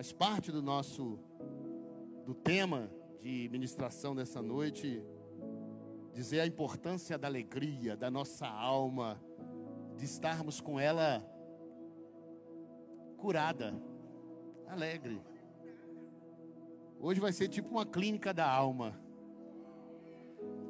Faz 0.00 0.14
parte 0.14 0.50
do 0.50 0.62
nosso 0.62 1.18
do 2.24 2.32
tema 2.32 2.90
de 3.20 3.50
ministração 3.50 4.14
dessa 4.14 4.40
noite 4.40 5.04
dizer 6.14 6.40
a 6.40 6.46
importância 6.46 7.18
da 7.18 7.28
alegria 7.28 7.98
da 7.98 8.10
nossa 8.10 8.46
alma, 8.46 9.20
de 9.98 10.06
estarmos 10.06 10.58
com 10.58 10.80
ela 10.80 11.22
curada, 13.18 13.74
alegre. 14.68 15.20
Hoje 16.98 17.20
vai 17.20 17.34
ser 17.34 17.48
tipo 17.48 17.68
uma 17.68 17.84
clínica 17.84 18.32
da 18.32 18.50
alma, 18.50 18.98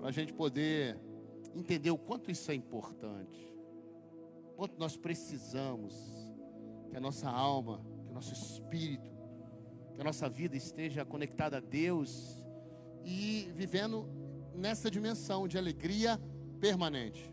para 0.00 0.08
a 0.08 0.12
gente 0.12 0.32
poder 0.32 0.98
entender 1.54 1.92
o 1.92 1.98
quanto 1.98 2.32
isso 2.32 2.50
é 2.50 2.54
importante, 2.56 3.54
quanto 4.56 4.76
nós 4.76 4.96
precisamos 4.96 5.94
que 6.90 6.96
a 6.96 7.00
nossa 7.00 7.30
alma, 7.30 7.80
que 8.04 8.10
o 8.10 8.12
nosso 8.12 8.32
espírito, 8.32 9.09
que 10.00 10.02
a 10.02 10.04
nossa 10.06 10.30
vida 10.30 10.56
esteja 10.56 11.04
conectada 11.04 11.58
a 11.58 11.60
Deus 11.60 12.42
e 13.04 13.52
vivendo 13.54 14.08
nessa 14.54 14.90
dimensão 14.90 15.46
de 15.46 15.58
alegria 15.58 16.18
permanente. 16.58 17.30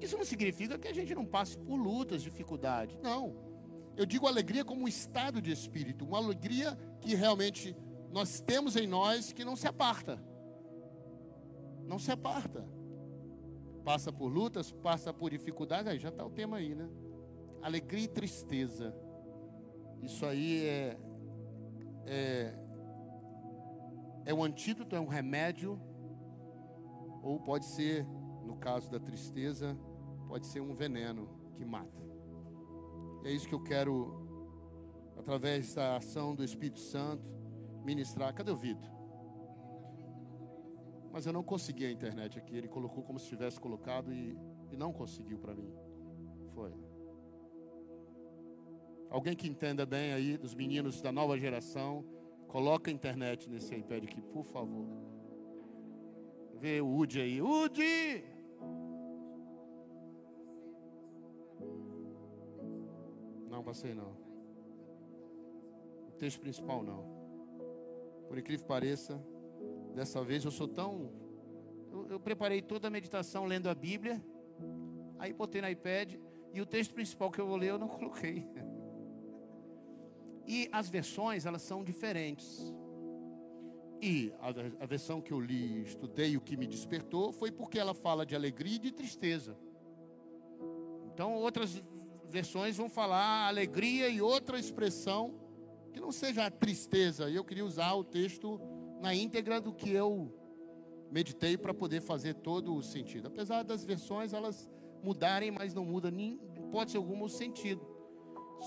Isso 0.00 0.16
não 0.16 0.24
significa 0.24 0.78
que 0.78 0.88
a 0.88 0.94
gente 0.94 1.14
não 1.14 1.26
passe 1.26 1.58
por 1.58 1.76
lutas, 1.76 2.22
dificuldades. 2.22 2.98
Não. 3.02 3.36
Eu 3.94 4.06
digo 4.06 4.26
alegria 4.26 4.64
como 4.64 4.84
um 4.84 4.88
estado 4.88 5.42
de 5.42 5.52
espírito, 5.52 6.06
uma 6.06 6.16
alegria 6.16 6.78
que 6.98 7.14
realmente 7.14 7.76
nós 8.10 8.40
temos 8.40 8.74
em 8.74 8.86
nós 8.86 9.30
que 9.30 9.44
não 9.44 9.54
se 9.54 9.68
aparta. 9.68 10.18
Não 11.84 11.98
se 11.98 12.10
aparta. 12.10 12.66
Passa 13.84 14.10
por 14.10 14.28
lutas, 14.28 14.72
passa 14.72 15.12
por 15.12 15.30
dificuldades, 15.30 15.92
aí 15.92 15.98
já 15.98 16.08
está 16.08 16.24
o 16.24 16.30
tema 16.30 16.56
aí, 16.56 16.74
né? 16.74 16.88
Alegria 17.60 18.04
e 18.04 18.08
tristeza. 18.08 18.96
Isso 20.00 20.24
aí 20.24 20.64
é, 20.64 20.96
é, 22.06 22.54
é 24.24 24.34
um 24.34 24.42
antídoto, 24.42 24.94
é 24.96 25.00
um 25.00 25.06
remédio 25.06 25.80
ou 27.22 27.38
pode 27.38 27.64
ser, 27.66 28.04
no 28.44 28.56
caso 28.56 28.90
da 28.90 28.98
tristeza, 28.98 29.78
pode 30.26 30.46
ser 30.46 30.60
um 30.60 30.74
veneno 30.74 31.28
que 31.54 31.64
mata. 31.64 32.02
E 33.24 33.28
é 33.28 33.30
isso 33.32 33.46
que 33.46 33.54
eu 33.54 33.62
quero, 33.62 34.26
através 35.16 35.74
da 35.74 35.96
ação 35.96 36.34
do 36.34 36.42
Espírito 36.42 36.80
Santo, 36.80 37.24
ministrar. 37.84 38.34
Cadê 38.34 38.50
o 38.50 38.56
Vitor? 38.56 38.90
Mas 41.12 41.26
eu 41.26 41.32
não 41.32 41.42
consegui 41.42 41.84
a 41.84 41.90
internet 41.90 42.38
aqui. 42.38 42.56
Ele 42.56 42.68
colocou 42.68 43.04
como 43.04 43.18
se 43.18 43.28
tivesse 43.28 43.60
colocado 43.60 44.12
e, 44.12 44.36
e 44.70 44.76
não 44.76 44.92
conseguiu 44.92 45.38
para 45.38 45.54
mim. 45.54 45.72
Foi. 46.54 46.91
Alguém 49.12 49.36
que 49.36 49.46
entenda 49.46 49.84
bem 49.84 50.14
aí, 50.14 50.38
dos 50.38 50.54
meninos 50.54 51.02
da 51.02 51.12
nova 51.12 51.36
geração, 51.36 52.02
coloca 52.48 52.90
a 52.90 52.94
internet 52.94 53.46
nesse 53.46 53.74
iPad 53.74 54.04
aqui, 54.04 54.22
por 54.22 54.42
favor. 54.42 54.86
Vê 56.54 56.80
o 56.80 56.88
Udi 56.88 57.20
aí. 57.20 57.42
Udi! 57.42 58.24
Não, 63.50 63.62
passei 63.62 63.92
não. 63.92 64.16
O 66.08 66.12
texto 66.12 66.40
principal 66.40 66.82
não. 66.82 67.04
Por 68.28 68.38
incrível 68.38 68.64
que 68.64 68.68
pareça, 68.68 69.22
dessa 69.94 70.24
vez 70.24 70.42
eu 70.42 70.50
sou 70.50 70.66
tão. 70.66 71.12
Eu, 71.90 72.06
eu 72.12 72.18
preparei 72.18 72.62
toda 72.62 72.88
a 72.88 72.90
meditação 72.90 73.44
lendo 73.44 73.68
a 73.68 73.74
Bíblia. 73.74 74.24
Aí 75.18 75.34
botei 75.34 75.60
no 75.60 75.68
iPad. 75.68 76.14
E 76.54 76.62
o 76.62 76.66
texto 76.66 76.94
principal 76.94 77.30
que 77.30 77.42
eu 77.42 77.46
vou 77.46 77.56
ler 77.56 77.72
eu 77.72 77.78
não 77.78 77.88
coloquei. 77.92 78.48
E 80.46 80.68
as 80.72 80.88
versões, 80.88 81.46
elas 81.46 81.62
são 81.62 81.84
diferentes. 81.84 82.72
E 84.00 84.32
a, 84.40 84.82
a 84.82 84.86
versão 84.86 85.20
que 85.20 85.32
eu 85.32 85.40
li, 85.40 85.82
estudei, 85.82 86.36
o 86.36 86.40
que 86.40 86.56
me 86.56 86.66
despertou, 86.66 87.32
foi 87.32 87.52
porque 87.52 87.78
ela 87.78 87.94
fala 87.94 88.26
de 88.26 88.34
alegria 88.34 88.76
e 88.76 88.78
de 88.80 88.92
tristeza. 88.92 89.56
Então, 91.12 91.34
outras 91.34 91.80
versões 92.28 92.76
vão 92.76 92.88
falar 92.88 93.46
alegria 93.46 94.08
e 94.08 94.20
outra 94.20 94.58
expressão 94.58 95.34
que 95.92 96.00
não 96.00 96.10
seja 96.10 96.46
a 96.46 96.50
tristeza. 96.50 97.30
E 97.30 97.36
eu 97.36 97.44
queria 97.44 97.64
usar 97.64 97.92
o 97.92 98.02
texto 98.02 98.60
na 99.00 99.14
íntegra 99.14 99.60
do 99.60 99.72
que 99.72 99.90
eu 99.90 100.32
meditei 101.10 101.58
para 101.58 101.74
poder 101.74 102.00
fazer 102.00 102.34
todo 102.34 102.74
o 102.74 102.82
sentido. 102.82 103.28
Apesar 103.28 103.62
das 103.62 103.84
versões 103.84 104.32
elas 104.32 104.68
mudarem, 105.02 105.50
mas 105.50 105.74
não 105.74 105.84
muda 105.84 106.10
nem 106.10 106.40
hipótese 106.56 106.96
alguma 106.96 107.26
o 107.26 107.28
sentido. 107.28 107.86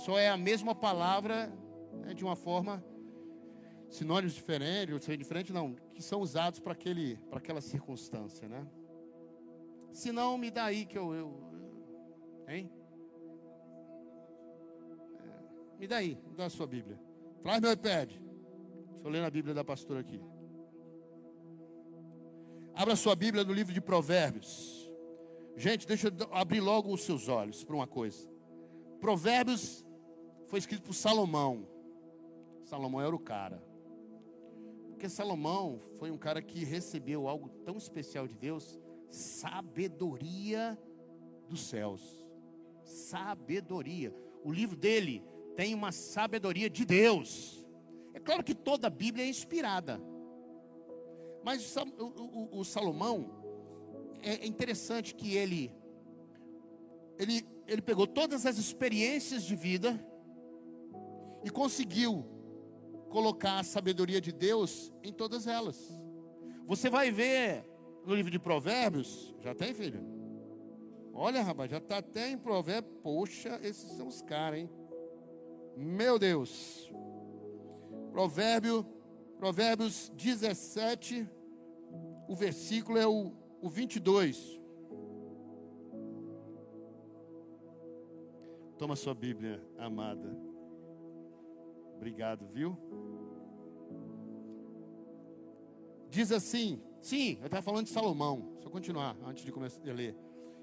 Só 0.06 0.20
é 0.20 0.30
a 0.30 0.38
mesma 0.38 0.76
palavra 0.76 1.52
né, 2.02 2.14
de 2.14 2.24
uma 2.24 2.36
forma 2.36 2.84
sinônimos 3.90 4.34
diferentes, 4.34 4.94
ou 4.94 5.00
seja, 5.00 5.18
diferente 5.18 5.54
não, 5.54 5.74
que 5.94 6.02
são 6.02 6.20
usados 6.20 6.60
para 6.60 6.74
aquele, 6.74 7.18
para 7.30 7.38
aquela 7.38 7.62
circunstância, 7.62 8.48
né? 8.48 8.68
Se 9.92 10.12
não, 10.12 10.38
me 10.38 10.52
dá 10.52 10.66
aí 10.66 10.86
que 10.86 10.98
eu, 10.98 11.14
eu 11.14 11.46
hein? 12.48 12.70
É, 15.20 15.80
me 15.80 15.88
dá 15.88 15.98
aí, 15.98 16.18
me 16.28 16.36
dá 16.36 16.46
a 16.46 16.50
sua 16.50 16.68
Bíblia. 16.68 17.00
Traz 17.42 17.62
meu 17.62 17.72
iPad. 17.72 18.12
Eu 19.04 19.10
ler 19.10 19.22
na 19.22 19.30
Bíblia 19.30 19.54
da 19.54 19.64
pastora 19.64 20.00
aqui. 20.00 20.22
Abra 22.74 22.96
sua 22.96 23.16
Bíblia 23.16 23.44
no 23.44 23.54
livro 23.54 23.74
de 23.74 23.80
Provérbios. 23.80 24.92
Gente, 25.56 25.88
deixa 25.88 26.10
eu 26.10 26.14
abrir 26.32 26.60
logo 26.60 26.94
os 26.94 27.04
seus 27.04 27.30
olhos 27.30 27.64
para 27.64 27.76
uma 27.76 27.88
coisa. 27.88 28.30
Provérbios 29.00 29.86
foi 30.48 30.60
escrito 30.60 30.82
por 30.82 30.94
Salomão. 30.94 31.66
Salomão 32.66 33.00
era 33.00 33.16
o 33.16 33.20
cara. 33.20 33.64
Porque 34.90 35.08
Salomão 35.08 35.82
foi 36.00 36.10
um 36.10 36.18
cara 36.18 36.42
que 36.42 36.66
recebeu 36.66 37.28
algo 37.28 37.48
tão 37.64 37.78
especial 37.78 38.28
de 38.28 38.36
Deus, 38.36 38.80
sabedoria 39.10 40.78
dos 41.48 41.62
céus. 41.62 42.02
Sabedoria. 42.84 44.14
O 44.44 44.52
livro 44.52 44.76
dele 44.76 45.24
tem 45.56 45.74
uma 45.76 45.92
sabedoria 45.92 46.70
de 46.70 46.86
Deus. 46.86 47.64
É 48.14 48.20
claro 48.20 48.44
que 48.44 48.56
toda 48.56 48.88
a 48.88 48.90
Bíblia 48.90 49.26
é 49.26 49.30
inspirada. 49.30 50.02
Mas 51.44 51.76
o, 51.76 51.82
o, 52.00 52.60
o 52.60 52.66
Salomão, 52.66 53.30
é 54.24 54.48
interessante 54.48 55.14
que 55.14 55.36
ele, 55.36 55.72
ele, 57.20 57.46
ele 57.68 57.82
pegou 57.82 58.08
todas 58.08 58.48
as 58.48 58.58
experiências 58.58 59.44
de 59.44 59.56
vida 59.56 60.04
e 61.44 61.50
conseguiu 61.52 62.26
colocar 63.16 63.60
a 63.60 63.64
sabedoria 63.64 64.20
de 64.20 64.34
Deus 64.34 64.92
em 65.02 65.14
todas 65.14 65.48
elas. 65.48 65.98
Você 66.68 66.90
vai 66.90 67.12
ver 67.12 67.64
no 68.06 68.14
livro 68.14 68.30
de 68.30 68.38
Provérbios, 68.38 69.34
já 69.40 69.56
tem, 69.56 69.74
filho? 69.74 70.02
Olha, 71.14 71.42
rapaz, 71.42 71.72
já 71.72 71.78
está 71.78 72.00
até 72.00 72.30
em 72.30 72.38
Provérbios. 72.38 72.94
Poxa, 73.02 73.58
esses 73.64 73.90
são 73.94 74.08
os 74.08 74.22
caras, 74.22 74.60
hein? 74.60 74.70
Meu 75.78 76.20
Deus. 76.20 76.92
Provérbio, 78.12 78.86
Provérbios 79.38 80.12
17, 80.14 81.26
o 82.28 82.36
versículo 82.36 82.98
é 82.98 83.08
o, 83.08 83.32
o 83.62 83.70
22. 83.70 84.60
Toma 88.78 88.98
sua 88.98 89.14
Bíblia, 89.14 89.66
amada. 89.78 90.55
Obrigado, 92.06 92.46
viu? 92.46 92.78
Diz 96.08 96.32
assim, 96.32 96.80
sim, 97.02 97.40
eu 97.40 97.48
estava 97.48 97.64
falando 97.64 97.88
de 97.88 97.92
Salomão. 97.92 98.52
Deixa 98.54 98.68
eu 98.68 98.72
continuar 98.72 99.18
antes 99.26 99.44
de 99.44 99.52
começar 99.52 99.82
a 99.90 99.92
ler. 99.92 100.16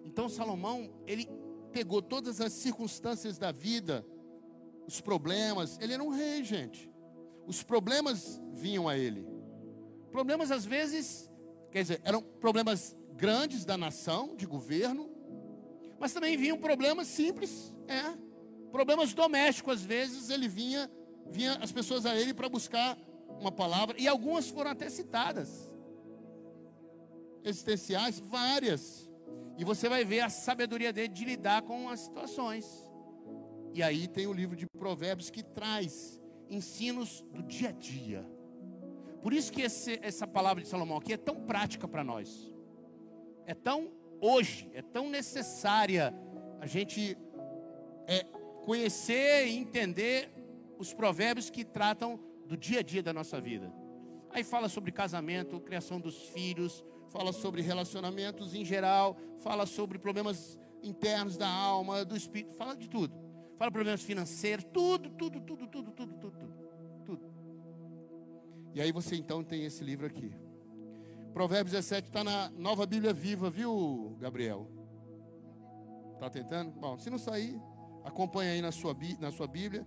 Então 0.05 0.29
Salomão, 0.29 0.89
ele 1.05 1.29
pegou 1.73 2.01
todas 2.01 2.41
as 2.41 2.53
circunstâncias 2.53 3.39
da 3.39 3.51
vida, 3.51 4.07
os 4.87 5.01
problemas. 5.01 5.81
Ele 5.81 5.95
era 5.95 6.05
um 6.05 6.11
rei, 6.11 6.45
gente. 6.45 6.89
Os 7.45 7.65
problemas 7.65 8.41
vinham 8.53 8.89
a 8.89 8.97
ele. 8.97 9.27
Problemas 10.13 10.53
às 10.53 10.65
vezes, 10.65 11.29
quer 11.73 11.83
dizer, 11.83 12.01
eram 12.05 12.23
problemas 12.23 12.97
grandes 13.17 13.65
da 13.65 13.77
nação, 13.77 14.37
de 14.37 14.47
governo, 14.47 15.11
mas 15.99 16.13
também 16.13 16.37
vinham 16.37 16.57
problemas 16.57 17.09
simples, 17.09 17.75
é. 17.89 18.17
Problemas 18.71 19.13
domésticos, 19.13 19.73
às 19.73 19.83
vezes 19.83 20.31
ele 20.31 20.47
vinha, 20.47 20.89
vinha 21.31 21.55
as 21.63 21.73
pessoas 21.73 22.07
a 22.07 22.17
ele 22.17 22.35
para 22.35 22.49
buscar 22.49 22.97
uma 23.41 23.51
palavra, 23.51 23.97
e 23.99 24.07
algumas 24.07 24.49
foram 24.49 24.71
até 24.71 24.89
citadas. 24.89 25.73
Existenciais, 27.45 28.21
várias. 28.21 29.11
E 29.59 29.65
você 29.65 29.89
vai 29.89 30.05
ver 30.05 30.21
a 30.21 30.31
sabedoria 30.31 30.93
dele 30.93 31.09
de 31.09 31.25
lidar 31.25 31.63
com 31.63 31.89
as 31.89 32.01
situações. 32.01 32.67
E 33.75 33.83
aí 33.83 34.07
tem 34.07 34.27
o 34.27 34.33
livro 34.33 34.55
de 34.55 34.67
Provérbios 34.67 35.31
que 35.31 35.43
traz 35.43 36.21
ensinos 36.49 37.25
do 37.33 37.43
dia 37.43 37.71
a 37.71 37.73
dia. 37.73 38.25
Por 39.23 39.33
isso 39.33 39.53
que 39.53 39.63
esse, 39.63 39.99
essa 40.03 40.27
palavra 40.27 40.63
de 40.63 40.69
Salomão 40.69 40.99
aqui 40.99 41.13
é 41.13 41.17
tão 41.17 41.41
prática 41.41 41.89
para 41.89 42.05
nós. 42.05 42.53
É 43.47 43.55
tão 43.55 43.91
hoje, 44.21 44.71
é 44.75 44.83
tão 44.83 45.09
necessária 45.09 46.15
a 46.61 46.67
gente 46.67 47.17
é, 48.07 48.25
conhecer 48.65 49.47
e 49.47 49.57
entender 49.57 50.31
os 50.79 50.93
provérbios 50.93 51.51
que 51.51 51.65
tratam 51.65 52.19
do 52.47 52.57
dia 52.57 52.81
a 52.81 52.83
dia 52.83 53.03
da 53.03 53.13
nossa 53.13 53.41
vida. 53.41 53.73
Aí 54.31 54.43
fala 54.43 54.69
sobre 54.69 54.91
casamento, 54.91 55.61
criação 55.61 56.01
dos 56.01 56.17
filhos, 56.29 56.85
fala 57.11 57.33
sobre 57.33 57.61
relacionamentos 57.61 58.55
em 58.55 58.65
geral, 58.65 59.17
fala 59.41 59.67
sobre 59.67 59.99
problemas 59.99 60.59
internos 60.83 61.37
da 61.37 61.49
alma, 61.49 62.05
do 62.05 62.17
espírito, 62.17 62.55
fala 62.55 62.75
de 62.75 62.89
tudo. 62.89 63.15
Fala 63.57 63.71
problemas 63.71 64.03
financeiros, 64.03 64.65
tudo, 64.73 65.11
tudo, 65.11 65.41
tudo, 65.41 65.67
tudo, 65.67 65.93
tudo, 65.93 66.15
tudo, 66.15 66.31
tudo. 66.31 66.55
tudo. 67.05 67.33
E 68.75 68.81
aí 68.81 68.91
você 68.91 69.15
então 69.17 69.45
tem 69.45 69.65
esse 69.65 69.85
livro 69.85 70.07
aqui. 70.07 70.33
Provérbios 71.33 71.73
17 71.73 72.09
está 72.09 72.25
na 72.25 72.51
Nova 72.51 72.87
Bíblia 72.87 73.13
Viva, 73.13 73.49
viu, 73.49 74.17
Gabriel? 74.19 74.69
Tá 76.19 76.29
tentando? 76.29 76.73
Bom, 76.73 76.99
se 76.99 77.09
não 77.11 77.19
sair, 77.19 77.61
acompanha 78.05 78.53
aí 78.53 78.63
na 78.63 78.73
sua, 78.73 78.97
na 79.19 79.31
sua 79.31 79.47
Bíblia. 79.47 79.87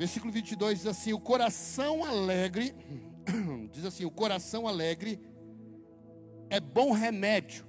Versículo 0.00 0.32
22 0.32 0.78
diz 0.78 0.86
assim: 0.86 1.12
O 1.12 1.20
coração 1.20 2.02
alegre, 2.02 2.74
diz 3.70 3.84
assim: 3.84 4.06
O 4.06 4.10
coração 4.10 4.66
alegre 4.66 5.20
é 6.48 6.58
bom 6.58 6.92
remédio. 6.92 7.66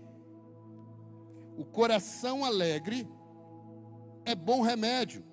O 1.58 1.66
coração 1.66 2.46
alegre 2.46 3.06
é 4.24 4.34
bom 4.34 4.62
remédio. 4.62 5.26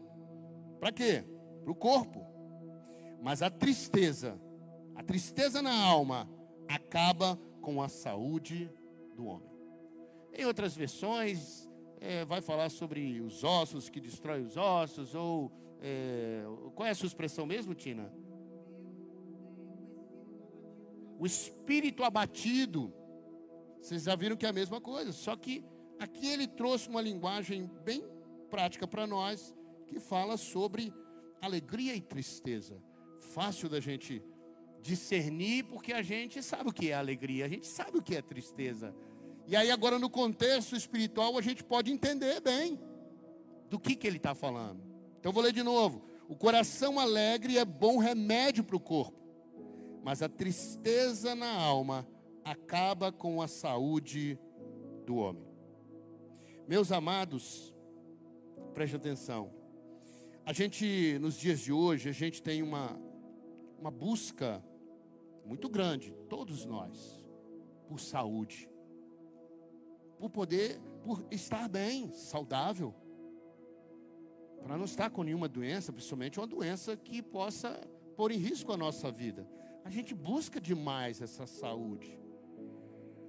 Para 0.81 0.91
quê? 0.91 1.25
Para 1.63 1.71
o 1.71 1.75
corpo. 1.77 2.27
Mas 3.23 3.43
a 3.43 3.49
tristeza, 3.49 4.37
a 4.97 5.03
tristeza 5.05 5.63
na 5.63 5.81
alma, 5.81 6.29
acaba 6.67 7.39
com 7.61 7.81
a 7.81 7.89
saúde 7.89 8.69
do 9.15 9.25
homem. 9.25 9.53
Em 10.37 10.45
outras 10.47 10.75
versões, 10.75 11.71
é, 12.01 12.25
vai 12.25 12.41
falar 12.41 12.71
sobre 12.71 13.21
os 13.21 13.45
ossos 13.45 13.89
que 13.89 14.01
destrói 14.01 14.43
os 14.43 14.57
ossos, 14.57 15.15
ou 15.15 15.53
é, 15.81 16.45
qual 16.75 16.87
é 16.87 16.91
a 16.91 16.95
sua 16.95 17.07
expressão 17.07 17.47
mesmo, 17.47 17.75
Tina? 17.75 18.13
O 21.19 21.27
espírito 21.27 22.05
abatido. 22.05 22.93
Vocês 23.81 24.05
já 24.05 24.15
viram 24.15 24.37
que 24.37 24.47
é 24.47 24.49
a 24.49 24.53
mesma 24.53 24.81
coisa, 24.81 25.13
só 25.13 25.37
que 25.37 25.65
aqui 25.99 26.27
ele 26.27 26.47
trouxe 26.47 26.89
uma 26.89 27.01
linguagem 27.01 27.71
bem 27.85 28.05
prática 28.51 28.87
para 28.87 29.07
nós, 29.07 29.55
que 29.87 29.99
fala 29.99 30.37
sobre 30.37 30.93
alegria 31.41 31.95
e 31.95 32.01
tristeza. 32.01 32.83
Fácil 33.21 33.69
da 33.69 33.81
gente 33.81 34.23
discernir, 34.81 35.65
porque 35.65 35.93
a 35.93 36.03
gente 36.03 36.43
sabe 36.43 36.71
o 36.71 36.73
que 36.73 36.91
é 36.91 36.95
alegria, 36.95 37.47
a 37.47 37.49
gente 37.49 37.67
sabe 37.67 37.99
o 37.99 38.03
que 38.03 38.17
é 38.17 38.23
tristeza. 38.23 38.95
E 39.47 39.57
aí, 39.57 39.71
agora, 39.71 39.99
no 39.99 40.11
contexto 40.11 40.77
espiritual, 40.77 41.39
a 41.39 41.41
gente 41.41 41.65
pode 41.65 41.91
entender 41.91 42.41
bem 42.41 42.79
do 43.71 43.79
que, 43.79 43.97
que 43.97 44.07
ele 44.07 44.19
está 44.19 44.35
falando. 44.35 44.88
Então, 45.19 45.33
vou 45.33 45.43
ler 45.43 45.53
de 45.53 45.63
novo. 45.63 46.03
O 46.29 46.37
coração 46.37 46.99
alegre 46.99 47.59
é 47.59 47.65
bom 47.65 47.99
remédio 47.99 48.63
para 48.63 48.77
o 48.77 48.81
corpo, 48.81 49.19
mas 50.03 50.23
a 50.23 50.29
tristeza 50.29 51.35
na 51.35 51.51
alma 51.51 52.07
acaba 52.45 53.11
com 53.11 53.41
a 53.41 53.49
saúde 53.49 54.39
do 55.07 55.17
homem. 55.17 55.47
Meus 56.69 56.93
amados, 56.93 57.75
preste 58.75 58.95
atenção. 58.95 59.51
A 60.45 60.53
gente, 60.53 61.19
nos 61.19 61.39
dias 61.39 61.61
de 61.61 61.73
hoje, 61.73 62.09
a 62.09 62.13
gente 62.13 62.43
tem 62.43 62.63
uma, 62.63 62.99
uma 63.79 63.91
busca 63.91 64.63
muito 65.45 65.69
grande, 65.69 66.15
todos 66.29 66.67
nós, 66.67 67.25
por 67.87 67.99
saúde, 67.99 68.69
por 70.19 70.29
poder, 70.29 70.79
por 71.03 71.27
estar 71.31 71.69
bem, 71.69 72.13
saudável, 72.13 72.95
para 74.63 74.77
não 74.77 74.85
estar 74.85 75.11
com 75.11 75.23
nenhuma 75.23 75.49
doença, 75.49 75.93
principalmente 75.93 76.39
uma 76.39 76.47
doença 76.47 76.97
que 76.97 77.23
possa 77.23 77.81
pôr 78.17 78.33
em 78.33 78.39
risco 78.39 78.73
a 78.73 78.77
nossa 78.77 79.11
vida. 79.11 79.49
A 79.85 79.91
gente 79.91 80.15
busca 80.15 80.61
demais 80.61 81.23
essa 81.23 81.47
saúde. 81.47 82.19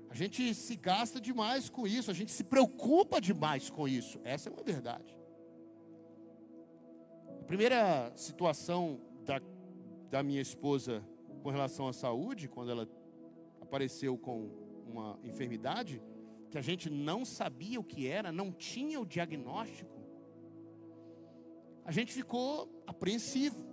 A 0.10 0.16
gente 0.16 0.54
se 0.56 0.76
gasta 0.76 1.22
demais 1.22 1.70
com 1.70 1.88
isso, 1.88 2.10
a 2.10 2.14
gente 2.14 2.32
se 2.32 2.44
preocupa 2.44 3.22
demais 3.22 3.70
com 3.70 3.88
isso. 3.88 4.20
Essa 4.24 4.50
é 4.50 4.52
uma 4.52 4.64
verdade. 4.64 5.16
A 7.40 7.44
primeira 7.44 8.12
situação 8.16 9.00
da, 9.24 9.40
da 10.10 10.24
minha 10.24 10.42
esposa 10.42 11.04
com 11.44 11.50
relação 11.50 11.88
à 11.88 11.94
saúde, 11.94 12.48
quando 12.48 12.72
ela 12.72 12.90
apareceu 13.62 14.18
com 14.18 14.50
uma 14.88 15.20
enfermidade, 15.24 16.02
que 16.50 16.58
a 16.58 16.62
gente 16.62 16.90
não 16.90 17.24
sabia 17.24 17.80
o 17.80 17.84
que 17.84 18.08
era, 18.08 18.32
não 18.32 18.52
tinha 18.52 19.00
o 19.00 19.06
diagnóstico, 19.06 19.99
a 21.90 21.92
gente 21.92 22.14
ficou 22.14 22.70
apreensivo. 22.86 23.66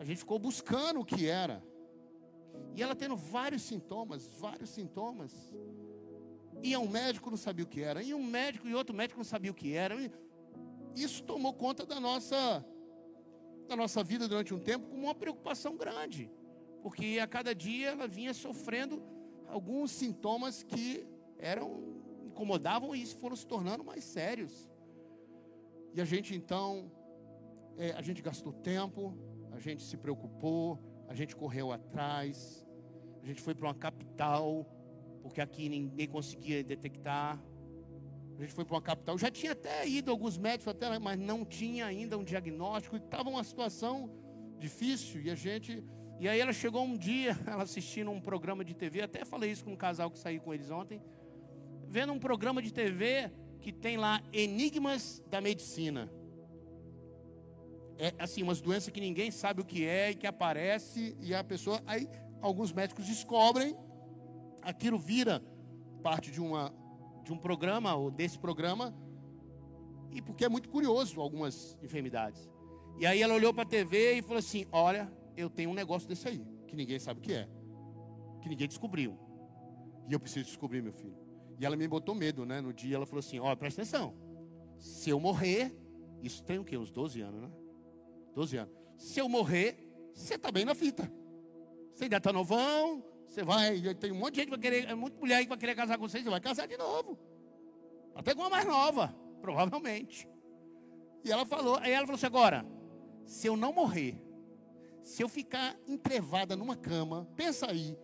A 0.00 0.04
gente 0.04 0.18
ficou 0.18 0.36
buscando 0.36 0.98
o 0.98 1.04
que 1.04 1.28
era. 1.28 1.62
E 2.74 2.82
ela 2.82 2.96
tendo 2.96 3.16
vários 3.16 3.62
sintomas, 3.62 4.26
vários 4.26 4.70
sintomas. 4.70 5.32
Ia 6.60 6.80
um 6.80 6.88
médico, 6.88 7.30
não 7.30 7.36
sabia 7.36 7.64
o 7.64 7.68
que 7.68 7.80
era. 7.82 8.02
Ia 8.02 8.16
um 8.16 8.26
médico 8.26 8.66
e 8.66 8.74
outro 8.74 8.96
médico 8.96 9.20
não 9.20 9.24
sabia 9.24 9.52
o 9.52 9.54
que 9.54 9.74
era. 9.74 9.94
Isso 10.96 11.22
tomou 11.22 11.54
conta 11.54 11.86
da 11.86 12.00
nossa, 12.00 12.66
da 13.68 13.76
nossa 13.76 14.02
vida 14.02 14.26
durante 14.26 14.52
um 14.52 14.58
tempo 14.58 14.88
com 14.88 14.96
uma 14.96 15.14
preocupação 15.14 15.76
grande. 15.76 16.28
Porque 16.82 17.20
a 17.22 17.28
cada 17.28 17.54
dia 17.54 17.90
ela 17.90 18.08
vinha 18.08 18.34
sofrendo 18.34 19.00
alguns 19.46 19.92
sintomas 19.92 20.64
que 20.64 21.06
eram 21.38 21.94
incomodavam 22.24 22.92
e 22.92 23.06
foram 23.06 23.36
se 23.36 23.46
tornando 23.46 23.84
mais 23.84 24.02
sérios. 24.02 24.68
E 25.94 26.00
a 26.00 26.04
gente 26.04 26.34
então 26.34 26.90
é, 27.76 27.92
a 27.92 28.02
gente 28.02 28.22
gastou 28.22 28.52
tempo, 28.52 29.16
a 29.52 29.58
gente 29.58 29.82
se 29.82 29.96
preocupou, 29.96 30.78
a 31.08 31.14
gente 31.14 31.34
correu 31.34 31.72
atrás, 31.72 32.66
a 33.22 33.26
gente 33.26 33.40
foi 33.40 33.54
para 33.54 33.68
uma 33.68 33.74
capital, 33.74 34.66
porque 35.22 35.40
aqui 35.40 35.68
ninguém 35.68 36.06
conseguia 36.06 36.62
detectar. 36.62 37.40
A 38.36 38.40
gente 38.40 38.52
foi 38.52 38.64
para 38.64 38.74
uma 38.74 38.82
capital. 38.82 39.16
Já 39.16 39.30
tinha 39.30 39.52
até 39.52 39.86
ido 39.88 40.10
alguns 40.10 40.36
médicos, 40.36 40.68
até, 40.68 40.98
mas 40.98 41.18
não 41.18 41.44
tinha 41.44 41.86
ainda 41.86 42.18
um 42.18 42.24
diagnóstico. 42.24 42.96
Estava 42.96 43.30
uma 43.30 43.44
situação 43.44 44.10
difícil. 44.58 45.22
E 45.22 45.30
a 45.30 45.34
gente. 45.34 45.84
E 46.20 46.28
aí 46.28 46.40
ela 46.40 46.52
chegou 46.52 46.82
um 46.84 46.96
dia, 46.96 47.38
ela 47.46 47.62
assistindo 47.62 48.10
um 48.10 48.20
programa 48.20 48.64
de 48.64 48.74
TV. 48.74 49.02
Até 49.02 49.24
falei 49.24 49.50
isso 49.50 49.64
com 49.64 49.72
um 49.72 49.76
casal 49.76 50.10
que 50.10 50.18
saiu 50.18 50.40
com 50.40 50.52
eles 50.52 50.70
ontem. 50.70 51.00
Vendo 51.88 52.12
um 52.12 52.18
programa 52.18 52.60
de 52.60 52.72
TV 52.72 53.30
que 53.60 53.72
tem 53.72 53.96
lá 53.96 54.22
Enigmas 54.32 55.22
da 55.30 55.40
Medicina 55.40 56.10
é 57.98 58.14
assim, 58.18 58.42
umas 58.42 58.60
doenças 58.60 58.90
que 58.90 59.00
ninguém 59.00 59.30
sabe 59.30 59.60
o 59.60 59.64
que 59.64 59.84
é 59.84 60.10
e 60.10 60.14
que 60.14 60.26
aparece 60.26 61.16
e 61.20 61.34
a 61.34 61.42
pessoa, 61.44 61.80
aí 61.86 62.08
alguns 62.40 62.72
médicos 62.72 63.06
descobrem, 63.06 63.76
aquilo 64.62 64.98
vira 64.98 65.42
parte 66.02 66.30
de 66.30 66.40
uma 66.40 66.72
de 67.22 67.32
um 67.32 67.38
programa 67.38 67.94
ou 67.94 68.10
desse 68.10 68.38
programa 68.38 68.94
e 70.10 70.20
porque 70.20 70.44
é 70.44 70.48
muito 70.48 70.68
curioso 70.68 71.20
algumas 71.20 71.78
enfermidades. 71.82 72.50
E 72.98 73.06
aí 73.06 73.22
ela 73.22 73.34
olhou 73.34 73.52
para 73.52 73.62
a 73.62 73.66
TV 73.66 74.18
e 74.18 74.22
falou 74.22 74.38
assim: 74.38 74.66
"Olha, 74.70 75.10
eu 75.36 75.48
tenho 75.48 75.70
um 75.70 75.74
negócio 75.74 76.08
desse 76.08 76.28
aí, 76.28 76.46
que 76.66 76.76
ninguém 76.76 76.98
sabe 76.98 77.20
o 77.20 77.22
que 77.22 77.32
é, 77.32 77.48
que 78.42 78.48
ninguém 78.48 78.68
descobriu. 78.68 79.18
E 80.08 80.12
eu 80.12 80.20
preciso 80.20 80.44
descobrir, 80.44 80.82
meu 80.82 80.92
filho." 80.92 81.16
E 81.58 81.64
ela 81.64 81.76
me 81.76 81.88
botou 81.88 82.14
medo, 82.14 82.44
né? 82.44 82.60
No 82.60 82.72
dia 82.72 82.96
ela 82.96 83.06
falou 83.06 83.20
assim: 83.20 83.38
"Olha, 83.38 83.56
presta 83.56 83.80
atenção. 83.80 84.14
Se 84.78 85.10
eu 85.10 85.18
morrer, 85.18 85.74
isso 86.22 86.44
tem 86.44 86.58
o 86.58 86.64
quê? 86.64 86.76
Uns 86.76 86.90
12 86.90 87.20
anos, 87.20 87.40
né? 87.40 87.50
12 88.34 88.56
anos. 88.56 88.74
Se 88.96 89.20
eu 89.20 89.28
morrer, 89.28 89.76
você 90.12 90.34
está 90.34 90.50
bem 90.50 90.64
na 90.64 90.74
fita. 90.74 91.10
Você 91.94 92.04
ainda 92.04 92.16
está 92.16 92.32
novão, 92.32 93.04
você 93.26 93.42
vai, 93.42 93.80
tem 93.94 94.12
um 94.12 94.16
monte 94.16 94.34
de 94.34 94.40
gente 94.40 94.50
que 94.50 94.56
vai 94.56 94.60
querer, 94.60 94.94
muita 94.94 95.18
mulher 95.18 95.42
que 95.42 95.48
vai 95.48 95.58
querer 95.58 95.74
casar 95.74 95.96
com 95.96 96.08
você, 96.08 96.22
você 96.22 96.30
vai 96.30 96.40
casar 96.40 96.66
de 96.66 96.76
novo. 96.76 97.18
Até 98.14 98.34
com 98.34 98.42
uma 98.42 98.50
mais 98.50 98.64
nova, 98.64 99.14
provavelmente. 99.40 100.28
E 101.24 101.32
ela 101.32 101.44
falou, 101.46 101.76
aí 101.76 101.92
ela 101.92 102.06
falou 102.06 102.16
assim: 102.16 102.26
agora, 102.26 102.66
se 103.24 103.46
eu 103.46 103.56
não 103.56 103.72
morrer, 103.72 104.20
se 105.02 105.22
eu 105.22 105.28
ficar 105.28 105.76
entrevada 105.86 106.56
numa 106.56 106.76
cama, 106.76 107.28
pensa 107.36 107.70
aí, 107.70 107.96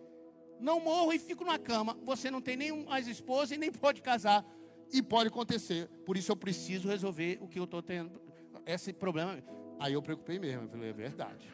não 0.59 0.79
morro 0.79 1.13
e 1.13 1.19
fico 1.19 1.43
numa 1.43 1.59
cama, 1.59 1.97
você 2.03 2.29
não 2.29 2.41
tem 2.41 2.55
nem 2.55 2.85
mais 2.85 3.07
esposa 3.07 3.55
e 3.55 3.57
nem 3.57 3.71
pode 3.71 4.01
casar. 4.01 4.45
E 4.93 5.01
pode 5.01 5.29
acontecer. 5.29 5.87
Por 6.05 6.17
isso 6.17 6.31
eu 6.31 6.35
preciso 6.35 6.89
resolver 6.89 7.39
o 7.41 7.47
que 7.47 7.57
eu 7.57 7.63
estou 7.63 7.81
tendo. 7.81 8.21
Esse 8.65 8.91
problema. 8.91 9.41
Aí 9.81 9.93
eu 9.93 10.01
preocupei 10.01 10.37
mesmo, 10.37 10.65
eu 10.65 10.69
falei, 10.69 10.91
é 10.91 10.93
verdade. 10.93 11.51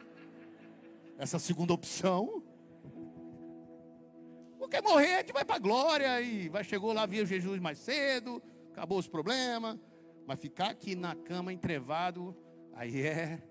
Essa 1.16 1.38
segunda 1.38 1.72
opção. 1.72 2.42
Porque 4.58 4.82
morrer, 4.82 5.14
a 5.14 5.20
gente 5.20 5.32
vai 5.32 5.46
para 5.46 5.56
a 5.56 5.58
glória 5.58 6.20
e 6.20 6.50
vai, 6.50 6.62
chegou 6.62 6.92
lá, 6.92 7.06
via 7.06 7.24
Jesus 7.24 7.58
mais 7.58 7.78
cedo, 7.78 8.42
acabou 8.70 8.98
os 8.98 9.08
problemas. 9.08 9.78
Mas 10.26 10.38
ficar 10.38 10.68
aqui 10.68 10.94
na 10.94 11.14
cama 11.14 11.54
entrevado, 11.54 12.36
aí 12.74 13.00
é 13.00 13.42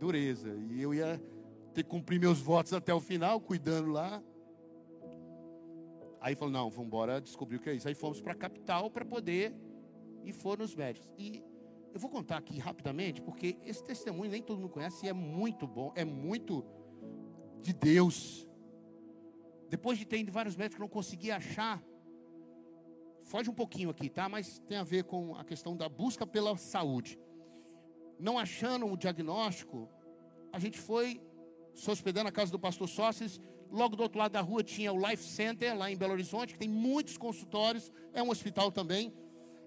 dureza. 0.00 0.52
E 0.68 0.82
eu 0.82 0.92
ia 0.92 1.22
ter 1.72 1.84
que 1.84 1.88
cumprir 1.88 2.18
meus 2.18 2.40
votos 2.40 2.72
até 2.72 2.92
o 2.92 2.98
final, 2.98 3.40
cuidando 3.40 3.92
lá. 3.92 4.20
Aí 6.20 6.34
falou, 6.34 6.52
não, 6.52 6.68
vamos 6.70 6.88
embora 6.88 7.20
descobrir 7.20 7.58
o 7.58 7.60
que 7.60 7.70
é 7.70 7.74
isso. 7.74 7.86
Aí 7.86 7.94
fomos 7.94 8.20
para 8.20 8.32
a 8.32 8.36
capital 8.36 8.90
para 8.90 9.04
poder, 9.04 9.54
e 10.24 10.32
foram 10.32 10.64
os 10.64 10.74
médicos. 10.74 11.08
E 11.16 11.40
Eu 11.94 12.00
vou 12.00 12.10
contar 12.10 12.38
aqui 12.38 12.58
rapidamente, 12.58 13.22
porque 13.22 13.56
esse 13.64 13.80
testemunho 13.84 14.28
nem 14.28 14.42
todo 14.42 14.58
mundo 14.58 14.68
conhece 14.68 15.06
e 15.06 15.08
é 15.08 15.12
muito 15.12 15.64
bom, 15.64 15.92
é 15.94 16.04
muito 16.04 16.64
de 17.62 17.72
Deus. 17.72 18.48
Depois 19.70 19.96
de 19.96 20.04
ter 20.04 20.18
ido 20.18 20.32
vários 20.32 20.56
médicos, 20.56 20.80
não 20.80 20.88
consegui 20.88 21.30
achar. 21.30 21.80
Foge 23.22 23.48
um 23.48 23.54
pouquinho 23.54 23.90
aqui, 23.90 24.10
tá? 24.10 24.28
Mas 24.28 24.58
tem 24.66 24.76
a 24.76 24.82
ver 24.82 25.04
com 25.04 25.36
a 25.36 25.44
questão 25.44 25.76
da 25.76 25.88
busca 25.88 26.26
pela 26.26 26.56
saúde. 26.56 27.16
Não 28.18 28.40
achando 28.40 28.86
o 28.86 28.96
diagnóstico, 28.96 29.88
a 30.52 30.58
gente 30.58 30.80
foi 30.80 31.20
se 31.74 31.88
hospedando 31.88 32.24
na 32.24 32.32
casa 32.32 32.50
do 32.50 32.58
pastor 32.58 32.88
Sócios. 32.88 33.40
Logo 33.70 33.94
do 33.94 34.02
outro 34.02 34.18
lado 34.18 34.32
da 34.32 34.40
rua 34.40 34.64
tinha 34.64 34.92
o 34.92 34.98
Life 34.98 35.22
Center, 35.22 35.78
lá 35.78 35.88
em 35.92 35.96
Belo 35.96 36.14
Horizonte, 36.14 36.54
que 36.54 36.58
tem 36.58 36.68
muitos 36.68 37.16
consultórios, 37.16 37.92
é 38.12 38.20
um 38.20 38.30
hospital 38.30 38.72
também. 38.72 39.12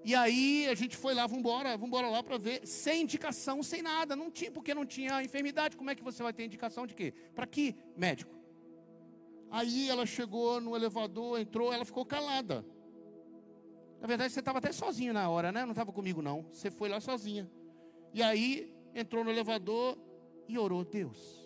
E 0.07 0.15
aí 0.15 0.65
a 0.69 0.73
gente 0.73 0.95
foi 0.95 1.13
lá, 1.13 1.27
vamos 1.27 1.39
embora, 1.39 1.71
vamos 1.71 1.89
embora 1.89 2.09
lá 2.09 2.23
para 2.23 2.37
ver, 2.37 2.65
sem 2.65 3.01
indicação, 3.01 3.61
sem 3.61 3.81
nada, 3.81 4.15
não 4.15 4.31
tinha, 4.31 4.49
porque 4.49 4.73
não 4.73 4.85
tinha 4.85 5.21
enfermidade. 5.21 5.75
Como 5.75 5.89
é 5.89 5.95
que 5.95 6.01
você 6.01 6.23
vai 6.23 6.31
ter 6.31 6.45
indicação 6.45 6.87
de 6.87 6.95
quê? 6.95 7.13
Para 7.35 7.45
que 7.45 7.75
médico? 7.93 8.33
Aí 9.51 9.89
ela 9.89 10.05
chegou 10.05 10.61
no 10.61 10.77
elevador, 10.77 11.41
entrou, 11.41 11.73
ela 11.73 11.83
ficou 11.83 12.05
calada. 12.05 12.65
Na 13.99 14.07
verdade, 14.07 14.31
você 14.31 14.39
estava 14.39 14.59
até 14.59 14.71
sozinho 14.71 15.11
na 15.11 15.29
hora, 15.29 15.51
né? 15.51 15.65
Não 15.65 15.71
estava 15.71 15.91
comigo, 15.91 16.21
não. 16.21 16.45
Você 16.53 16.71
foi 16.71 16.87
lá 16.87 17.01
sozinha. 17.01 17.51
E 18.13 18.23
aí 18.23 18.73
entrou 18.95 19.25
no 19.25 19.29
elevador 19.29 19.97
e 20.47 20.57
orou, 20.57 20.85
Deus. 20.85 21.45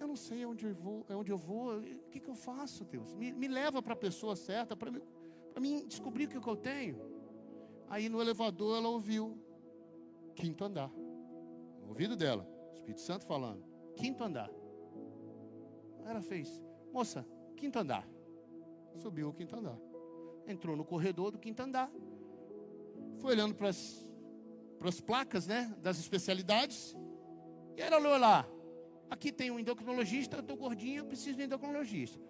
Eu 0.00 0.08
não 0.08 0.16
sei 0.16 0.44
onde 0.44 0.66
eu 0.66 0.74
vou, 0.74 1.06
onde 1.08 1.30
eu 1.30 1.38
vou. 1.38 1.78
O 1.78 2.10
que, 2.10 2.18
que 2.18 2.30
eu 2.30 2.34
faço, 2.34 2.84
Deus? 2.84 3.14
Me, 3.14 3.30
me 3.30 3.46
leva 3.46 3.80
para 3.80 3.92
a 3.92 3.96
pessoa 3.96 4.34
certa, 4.34 4.76
para 4.76 4.90
mim 5.60 5.86
descobrir 5.86 6.24
o 6.24 6.28
que, 6.30 6.40
que 6.40 6.48
eu 6.48 6.56
tenho. 6.56 7.19
Aí 7.90 8.08
no 8.08 8.20
elevador 8.20 8.78
ela 8.78 8.88
ouviu 8.88 9.36
quinto 10.36 10.64
andar. 10.64 10.88
No 11.82 11.88
ouvido 11.88 12.14
dela, 12.14 12.48
Espírito 12.76 13.00
Santo 13.00 13.26
falando, 13.26 13.64
quinto 13.96 14.22
andar. 14.22 14.48
Ela 16.06 16.22
fez, 16.22 16.62
moça, 16.92 17.26
quinto 17.56 17.80
andar. 17.80 18.08
Subiu 18.96 19.30
o 19.30 19.32
quinto 19.32 19.56
andar. 19.56 19.76
Entrou 20.46 20.76
no 20.76 20.84
corredor 20.84 21.32
do 21.32 21.38
quinto 21.38 21.60
andar. 21.62 21.90
Foi 23.18 23.32
olhando 23.32 23.56
para 23.56 23.68
as 23.68 25.00
placas, 25.04 25.48
né, 25.48 25.74
das 25.82 25.98
especialidades. 25.98 26.96
E 27.76 27.82
ela 27.82 27.98
olhou 27.98 28.16
lá. 28.18 28.48
Aqui 29.10 29.32
tem 29.32 29.50
um 29.50 29.58
endocrinologista, 29.58 30.36
eu 30.36 30.40
estou 30.40 30.56
gordinho, 30.56 31.00
eu 31.00 31.06
preciso 31.06 31.36
de 31.36 31.42
um 31.42 31.46
endocrinologista. 31.46 32.20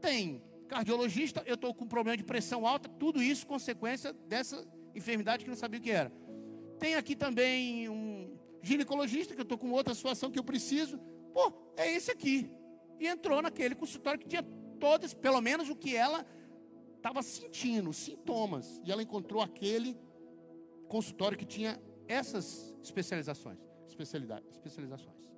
Tem 0.00 0.42
cardiologista, 0.66 1.42
eu 1.44 1.56
estou 1.56 1.74
com 1.74 1.86
problema 1.86 2.16
de 2.16 2.24
pressão 2.24 2.66
alta, 2.66 2.88
tudo 2.88 3.22
isso 3.22 3.46
consequência 3.46 4.14
dessa 4.14 4.66
enfermidade 4.94 5.44
que 5.44 5.50
não 5.50 5.56
sabia 5.56 5.78
o 5.78 5.82
que 5.82 5.90
era. 5.90 6.12
Tem 6.78 6.94
aqui 6.94 7.14
também 7.14 7.88
um 7.88 8.38
ginecologista, 8.62 9.34
que 9.34 9.40
eu 9.40 9.44
estou 9.44 9.58
com 9.58 9.70
outra 9.70 9.94
situação 9.94 10.30
que 10.30 10.38
eu 10.38 10.44
preciso. 10.44 10.98
Pô, 11.32 11.52
é 11.76 11.92
esse 11.92 12.10
aqui. 12.10 12.50
E 12.98 13.06
entrou 13.06 13.40
naquele 13.42 13.74
consultório 13.74 14.20
que 14.20 14.28
tinha 14.28 14.42
todas, 14.78 15.14
pelo 15.14 15.40
menos 15.40 15.68
o 15.68 15.76
que 15.76 15.94
ela 15.94 16.26
estava 16.96 17.22
sentindo, 17.22 17.92
sintomas. 17.92 18.80
E 18.84 18.90
ela 18.90 19.02
encontrou 19.02 19.42
aquele 19.42 19.96
consultório 20.88 21.38
que 21.38 21.46
tinha 21.46 21.80
essas 22.08 22.74
especializações, 22.82 23.58
especialidades, 23.86 24.50
especializações. 24.50 25.30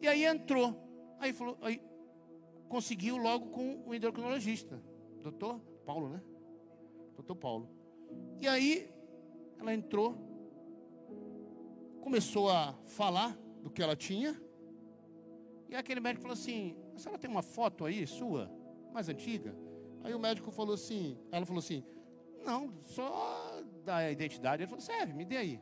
E 0.00 0.08
aí 0.08 0.24
entrou, 0.24 0.76
aí 1.18 1.32
falou, 1.32 1.56
aí 1.62 1.80
conseguiu 2.68 3.16
logo 3.16 3.50
com 3.50 3.82
o 3.86 3.94
endocrinologista, 3.94 4.82
doutor 5.22 5.60
Paulo, 5.86 6.08
né? 6.08 6.20
Doutor 7.14 7.36
Paulo. 7.36 7.83
E 8.40 8.48
aí 8.48 8.90
ela 9.58 9.74
entrou, 9.74 10.16
começou 12.00 12.50
a 12.50 12.74
falar 12.86 13.36
do 13.62 13.70
que 13.70 13.82
ela 13.82 13.96
tinha. 13.96 14.40
E 15.68 15.74
aquele 15.74 16.00
médico 16.00 16.22
falou 16.22 16.34
assim: 16.34 16.76
a 16.94 16.98
senhora 16.98 17.18
tem 17.18 17.30
uma 17.30 17.42
foto 17.42 17.84
aí 17.84 18.06
sua, 18.06 18.50
mais 18.92 19.08
antiga? 19.08 19.54
Aí 20.04 20.14
o 20.14 20.18
médico 20.18 20.50
falou 20.50 20.74
assim, 20.74 21.18
ela 21.32 21.46
falou 21.46 21.60
assim, 21.60 21.82
não, 22.44 22.74
só 22.82 23.62
da 23.84 24.10
identidade. 24.12 24.62
Ele 24.62 24.68
falou, 24.68 24.84
serve, 24.84 25.14
me 25.14 25.24
dê 25.24 25.38
aí. 25.38 25.60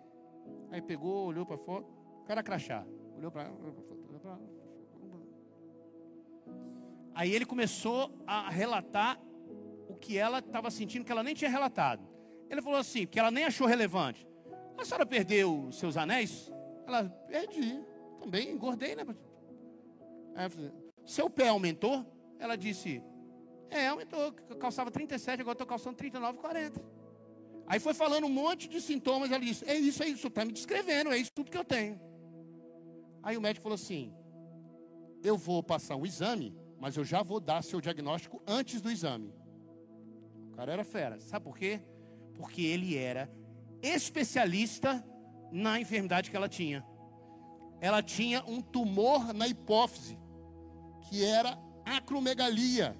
Aí 0.71 0.83
pegou, 0.83 1.27
olhou 1.29 1.47
para 1.47 1.55
a 1.55 1.59
foto, 1.59 1.89
o 2.21 2.25
cara 2.25 2.43
crachá. 2.43 2.85
Olhou 3.17 3.31
para 3.31 3.43
a 3.43 3.53
foto, 3.53 4.05
olhou 4.09 4.21
para 4.21 4.39
Aí 7.15 7.33
ele 7.33 7.47
começou 7.47 8.11
a 8.27 8.51
relatar 8.51 9.21
o 9.89 9.95
que 9.95 10.19
ela 10.19 10.41
estava 10.41 10.71
sentindo, 10.73 11.05
que 11.05 11.13
ela 11.13 11.23
nem 11.23 11.35
tinha 11.35 11.51
relatado. 11.51 12.03
Ele 12.53 12.61
falou 12.61 12.79
assim, 12.79 13.07
que 13.07 13.19
ela 13.19 13.31
nem 13.31 13.45
achou 13.45 13.67
relevante. 13.67 14.29
A 14.77 14.85
senhora 14.85 15.07
perdeu 15.07 15.71
seus 15.73 15.97
anéis? 15.97 16.53
Ela, 16.87 17.05
perdi. 17.27 17.83
Também 18.21 18.51
engordei, 18.51 18.95
né? 18.95 19.07
Seu 21.07 21.31
pé 21.31 21.49
aumentou? 21.49 22.05
Ela 22.39 22.55
disse, 22.55 23.03
é, 23.71 23.89
aumentou. 23.89 24.35
Eu 24.51 24.57
calçava 24.57 24.91
37, 24.91 25.41
agora 25.41 25.55
estou 25.55 25.67
calçando 25.67 25.97
39, 25.97 26.39
40. 26.41 26.85
Aí 27.67 27.81
foi 27.81 27.95
falando 27.95 28.27
um 28.27 28.31
monte 28.31 28.69
de 28.69 28.83
sintomas. 28.83 29.31
Ela 29.31 29.43
disse, 29.43 29.65
é 29.65 29.75
isso, 29.75 30.03
é 30.03 30.09
isso, 30.09 30.27
está 30.29 30.45
me 30.45 30.53
descrevendo, 30.53 31.11
é 31.11 31.17
isso 31.17 31.33
tudo 31.33 31.51
que 31.51 31.57
eu 31.57 31.65
tenho. 31.65 31.99
Aí 33.23 33.35
o 33.35 33.41
médico 33.41 33.63
falou 33.63 33.77
assim, 33.77 34.13
eu 35.25 35.39
vou 35.39 35.63
passar 35.63 35.97
um 35.97 36.05
exame, 36.05 36.55
mas 36.79 36.99
eu 36.99 37.05
já 37.05 37.23
vou 37.23 37.41
dar 37.41 37.63
seu 37.63 37.81
diagnóstico 37.81 38.43
antes 38.47 38.83
do 38.83 38.91
exame. 38.91 39.33
O 40.51 40.55
cara 40.55 40.71
era 40.71 40.85
fera. 40.85 41.19
Sabe 41.19 41.47
por 41.47 41.57
quê? 41.57 41.81
Porque 42.37 42.63
ele 42.63 42.97
era 42.97 43.31
especialista 43.83 45.05
na 45.51 45.81
enfermidade 45.81 46.31
que 46.31 46.37
ela 46.37 46.49
tinha. 46.49 46.85
Ela 47.81 48.03
tinha 48.03 48.43
um 48.47 48.61
tumor 48.61 49.35
na 49.35 49.49
hipófise, 49.49 50.19
que 51.09 51.25
era 51.25 51.59
acromegalia. 51.85 52.97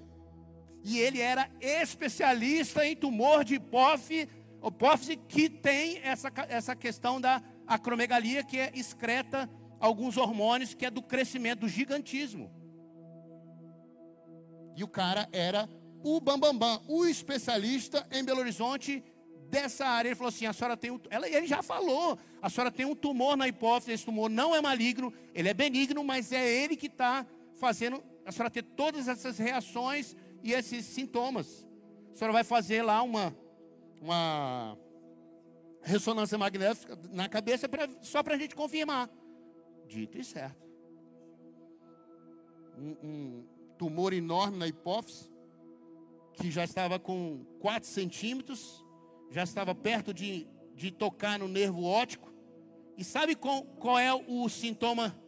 E 0.83 0.99
ele 0.99 1.21
era 1.21 1.49
especialista 1.61 2.85
em 2.85 2.95
tumor 2.95 3.43
de 3.45 3.55
hipófise, 3.55 4.27
hipófise 4.61 5.15
que 5.15 5.49
tem 5.49 5.99
essa, 6.03 6.31
essa 6.49 6.75
questão 6.75 7.19
da 7.19 7.41
acromegalia, 7.65 8.43
que 8.43 8.59
é 8.59 8.71
excreta 8.75 9.49
alguns 9.79 10.17
hormônios, 10.17 10.73
que 10.73 10.85
é 10.85 10.91
do 10.91 11.01
crescimento, 11.01 11.61
do 11.61 11.69
gigantismo. 11.69 12.51
E 14.75 14.83
o 14.83 14.87
cara 14.87 15.29
era 15.31 15.69
o 16.03 16.19
Bambambam, 16.19 16.57
Bam, 16.57 16.77
Bam, 16.79 16.83
o 16.87 17.05
especialista 17.05 18.05
em 18.11 18.23
Belo 18.23 18.41
Horizonte 18.41 19.03
dessa 19.53 19.85
área. 19.85 20.09
Ele 20.09 20.15
falou 20.15 20.29
assim: 20.29 20.47
a 20.47 20.53
senhora 20.53 20.75
tem 20.75 20.89
um. 20.89 20.99
Ela, 21.09 21.29
ele 21.29 21.45
já 21.45 21.61
falou: 21.61 22.17
a 22.41 22.49
senhora 22.49 22.71
tem 22.71 22.85
um 22.85 22.95
tumor 22.95 23.37
na 23.37 23.47
hipófise, 23.47 23.91
esse 23.91 24.03
tumor 24.03 24.29
não 24.29 24.55
é 24.55 24.61
maligno, 24.61 25.13
ele 25.33 25.47
é 25.47 25.53
benigno, 25.53 26.03
mas 26.03 26.31
é 26.31 26.63
ele 26.63 26.75
que 26.75 26.87
está 26.87 27.25
fazendo 27.53 28.03
a 28.25 28.31
senhora 28.31 28.49
ter 28.49 28.63
todas 28.63 29.07
essas 29.07 29.37
reações 29.37 30.15
e 30.41 30.51
esses 30.51 30.85
sintomas. 30.85 31.67
A 32.11 32.15
senhora 32.15 32.33
vai 32.33 32.43
fazer 32.43 32.81
lá 32.81 33.01
uma, 33.03 33.35
uma 34.01 34.77
ressonância 35.81 36.37
magnética 36.37 36.97
na 37.11 37.29
cabeça 37.29 37.69
pra, 37.69 37.87
só 38.01 38.23
para 38.23 38.35
a 38.35 38.37
gente 38.37 38.55
confirmar. 38.55 39.09
Dito 39.87 40.17
e 40.17 40.23
certo. 40.23 40.63
Um, 42.77 42.95
um 43.03 43.45
tumor 43.77 44.13
enorme 44.13 44.57
na 44.57 44.67
hipófise, 44.67 45.29
que 46.33 46.49
já 46.49 46.63
estava 46.63 46.97
com 46.97 47.45
4 47.59 47.87
centímetros, 47.87 48.82
já 49.33 49.41
estava 49.41 49.73
perto 49.73 50.13
de, 50.13 50.47
de 50.75 50.91
tocar 50.91 51.39
no 51.39 51.47
nervo 51.47 51.83
óptico. 51.83 52.31
E 52.95 53.03
sabe 53.03 53.35
qual, 53.35 53.63
qual 53.63 53.97
é 53.97 54.13
o 54.13 54.47
sintoma 54.47 55.19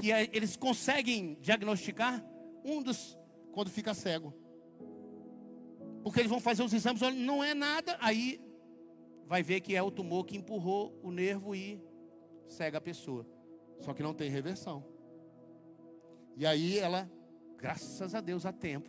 que 0.00 0.10
é, 0.10 0.30
eles 0.32 0.56
conseguem 0.56 1.36
diagnosticar? 1.42 2.24
Um 2.64 2.82
dos, 2.82 3.18
quando 3.52 3.68
fica 3.68 3.92
cego. 3.92 4.34
Porque 6.02 6.20
eles 6.20 6.30
vão 6.30 6.40
fazer 6.40 6.62
os 6.62 6.72
exames, 6.72 7.02
não 7.14 7.44
é 7.44 7.52
nada, 7.52 7.98
aí 8.00 8.40
vai 9.26 9.42
ver 9.42 9.60
que 9.60 9.76
é 9.76 9.82
o 9.82 9.90
tumor 9.90 10.24
que 10.24 10.38
empurrou 10.38 10.98
o 11.02 11.10
nervo 11.10 11.54
e 11.54 11.78
cega 12.48 12.78
a 12.78 12.80
pessoa. 12.80 13.26
Só 13.80 13.92
que 13.92 14.02
não 14.02 14.14
tem 14.14 14.30
reversão. 14.30 14.82
E 16.34 16.46
aí 16.46 16.78
ela, 16.78 17.10
graças 17.58 18.14
a 18.14 18.22
Deus, 18.22 18.46
a 18.46 18.52
tempo, 18.52 18.88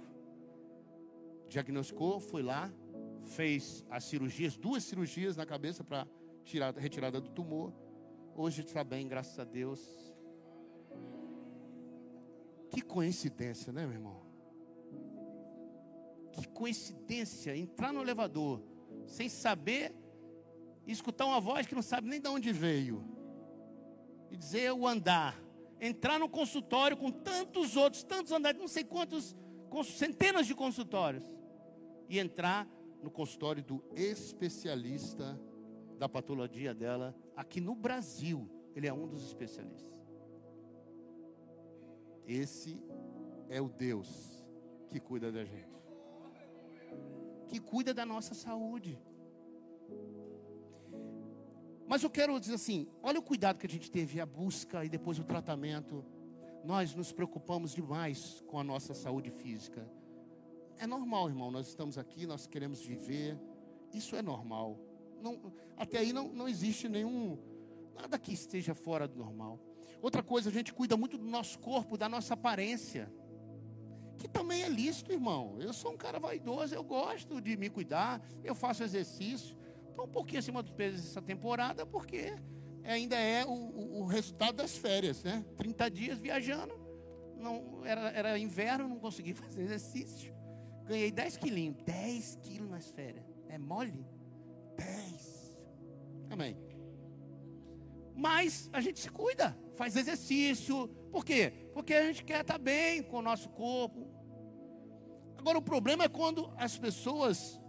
diagnosticou, 1.50 2.22
foi 2.22 2.42
lá, 2.42 2.72
fez 3.24 3.86
as 3.90 4.04
cirurgias, 4.04 4.58
duas 4.58 4.84
cirurgias 4.84 5.36
na 5.36 5.46
cabeça 5.46 5.84
para 5.84 6.08
tirar 6.44 6.74
retirada 6.76 7.20
do 7.20 7.30
tumor. 7.30 7.74
Hoje 8.36 8.62
está 8.62 8.84
bem, 8.84 9.08
graças 9.08 9.38
a 9.40 9.44
Deus. 9.44 9.80
Que 12.70 12.82
coincidência, 12.82 13.72
né, 13.74 13.86
meu 13.86 13.96
irmão? 13.96 14.22
Que 16.32 16.48
coincidência 16.48 17.56
entrar 17.56 17.92
no 17.92 18.02
elevador 18.02 18.64
sem 19.06 19.28
saber 19.28 19.94
e 20.86 20.92
escutar 20.92 21.26
uma 21.26 21.40
voz 21.40 21.68
que 21.68 21.76
não 21.76 21.82
sabe 21.82 22.08
nem 22.08 22.22
de 22.22 22.30
onde 22.30 22.52
veio 22.52 23.04
e 24.32 24.38
dizer 24.38 24.72
o 24.72 24.88
andar, 24.88 25.38
entrar 25.80 26.18
no 26.18 26.30
consultório 26.30 26.96
com 26.96 27.12
tantos 27.12 27.76
outros, 27.76 28.02
tantos 28.04 28.32
andares, 28.32 28.60
não 28.60 28.68
sei 28.68 28.84
quantos, 28.84 29.36
centenas 29.86 30.48
de 30.48 30.56
consultórios 30.56 31.26
e 32.08 32.18
entrar 32.18 32.68
no 33.02 33.10
consultório 33.10 33.64
do 33.64 33.84
especialista 33.96 35.40
da 35.98 36.08
patologia 36.08 36.74
dela, 36.74 37.16
aqui 37.36 37.60
no 37.62 37.76
Brasil, 37.76 38.50
ele 38.76 38.88
é 38.88 38.94
um 38.94 39.08
dos 39.08 39.24
especialistas. 39.24 40.00
Esse 42.26 42.82
é 43.50 43.62
o 43.62 43.68
Deus 43.68 44.46
que 44.90 45.00
cuida 45.00 45.32
da 45.32 45.44
gente, 45.44 45.82
que 47.48 47.60
cuida 47.60 47.94
da 47.94 48.06
nossa 48.06 48.34
saúde. 48.34 49.00
Mas 51.88 52.04
eu 52.04 52.10
quero 52.10 52.40
dizer 52.40 52.54
assim: 52.54 52.88
olha 53.04 53.20
o 53.20 53.24
cuidado 53.24 53.58
que 53.58 53.68
a 53.68 53.70
gente 53.70 53.92
teve, 53.92 54.22
a 54.22 54.26
busca 54.26 54.86
e 54.86 54.90
depois 54.90 55.20
o 55.20 55.24
tratamento. 55.24 56.06
Nós 56.64 56.94
nos 56.94 57.12
preocupamos 57.12 57.74
demais 57.74 58.42
com 58.48 58.60
a 58.60 58.64
nossa 58.64 58.94
saúde 58.94 59.32
física. 59.32 59.86
É 60.82 60.88
normal, 60.88 61.30
irmão, 61.30 61.50
nós 61.52 61.68
estamos 61.68 61.98
aqui, 61.98 62.26
nós 62.26 62.48
queremos 62.48 62.82
viver, 62.84 63.40
isso 63.94 64.16
é 64.16 64.22
normal 64.22 64.78
não, 65.22 65.40
até 65.78 66.00
aí 66.00 66.12
não, 66.12 66.28
não 66.30 66.48
existe 66.48 66.90
nenhum, 66.90 67.38
nada 67.96 68.18
que 68.18 68.34
esteja 68.34 68.74
fora 68.74 69.08
do 69.08 69.18
normal. 69.18 69.60
Outra 70.02 70.24
coisa, 70.24 70.50
a 70.50 70.52
gente 70.52 70.74
cuida 70.74 70.98
muito 70.98 71.18
do 71.18 71.26
nosso 71.26 71.60
corpo, 71.60 71.98
da 71.98 72.10
nossa 72.10 72.34
aparência. 72.34 73.12
Que 74.18 74.28
também 74.28 74.64
é 74.64 74.70
lícito, 74.70 75.12
irmão. 75.12 75.58
Eu 75.60 75.74
sou 75.74 75.92
um 75.92 75.98
cara 75.98 76.20
vaidoso, 76.20 76.74
eu 76.74 76.84
gosto 76.84 77.40
de 77.40 77.56
me 77.56 77.70
cuidar, 77.70 78.22
eu 78.44 78.56
faço 78.56 78.84
exercício. 78.84 79.56
Estou 79.90 80.06
um 80.06 80.10
pouquinho 80.10 80.40
acima 80.40 80.64
do 80.64 80.72
peso 80.74 80.98
essa 80.98 81.22
temporada, 81.22 81.86
porque 81.86 82.36
ainda 82.84 83.16
é 83.16 83.46
o, 83.46 83.52
o, 83.52 84.02
o, 84.02 84.06
resultado 84.06 84.56
das 84.56 84.76
férias, 84.76 85.24
né? 85.24 85.46
30 85.58 85.92
dias 85.92 86.20
viajando, 86.20 86.74
não, 87.38 87.86
era, 87.86 88.10
era 88.12 88.40
inverno, 88.40 88.88
não 88.88 89.00
consegui 89.00 89.34
fazer 89.36 89.62
exercício. 89.62 90.41
Ganhei 90.88 91.12
10 91.12 91.38
quilinhos, 91.38 91.78
10 91.86 92.40
quilos 92.42 92.70
nas 92.70 92.88
férias. 92.88 93.26
É 93.48 93.58
mole? 93.58 94.06
10. 94.78 95.58
Amém. 96.30 96.58
Mas 98.16 98.70
a 98.74 98.82
gente 98.82 99.00
se 99.00 99.10
cuida, 99.10 99.58
faz 99.76 99.96
exercício. 99.96 100.88
Por 101.12 101.26
quê? 101.26 101.52
Porque 101.74 101.94
a 101.94 102.06
gente 102.06 102.24
quer 102.24 102.42
estar 102.42 102.58
bem 102.58 103.02
com 103.04 103.18
o 103.18 103.22
nosso 103.22 103.50
corpo. 103.50 104.08
Agora 105.38 105.58
o 105.58 105.62
problema 105.62 106.04
é 106.04 106.10
quando 106.10 106.52
as 106.58 106.78
pessoas 106.78 107.60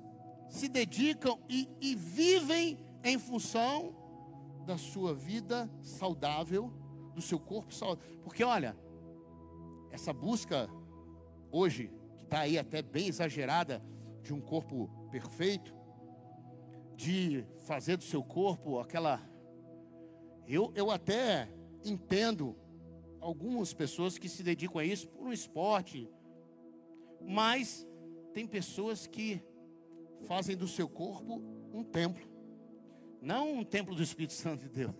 se 0.49 0.69
dedicam 0.69 1.40
e, 1.49 1.69
e 1.81 1.95
vivem 1.95 2.78
em 3.02 3.19
função 3.19 3.97
da 4.66 4.76
sua 4.76 5.14
vida 5.14 5.71
saudável, 5.81 6.73
do 7.14 7.23
seu 7.23 7.40
corpo 7.40 7.73
saudável. 7.73 8.21
Porque 8.23 8.45
olha, 8.45 8.76
essa 9.90 10.12
busca 10.12 10.69
hoje, 11.50 11.90
está 12.32 12.40
aí 12.40 12.58
até 12.58 12.80
bem 12.80 13.08
exagerada, 13.08 13.82
de 14.22 14.32
um 14.32 14.40
corpo 14.40 14.88
perfeito, 15.10 15.74
de 16.96 17.44
fazer 17.66 17.98
do 17.98 18.04
seu 18.04 18.24
corpo 18.24 18.78
aquela. 18.78 19.20
Eu, 20.48 20.72
eu 20.74 20.90
até 20.90 21.46
entendo 21.84 22.56
algumas 23.20 23.74
pessoas 23.74 24.16
que 24.16 24.30
se 24.30 24.42
dedicam 24.42 24.80
a 24.80 24.84
isso 24.84 25.10
por 25.10 25.26
um 25.26 25.32
esporte, 25.32 26.08
mas 27.20 27.86
tem 28.32 28.46
pessoas 28.46 29.06
que 29.06 29.42
fazem 30.26 30.56
do 30.56 30.66
seu 30.66 30.88
corpo 30.88 31.42
um 31.70 31.84
templo, 31.84 32.26
não 33.20 33.58
um 33.58 33.64
templo 33.64 33.94
do 33.94 34.02
Espírito 34.02 34.32
Santo 34.32 34.62
de 34.62 34.70
Deus, 34.70 34.94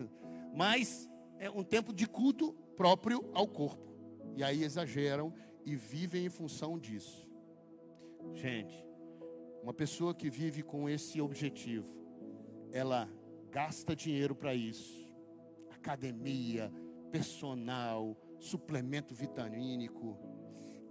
mas 0.53 1.09
é 1.39 1.49
um 1.49 1.63
templo 1.63 1.91
de 1.91 2.05
culto 2.05 2.53
próprio 2.77 3.27
ao 3.33 3.47
corpo. 3.47 3.91
E 4.35 4.43
aí 4.43 4.63
exageram 4.63 5.33
e 5.65 5.75
vivem 5.75 6.25
em 6.25 6.29
função 6.29 6.77
disso. 6.77 7.22
Gente, 8.33 8.85
uma 9.61 9.73
pessoa 9.73 10.13
que 10.13 10.29
vive 10.29 10.61
com 10.61 10.89
esse 10.89 11.21
objetivo, 11.21 11.93
ela 12.71 13.09
gasta 13.51 13.95
dinheiro 13.95 14.35
para 14.35 14.53
isso. 14.53 15.11
Academia, 15.69 16.71
personal, 17.11 18.17
suplemento 18.39 19.13
vitamínico, 19.13 20.17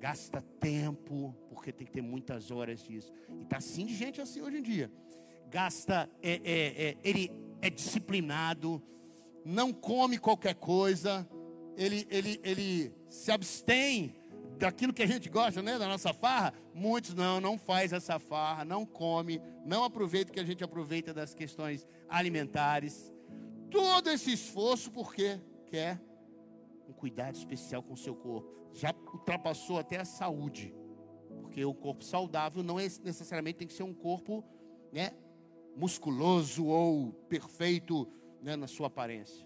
gasta 0.00 0.40
tempo, 0.60 1.34
porque 1.48 1.72
tem 1.72 1.86
que 1.86 1.92
ter 1.92 2.02
muitas 2.02 2.50
horas 2.50 2.82
disso. 2.82 3.12
E 3.40 3.44
tá 3.44 3.58
assim 3.58 3.84
de 3.84 3.94
gente 3.94 4.20
assim 4.20 4.40
hoje 4.40 4.58
em 4.58 4.62
dia. 4.62 4.90
Gasta, 5.50 6.08
é, 6.22 6.40
é, 6.44 6.88
é, 6.88 6.96
ele 7.04 7.30
é 7.60 7.68
disciplinado, 7.68 8.82
não 9.44 9.72
come 9.72 10.18
qualquer 10.18 10.54
coisa, 10.54 11.28
ele, 11.76 12.06
ele, 12.10 12.40
ele 12.42 12.94
se 13.08 13.30
abstém 13.30 14.14
daquilo 14.62 14.92
que 14.92 15.02
a 15.02 15.06
gente 15.06 15.28
gosta, 15.28 15.60
né, 15.60 15.76
da 15.76 15.88
nossa 15.88 16.14
farra, 16.14 16.54
muitos 16.72 17.14
não, 17.14 17.40
não 17.40 17.58
faz 17.58 17.92
essa 17.92 18.20
farra, 18.20 18.64
não 18.64 18.86
come, 18.86 19.42
não 19.64 19.82
aproveita 19.82 20.30
o 20.30 20.32
que 20.32 20.38
a 20.38 20.44
gente 20.44 20.62
aproveita 20.62 21.12
das 21.12 21.34
questões 21.34 21.84
alimentares. 22.08 23.12
Todo 23.68 24.08
esse 24.08 24.32
esforço 24.32 24.92
porque 24.92 25.40
quer 25.66 26.00
um 26.88 26.92
cuidado 26.92 27.34
especial 27.34 27.82
com 27.82 27.94
o 27.94 27.96
seu 27.96 28.14
corpo. 28.14 28.48
Já 28.72 28.94
ultrapassou 29.12 29.80
até 29.80 29.98
a 29.98 30.04
saúde. 30.04 30.72
Porque 31.40 31.64
o 31.64 31.74
corpo 31.74 32.04
saudável 32.04 32.62
não 32.62 32.78
é 32.78 32.84
necessariamente 33.02 33.58
tem 33.58 33.66
que 33.66 33.74
ser 33.74 33.82
um 33.82 33.92
corpo, 33.92 34.44
né, 34.92 35.10
musculoso 35.74 36.66
ou 36.66 37.12
perfeito, 37.28 38.08
né, 38.40 38.54
na 38.54 38.68
sua 38.68 38.86
aparência. 38.86 39.44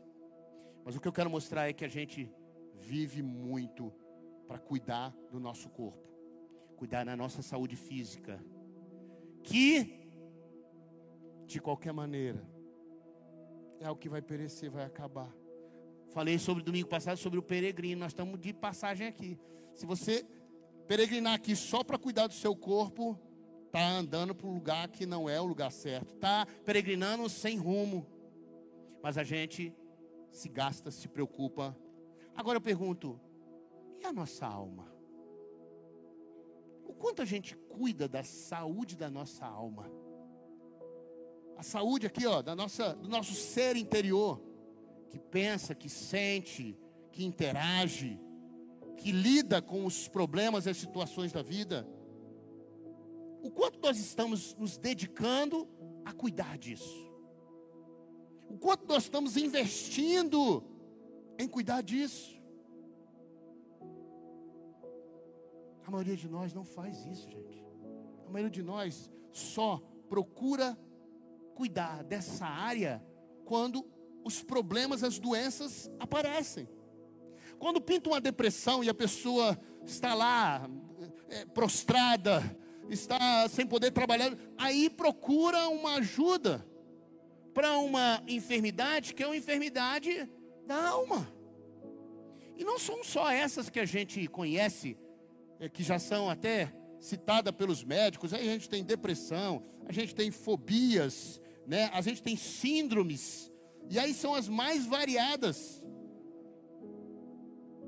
Mas 0.84 0.94
o 0.94 1.00
que 1.00 1.08
eu 1.08 1.12
quero 1.12 1.30
mostrar 1.30 1.70
é 1.70 1.72
que 1.72 1.86
a 1.86 1.88
gente 1.88 2.30
vive 2.74 3.22
muito 3.22 3.90
para 4.46 4.58
cuidar 4.58 5.14
do 5.30 5.40
nosso 5.40 5.68
corpo, 5.68 6.08
cuidar 6.76 7.04
da 7.04 7.16
nossa 7.16 7.42
saúde 7.42 7.76
física, 7.76 8.42
que 9.42 10.06
de 11.46 11.60
qualquer 11.60 11.92
maneira 11.92 12.42
é 13.80 13.90
o 13.90 13.96
que 13.96 14.08
vai 14.08 14.22
perecer, 14.22 14.70
vai 14.70 14.84
acabar. 14.84 15.32
Falei 16.10 16.38
sobre 16.38 16.62
domingo 16.62 16.88
passado 16.88 17.16
sobre 17.18 17.38
o 17.38 17.42
peregrino, 17.42 18.00
nós 18.00 18.12
estamos 18.12 18.40
de 18.40 18.52
passagem 18.52 19.06
aqui. 19.06 19.38
Se 19.74 19.84
você 19.84 20.24
peregrinar 20.86 21.34
aqui 21.34 21.54
só 21.54 21.84
para 21.84 21.98
cuidar 21.98 22.26
do 22.26 22.34
seu 22.34 22.56
corpo, 22.56 23.18
tá 23.70 23.86
andando 23.86 24.34
para 24.34 24.46
um 24.46 24.54
lugar 24.54 24.88
que 24.88 25.04
não 25.04 25.28
é 25.28 25.40
o 25.40 25.44
lugar 25.44 25.70
certo, 25.70 26.14
tá 26.14 26.46
peregrinando 26.64 27.28
sem 27.28 27.58
rumo. 27.58 28.06
Mas 29.02 29.18
a 29.18 29.24
gente 29.24 29.74
se 30.30 30.48
gasta, 30.48 30.90
se 30.90 31.08
preocupa. 31.08 31.76
Agora 32.34 32.56
eu 32.56 32.62
pergunto, 32.62 33.20
a 34.06 34.12
nossa 34.12 34.46
alma? 34.46 34.92
O 36.84 36.94
quanto 36.94 37.22
a 37.22 37.24
gente 37.24 37.56
cuida 37.56 38.08
da 38.08 38.22
saúde 38.22 38.96
da 38.96 39.10
nossa 39.10 39.44
alma? 39.44 39.90
A 41.56 41.62
saúde 41.62 42.06
aqui, 42.06 42.26
ó, 42.26 42.42
da 42.42 42.54
nossa, 42.54 42.94
do 42.94 43.08
nosso 43.08 43.34
ser 43.34 43.76
interior, 43.76 44.40
que 45.08 45.18
pensa, 45.18 45.74
que 45.74 45.88
sente, 45.88 46.78
que 47.10 47.24
interage, 47.24 48.20
que 48.96 49.10
lida 49.10 49.60
com 49.62 49.84
os 49.84 50.08
problemas 50.08 50.66
e 50.66 50.70
as 50.70 50.76
situações 50.76 51.32
da 51.32 51.42
vida. 51.42 51.88
O 53.42 53.50
quanto 53.50 53.80
nós 53.80 53.98
estamos 53.98 54.54
nos 54.54 54.76
dedicando 54.76 55.68
a 56.04 56.12
cuidar 56.12 56.58
disso? 56.58 57.10
O 58.48 58.58
quanto 58.58 58.86
nós 58.86 59.04
estamos 59.04 59.36
investindo 59.36 60.62
em 61.38 61.48
cuidar 61.48 61.82
disso? 61.82 62.35
A 65.86 65.90
maioria 65.90 66.16
de 66.16 66.28
nós 66.28 66.52
não 66.52 66.64
faz 66.64 67.06
isso, 67.06 67.30
gente. 67.30 67.64
A 68.26 68.30
maioria 68.30 68.50
de 68.50 68.62
nós 68.62 69.08
só 69.30 69.80
procura 70.08 70.76
cuidar 71.54 72.02
dessa 72.02 72.44
área 72.44 73.00
quando 73.44 73.88
os 74.24 74.42
problemas, 74.42 75.04
as 75.04 75.20
doenças 75.20 75.88
aparecem. 76.00 76.68
Quando 77.56 77.80
pinta 77.80 78.10
uma 78.10 78.20
depressão 78.20 78.82
e 78.82 78.88
a 78.88 78.94
pessoa 78.94 79.56
está 79.84 80.12
lá 80.12 80.68
é, 81.28 81.46
prostrada, 81.46 82.42
está 82.90 83.48
sem 83.48 83.64
poder 83.64 83.92
trabalhar, 83.92 84.36
aí 84.58 84.90
procura 84.90 85.68
uma 85.68 85.94
ajuda 85.98 86.66
para 87.54 87.78
uma 87.78 88.20
enfermidade 88.26 89.14
que 89.14 89.22
é 89.22 89.26
uma 89.26 89.36
enfermidade 89.36 90.28
da 90.66 90.88
alma. 90.88 91.32
E 92.56 92.64
não 92.64 92.76
são 92.76 93.04
só 93.04 93.30
essas 93.30 93.70
que 93.70 93.78
a 93.78 93.86
gente 93.86 94.26
conhece 94.26 94.98
que 95.72 95.82
já 95.82 95.98
são 95.98 96.28
até 96.28 96.72
citadas 97.00 97.54
pelos 97.54 97.84
médicos, 97.84 98.32
aí 98.32 98.48
a 98.48 98.52
gente 98.52 98.68
tem 98.68 98.84
depressão, 98.84 99.62
a 99.86 99.92
gente 99.92 100.14
tem 100.14 100.30
fobias, 100.30 101.40
né? 101.66 101.90
a 101.92 102.00
gente 102.00 102.22
tem 102.22 102.36
síndromes, 102.36 103.52
e 103.88 103.98
aí 103.98 104.12
são 104.12 104.34
as 104.34 104.48
mais 104.48 104.86
variadas. 104.86 105.82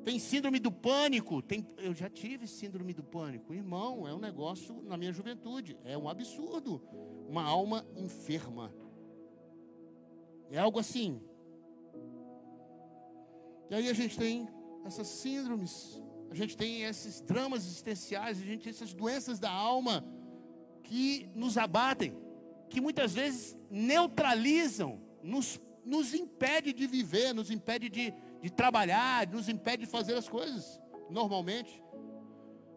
Tem 0.05 0.19
síndrome 0.19 0.59
do 0.59 0.73
pânico, 0.73 1.43
tem, 1.43 1.67
eu 1.77 1.93
já 1.93 2.09
tive 2.09 2.47
síndrome 2.47 2.95
do 2.95 3.03
pânico, 3.03 3.53
irmão, 3.53 4.09
é 4.09 4.15
um 4.15 4.19
negócio 4.19 4.81
na 4.85 4.97
minha 4.97 5.13
juventude, 5.13 5.77
é 5.85 5.99
um 5.99 6.09
absurdo, 6.09 6.81
uma 7.29 7.43
alma 7.43 7.87
enferma, 7.95 8.73
é 10.51 10.59
algo 10.59 10.79
assim. 10.79 11.21
E 13.69 13.75
aí 13.75 13.89
a 13.89 13.93
gente 13.93 14.17
tem 14.17 14.49
essas 14.87 15.09
síndromes, 15.09 16.01
a 16.31 16.35
gente 16.35 16.57
tem 16.57 16.83
esses 16.83 17.21
dramas 17.21 17.65
existenciais, 17.65 18.39
a 18.39 18.45
gente 18.45 18.65
tem 18.65 18.71
essas 18.71 18.93
doenças 18.93 19.39
da 19.39 19.51
alma 19.51 20.05
que 20.83 21.31
nos 21.35 21.57
abatem. 21.57 22.17
que 22.71 22.83
muitas 22.83 23.15
vezes 23.15 23.57
neutralizam, 23.71 25.01
nos, 25.23 25.59
nos 25.87 26.13
impede 26.13 26.75
de 26.75 26.87
viver, 26.87 27.33
nos 27.33 27.51
impede 27.51 27.89
de, 27.89 28.13
de 28.43 28.51
trabalhar, 28.51 29.27
nos 29.27 29.49
impede 29.49 29.87
de 29.87 29.91
fazer 29.91 30.15
as 30.15 30.29
coisas 30.29 30.79
normalmente. 31.09 31.83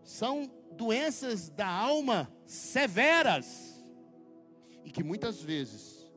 São 0.02 0.50
doenças 0.78 1.50
da 1.50 1.68
alma 1.68 2.32
severas 2.46 3.86
e 4.86 4.90
que 4.90 5.04
muitas 5.04 5.42
vezes 5.42 6.10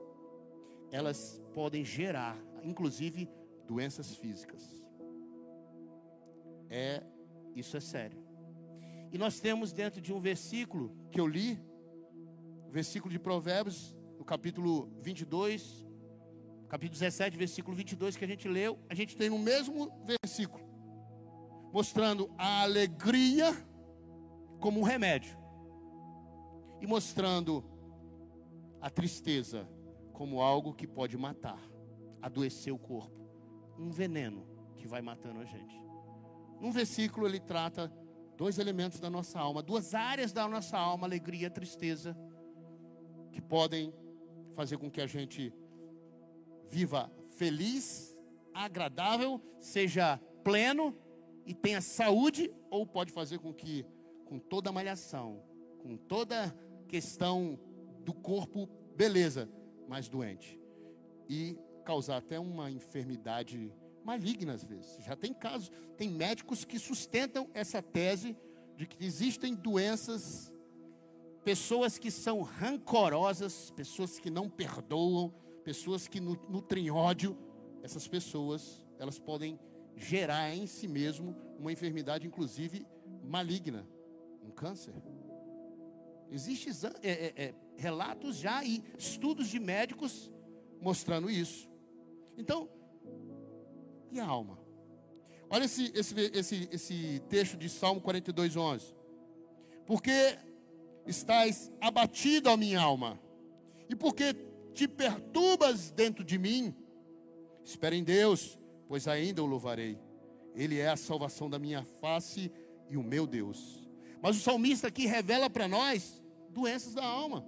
elas 0.93 1.43
podem 1.53 1.85
gerar, 1.85 2.39
inclusive, 2.63 3.29
doenças 3.67 4.15
físicas. 4.15 4.63
É, 6.71 7.03
isso 7.55 7.77
é 7.77 7.81
sério. 7.81 8.19
E 9.13 9.19
nós 9.19 9.41
temos 9.41 9.73
dentro 9.73 10.01
de 10.01 10.13
um 10.13 10.21
versículo 10.21 10.97
que 11.11 11.21
eu 11.21 11.27
li, 11.27 11.61
versículo 12.71 13.13
de 13.13 13.19
Provérbios, 13.19 13.95
no 14.19 14.25
capítulo 14.25 14.91
22, 15.01 15.87
capítulo 16.69 16.99
17, 16.99 17.37
versículo 17.37 17.77
22 17.77 18.17
que 18.17 18.25
a 18.25 18.29
gente 18.29 18.49
leu, 18.49 18.79
a 18.89 18.95
gente 18.95 19.17
tem 19.17 19.31
no 19.31 19.39
mesmo 19.39 19.93
versículo, 20.05 20.65
mostrando 21.73 22.29
a 22.37 22.63
alegria 22.63 23.55
como 24.59 24.81
um 24.81 24.83
remédio, 24.83 25.37
e 26.81 26.87
mostrando 26.87 27.65
a 28.81 28.91
tristeza 28.91 29.69
como 30.13 30.43
algo 30.43 30.75
que 30.75 30.87
pode 30.87 31.17
matar, 31.17 31.61
adoecer 32.21 32.73
o 32.73 32.79
corpo, 32.79 33.29
um 33.79 33.91
veneno 33.91 34.47
que 34.77 34.87
vai 34.87 35.01
matando 35.01 35.41
a 35.41 35.45
gente. 35.45 35.81
Num 36.65 36.73
versículo 36.73 37.27
ele 37.27 37.39
trata 37.39 37.93
dois 38.39 38.59
elementos 38.59 38.99
da 38.99 39.11
nossa 39.11 39.39
alma, 39.39 39.63
duas 39.63 39.95
áreas 39.95 40.33
da 40.33 40.49
nossa 40.49 40.79
alma, 40.79 41.07
alegria 41.07 41.49
e 41.49 41.51
tristeza, 41.51 42.17
que 43.31 43.43
podem 43.43 43.93
fazer 44.55 44.79
com 44.79 44.91
que 44.91 45.03
a 45.03 45.07
gente 45.07 45.53
viva 46.71 47.13
feliz, 47.37 48.19
agradável, 48.55 49.43
seja 49.61 50.19
pleno 50.43 50.97
e 51.45 51.53
tenha 51.53 51.83
saúde, 51.83 52.51
ou 52.71 52.87
pode 52.87 53.13
fazer 53.13 53.41
com 53.41 53.53
que, 53.53 53.85
com 54.25 54.39
toda 54.39 54.73
malhação, 54.73 55.45
com 55.83 55.99
toda 55.99 56.49
questão 56.89 57.61
do 58.07 58.15
corpo, 58.15 58.67
beleza, 58.97 59.51
mas 59.87 60.09
doente, 60.09 60.59
e 61.29 61.59
causar 61.85 62.17
até 62.17 62.41
uma 62.41 62.71
enfermidade 62.71 63.71
maligna 64.05 64.53
às 64.53 64.63
vezes. 64.63 65.03
Já 65.05 65.17
tem 65.17 65.33
casos, 65.33 65.73
tem 65.97 66.11
médicos 66.11 66.65
que 66.65 66.79
sustentam 66.79 67.49
essa 67.55 67.83
tese 67.83 68.37
de 68.77 68.87
que 68.87 69.05
existem 69.05 69.55
doenças, 69.55 70.53
pessoas 71.43 71.99
que 71.99 72.11
são 72.11 72.43
rancorosas, 72.43 73.71
pessoas 73.71 74.19
que 74.19 74.31
não 74.31 74.49
perdoam, 74.49 75.33
pessoas 75.65 76.07
que 76.07 76.21
nutrem 76.21 76.91
ódio. 76.91 77.37
Essas 77.83 78.07
pessoas, 78.07 78.87
elas 78.99 79.19
podem 79.19 79.59
gerar 79.97 80.55
em 80.55 80.67
si 80.67 80.89
mesmo 80.89 81.37
uma 81.59 81.73
enfermidade, 81.73 82.27
inclusive 82.27 82.87
maligna, 83.23 83.87
um 84.43 84.51
câncer. 84.51 84.95
Existem 86.31 86.73
é, 87.03 87.11
é, 87.11 87.45
é, 87.45 87.55
relatos 87.77 88.37
já 88.37 88.65
e 88.65 88.83
estudos 88.99 89.49
de 89.49 89.61
médicos 89.61 90.33
mostrando 90.81 91.31
isso. 91.31 91.71
Então, 92.37 92.69
e 94.15 94.21
a 94.21 94.27
alma? 94.27 94.59
Olha 95.51 95.65
esse, 95.65 95.93
esse, 95.95 96.15
esse, 96.33 96.69
esse 96.73 97.23
texto 97.29 97.57
de 97.57 97.69
Salmo 97.69 98.01
42, 98.01 98.57
11. 98.57 98.95
Porque 99.87 100.39
estás 101.07 101.71
abatido, 101.81 102.49
a 102.49 102.57
minha 102.57 102.81
alma, 102.81 103.21
e 103.89 103.95
porque 103.95 104.35
te 104.73 104.89
perturbas 104.89 105.91
dentro 105.91 106.25
de 106.25 106.39
mim, 106.39 106.75
espera 107.63 107.95
em 107.95 108.03
Deus, 108.03 108.59
pois 108.89 109.07
ainda 109.07 109.43
o 109.43 109.47
louvarei. 109.47 109.99
Ele 110.55 110.79
é 110.79 110.89
a 110.89 110.97
salvação 110.97 111.51
da 111.51 111.59
minha 111.59 111.85
face 111.85 112.51
e 112.89 112.97
o 112.97 113.03
meu 113.03 113.27
Deus. 113.27 113.89
Mas 114.23 114.37
o 114.37 114.41
salmista 114.41 114.89
aqui 114.89 115.07
revela 115.07 115.51
para 115.51 115.69
nós 115.69 116.23
doenças 116.51 116.95
da 116.95 117.05
alma. 117.05 117.45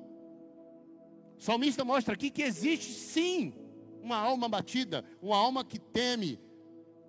O 1.38 1.42
salmista 1.42 1.85
mostra 1.85 2.14
aqui 2.14 2.31
que 2.31 2.42
existe 2.42 2.92
sim 2.92 3.52
uma 4.02 4.16
alma 4.16 4.48
batida, 4.48 5.05
uma 5.20 5.37
alma 5.37 5.64
que 5.64 5.79
teme, 5.79 6.38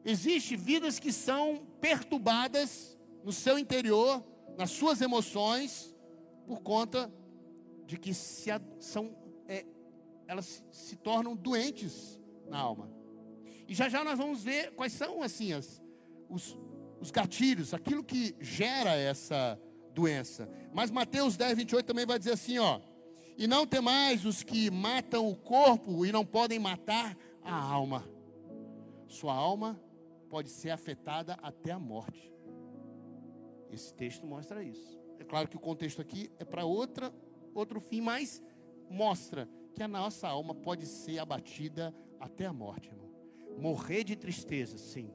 Existem 0.10 0.56
vidas 0.56 1.00
que 1.00 1.12
são 1.12 1.67
perturbadas 1.82 2.98
no 3.26 3.34
seu 3.34 3.60
interior, 3.60 4.24
nas 4.58 4.72
suas 4.72 5.02
emoções, 5.02 5.93
por 6.46 6.62
conta 6.62 7.13
de 7.86 7.98
que 7.98 8.13
se, 8.13 8.50
são, 8.80 9.13
é, 9.50 9.65
elas 10.26 10.63
se 10.72 10.96
tornam 10.96 11.36
doentes 11.36 12.17
na 12.48 12.58
alma. 12.58 12.89
E 13.67 13.76
já 13.76 13.89
já 13.89 14.02
nós 14.02 14.17
vamos 14.17 14.41
ver 14.41 14.72
quais 14.76 14.93
são 14.93 15.22
assim 15.22 15.52
as, 15.52 15.84
os, 16.30 16.58
os 17.02 17.12
gatilhos, 17.12 17.74
aquilo 17.74 18.02
que 18.02 18.34
gera 18.39 18.96
essa 18.96 19.60
doença. 19.93 20.50
Mas 20.74 20.89
Mateus 20.89 21.36
10, 21.36 21.58
28 21.58 21.86
também 21.86 22.06
vai 22.06 22.17
dizer 22.17 22.32
assim: 22.32 22.60
ó, 22.60 22.80
e 23.38 23.46
não 23.46 23.67
temais 23.67 24.24
os 24.24 24.41
que 24.41 24.72
matam 24.72 25.28
o 25.28 25.36
corpo 25.36 26.06
e 26.06 26.13
não 26.13 26.26
podem 26.26 26.60
matar 26.60 27.17
a 27.43 27.54
alma. 27.54 28.08
Sua 29.10 29.34
alma 29.34 29.78
pode 30.30 30.50
ser 30.50 30.70
afetada 30.70 31.34
até 31.42 31.72
a 31.72 31.80
morte. 31.80 32.34
Esse 33.70 33.94
texto 33.94 34.26
mostra 34.26 34.63
isso. 34.63 35.00
É 35.20 35.24
claro 35.24 35.48
que 35.48 35.58
o 35.58 35.60
contexto 35.60 36.02
aqui 36.02 36.32
é 36.40 36.46
para 36.46 36.66
outra 36.66 37.13
outro 37.54 37.80
fim, 37.80 38.02
mas 38.02 38.42
mostra 38.90 39.50
que 39.74 39.82
a 39.82 39.88
nossa 39.88 40.28
alma 40.28 40.54
pode 40.54 40.86
ser 40.86 41.20
abatida 41.20 41.94
até 42.20 42.46
a 42.46 42.54
morte, 42.54 42.90
irmão. 42.90 43.12
Morrer 43.58 44.04
de 44.04 44.16
tristeza, 44.16 44.78
sim. 44.78 45.12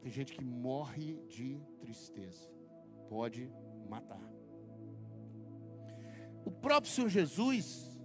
Tem 0.00 0.10
gente 0.10 0.32
que 0.32 0.44
morre 0.44 1.16
de 1.28 1.60
tristeza. 1.80 2.48
Pode 3.08 3.50
matar. 3.88 4.32
O 6.44 6.50
próprio 6.50 6.92
Senhor 6.92 7.08
Jesus, 7.08 7.98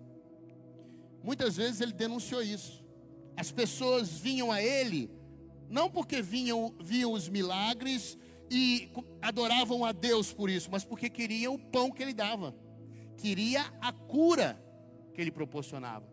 muitas 1.23 1.57
vezes 1.57 1.81
ele 1.81 1.93
denunciou 1.93 2.41
isso. 2.41 2.83
As 3.35 3.51
pessoas 3.51 4.17
vinham 4.17 4.51
a 4.51 4.61
ele 4.61 5.11
não 5.69 5.89
porque 5.89 6.21
vinham, 6.21 6.73
viam 6.79 7.13
os 7.13 7.29
milagres 7.29 8.17
e 8.49 8.91
adoravam 9.21 9.85
a 9.85 9.91
Deus 9.91 10.33
por 10.33 10.49
isso, 10.49 10.69
mas 10.71 10.83
porque 10.83 11.09
queriam 11.09 11.53
o 11.53 11.59
pão 11.59 11.91
que 11.91 12.01
ele 12.01 12.13
dava, 12.13 12.55
queria 13.17 13.61
a 13.79 13.91
cura 13.93 14.59
que 15.13 15.21
ele 15.21 15.31
proporcionava. 15.31 16.07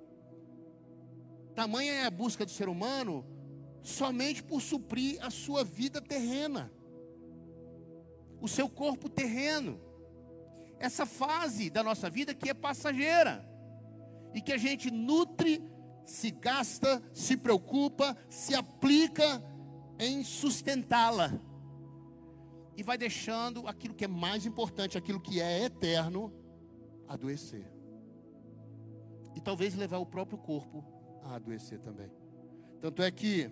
Tamanha 1.55 1.93
é 1.93 2.05
a 2.05 2.11
busca 2.11 2.45
do 2.45 2.51
ser 2.51 2.69
humano 2.69 3.25
somente 3.83 4.43
por 4.43 4.61
suprir 4.61 5.19
a 5.25 5.31
sua 5.31 5.65
vida 5.65 6.01
terrena, 6.01 6.71
o 8.41 8.49
seu 8.49 8.69
corpo 8.69 9.09
terreno, 9.09 9.81
essa 10.79 11.07
fase 11.07 11.71
da 11.71 11.83
nossa 11.83 12.11
vida 12.11 12.35
que 12.35 12.51
é 12.51 12.55
passageira. 12.55 13.49
E 14.35 14.41
que 14.43 14.53
a 14.53 14.59
gente 14.59 14.91
nutre 14.91 15.63
se 16.07 16.31
gasta, 16.31 17.03
se 17.13 17.37
preocupa, 17.37 18.17
se 18.31 18.55
aplica 18.55 19.43
em 19.99 20.25
sustentá-la. 20.25 21.39
E 22.77 22.83
vai 22.83 22.97
deixando 22.97 23.67
aquilo 23.67 23.95
que 23.95 24.05
é 24.05 24.09
mais 24.09 24.47
importante, 24.47 24.97
aquilo 24.97 25.21
que 25.21 25.41
é 25.41 25.65
eterno, 25.65 26.33
adoecer. 27.09 27.71
E 29.35 29.41
talvez 29.41 29.75
levar 29.75 29.99
o 29.99 30.07
próprio 30.07 30.39
corpo 30.39 30.85
a 31.25 31.35
adoecer 31.35 31.81
também. 31.81 32.11
Tanto 32.81 33.03
é 33.03 33.11
que 33.11 33.51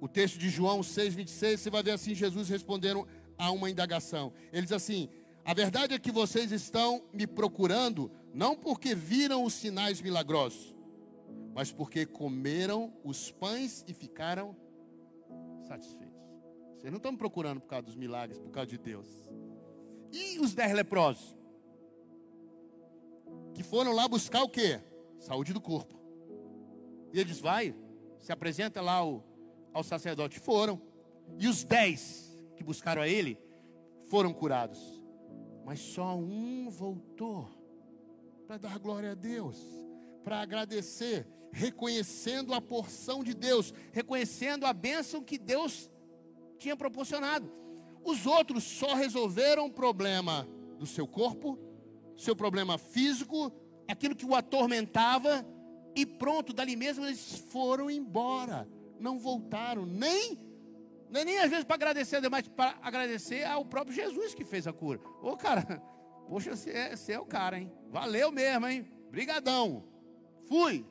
o 0.00 0.08
texto 0.08 0.38
de 0.38 0.48
João 0.48 0.80
6,26, 0.80 1.58
você 1.58 1.70
vai 1.70 1.82
ver 1.82 1.92
assim: 1.92 2.14
Jesus 2.14 2.48
respondendo 2.48 3.06
a 3.38 3.50
uma 3.50 3.70
indagação. 3.70 4.32
Ele 4.52 4.62
diz 4.62 4.72
assim: 4.72 5.08
A 5.44 5.54
verdade 5.54 5.94
é 5.94 5.98
que 5.98 6.10
vocês 6.10 6.52
estão 6.52 7.04
me 7.12 7.26
procurando, 7.26 8.10
não 8.32 8.56
porque 8.56 8.94
viram 8.94 9.44
os 9.44 9.54
sinais 9.54 10.00
milagrosos, 10.00 10.74
mas 11.54 11.72
porque 11.72 12.06
comeram 12.06 12.92
os 13.04 13.30
pães 13.30 13.84
e 13.86 13.94
ficaram 13.94 14.56
satisfeitos. 15.62 16.20
Vocês 16.76 16.90
não 16.90 16.96
estão 16.96 17.12
me 17.12 17.18
procurando 17.18 17.60
por 17.60 17.68
causa 17.68 17.86
dos 17.86 17.96
milagres, 17.96 18.38
por 18.38 18.50
causa 18.50 18.70
de 18.70 18.78
Deus. 18.78 19.06
E 20.12 20.38
os 20.38 20.54
dez 20.54 20.72
leprosos? 20.72 21.36
Que 23.54 23.62
foram 23.62 23.92
lá 23.92 24.08
buscar 24.08 24.42
o 24.42 24.48
quê? 24.48 24.80
Saúde 25.18 25.52
do 25.52 25.60
corpo. 25.60 26.00
E 27.12 27.20
eles 27.20 27.38
vai, 27.38 27.74
se 28.18 28.32
apresenta 28.32 28.80
lá 28.80 28.94
ao, 28.94 29.24
ao 29.72 29.82
sacerdote. 29.82 30.40
Foram. 30.40 30.80
E 31.38 31.46
os 31.46 31.64
dez 31.64 32.38
que 32.56 32.64
buscaram 32.64 33.02
a 33.02 33.08
ele 33.08 33.38
foram 34.08 34.32
curados. 34.32 34.80
Mas 35.64 35.80
só 35.80 36.16
um 36.16 36.68
voltou 36.70 37.48
para 38.46 38.56
dar 38.56 38.78
glória 38.78 39.12
a 39.12 39.14
Deus, 39.14 39.56
para 40.24 40.40
agradecer 40.40 41.26
reconhecendo 41.52 42.54
a 42.54 42.60
porção 42.60 43.22
de 43.24 43.34
Deus, 43.34 43.74
reconhecendo 43.92 44.66
a 44.66 44.72
bênção 44.72 45.22
que 45.22 45.38
Deus 45.38 45.90
tinha 46.58 46.76
proporcionado. 46.76 47.50
Os 48.04 48.26
outros 48.26 48.64
só 48.64 48.94
resolveram 48.94 49.66
o 49.66 49.72
problema 49.72 50.48
do 50.78 50.86
seu 50.86 51.06
corpo, 51.06 51.58
seu 52.16 52.34
problema 52.34 52.78
físico, 52.78 53.52
aquilo 53.88 54.14
que 54.14 54.24
o 54.24 54.34
atormentava, 54.34 55.46
e 55.94 56.06
pronto, 56.06 56.52
dali 56.52 56.76
mesmo 56.76 57.04
eles 57.04 57.38
foram 57.48 57.90
embora, 57.90 58.68
não 58.98 59.18
voltaram, 59.18 59.84
nem, 59.84 60.38
nem, 61.10 61.24
nem 61.24 61.38
às 61.38 61.50
vezes 61.50 61.64
para 61.64 61.74
agradecer, 61.74 62.26
mas 62.28 62.46
para 62.48 62.78
agradecer 62.80 63.44
ao 63.44 63.64
próprio 63.64 63.94
Jesus 63.94 64.34
que 64.34 64.44
fez 64.44 64.66
a 64.66 64.72
cura. 64.72 65.00
Ô 65.22 65.36
cara, 65.36 65.82
poxa, 66.28 66.54
você 66.54 66.70
é, 66.70 66.96
você 66.96 67.12
é 67.12 67.20
o 67.20 67.26
cara, 67.26 67.58
hein? 67.58 67.72
Valeu 67.88 68.30
mesmo, 68.30 68.66
hein? 68.66 68.86
Brigadão. 69.10 69.84
Fui. 70.46 70.86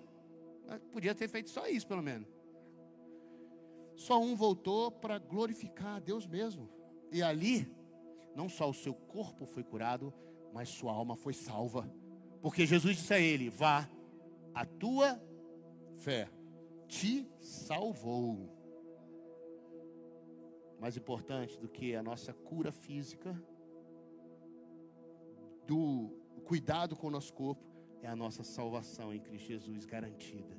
Mas 0.69 0.79
podia 0.91 1.15
ter 1.15 1.27
feito 1.27 1.49
só 1.49 1.67
isso, 1.67 1.87
pelo 1.87 2.03
menos. 2.03 2.27
Só 3.95 4.21
um 4.21 4.35
voltou 4.35 4.91
para 4.91 5.17
glorificar 5.17 5.95
a 5.95 5.99
Deus 5.99 6.27
mesmo. 6.27 6.69
E 7.11 7.23
ali, 7.23 7.67
não 8.35 8.47
só 8.47 8.69
o 8.69 8.73
seu 8.73 8.93
corpo 8.93 9.47
foi 9.47 9.63
curado, 9.63 10.13
mas 10.53 10.69
sua 10.69 10.93
alma 10.93 11.15
foi 11.15 11.33
salva. 11.33 11.91
Porque 12.39 12.67
Jesus 12.67 12.97
disse 12.97 13.13
a 13.13 13.19
ele: 13.19 13.49
Vá, 13.49 13.89
a 14.53 14.63
tua 14.63 15.19
fé 15.97 16.29
te 16.87 17.27
salvou. 17.39 18.55
Mais 20.79 20.95
importante 20.95 21.59
do 21.59 21.67
que 21.67 21.95
a 21.95 22.03
nossa 22.03 22.31
cura 22.31 22.71
física, 22.71 23.35
do 25.65 26.15
cuidado 26.45 26.95
com 26.95 27.07
o 27.07 27.11
nosso 27.11 27.33
corpo, 27.33 27.63
é 28.01 28.07
a 28.07 28.15
nossa 28.15 28.43
salvação 28.43 29.13
em 29.13 29.19
Cristo 29.19 29.47
Jesus 29.47 29.85
garantida. 29.85 30.58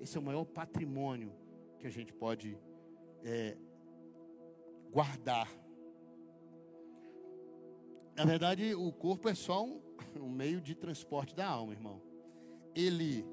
Esse 0.00 0.16
é 0.16 0.20
o 0.20 0.22
maior 0.22 0.44
patrimônio 0.44 1.32
que 1.78 1.86
a 1.86 1.90
gente 1.90 2.12
pode 2.12 2.58
é, 3.24 3.56
guardar. 4.90 5.48
Na 8.16 8.24
verdade, 8.24 8.74
o 8.74 8.92
corpo 8.92 9.28
é 9.28 9.34
só 9.34 9.64
um, 9.64 9.80
um 10.20 10.28
meio 10.28 10.60
de 10.60 10.74
transporte 10.74 11.34
da 11.34 11.46
alma, 11.46 11.72
irmão. 11.72 12.00
Ele, 12.74 13.24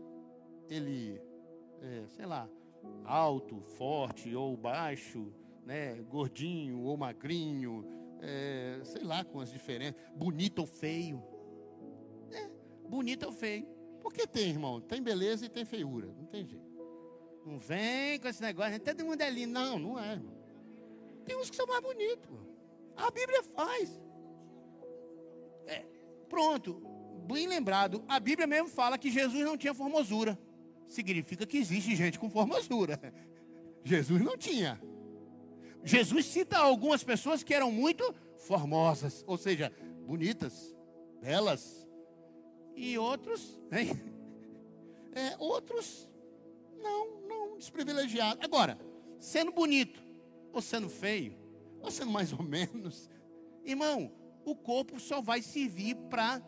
ele, 0.70 1.22
é, 1.82 2.08
sei 2.08 2.26
lá, 2.26 2.50
alto, 3.04 3.62
forte 3.78 4.36
ou 4.36 4.56
baixo, 4.56 5.34
né, 5.66 5.96
gordinho 6.04 6.82
ou 6.82 6.98
magrinho, 6.98 7.86
é, 8.22 8.80
sei 8.84 9.04
lá 9.04 9.24
com 9.24 9.40
as 9.40 9.52
diferenças, 9.52 10.02
bonito 10.16 10.60
ou 10.60 10.66
feio. 10.66 11.22
É, 12.32 12.50
bonito 12.88 13.26
ou 13.26 13.32
feio. 13.32 13.75
Porque 14.06 14.28
tem, 14.28 14.52
irmão, 14.52 14.80
tem 14.80 15.02
beleza 15.02 15.48
e 15.48 15.50
tem 15.50 15.66
feiura, 15.66 16.06
não 16.16 16.28
tem 16.28 16.46
jeito. 16.46 16.64
Não 17.44 17.58
vem 17.58 18.20
com 18.20 18.28
esse 18.28 18.40
negócio, 18.40 18.80
todo 18.80 19.04
mundo 19.04 19.20
é 19.20 19.30
lindo. 19.32 19.52
Não, 19.52 19.80
não 19.80 20.00
é, 20.00 20.12
irmão. 20.12 20.38
Tem 21.26 21.36
uns 21.36 21.50
que 21.50 21.56
são 21.56 21.66
mais 21.66 21.82
bonitos. 21.82 22.30
A 22.96 23.10
Bíblia 23.10 23.42
faz. 23.42 24.00
É, 25.66 25.84
pronto, 26.30 26.84
bem 27.28 27.48
lembrado. 27.48 28.06
A 28.08 28.20
Bíblia 28.20 28.46
mesmo 28.46 28.70
fala 28.70 28.96
que 28.96 29.10
Jesus 29.10 29.44
não 29.44 29.58
tinha 29.58 29.74
formosura. 29.74 30.38
Significa 30.88 31.44
que 31.44 31.58
existe 31.58 31.96
gente 31.96 32.20
com 32.20 32.30
formosura. 32.30 33.00
Jesus 33.84 34.22
não 34.22 34.38
tinha. 34.38 34.80
Jesus 35.84 36.28
cita 36.28 36.60
algumas 36.60 37.04
pessoas 37.04 37.42
que 37.42 37.56
eram 37.56 37.72
muito 37.72 38.14
formosas, 38.38 39.24
ou 39.26 39.36
seja, 39.36 39.74
bonitas, 40.06 40.76
belas, 41.20 41.88
e 42.76 42.98
outros, 42.98 43.60
hein? 43.72 44.00
É, 45.14 45.36
outros 45.40 46.10
não, 46.82 47.22
não 47.22 47.58
desprivilegiados. 47.58 48.44
Agora, 48.44 48.78
sendo 49.20 49.52
bonito, 49.52 50.04
ou 50.52 50.62
sendo 50.62 50.90
feio, 50.90 51.38
ou 51.82 51.90
sendo 51.90 52.12
mais 52.12 52.34
ou 52.34 52.44
menos, 52.44 53.10
irmão, 53.64 54.12
o 54.44 54.56
corpo 54.56 55.00
só 55.00 55.22
vai 55.22 55.42
servir 55.42 55.96
para 56.10 56.40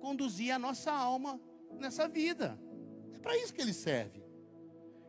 conduzir 0.00 0.52
a 0.52 0.58
nossa 0.58 0.92
alma 0.92 1.40
nessa 1.78 2.08
vida. 2.08 2.58
É 3.12 3.18
para 3.18 3.36
isso 3.36 3.52
que 3.52 3.60
ele 3.60 3.72
serve. 3.72 4.22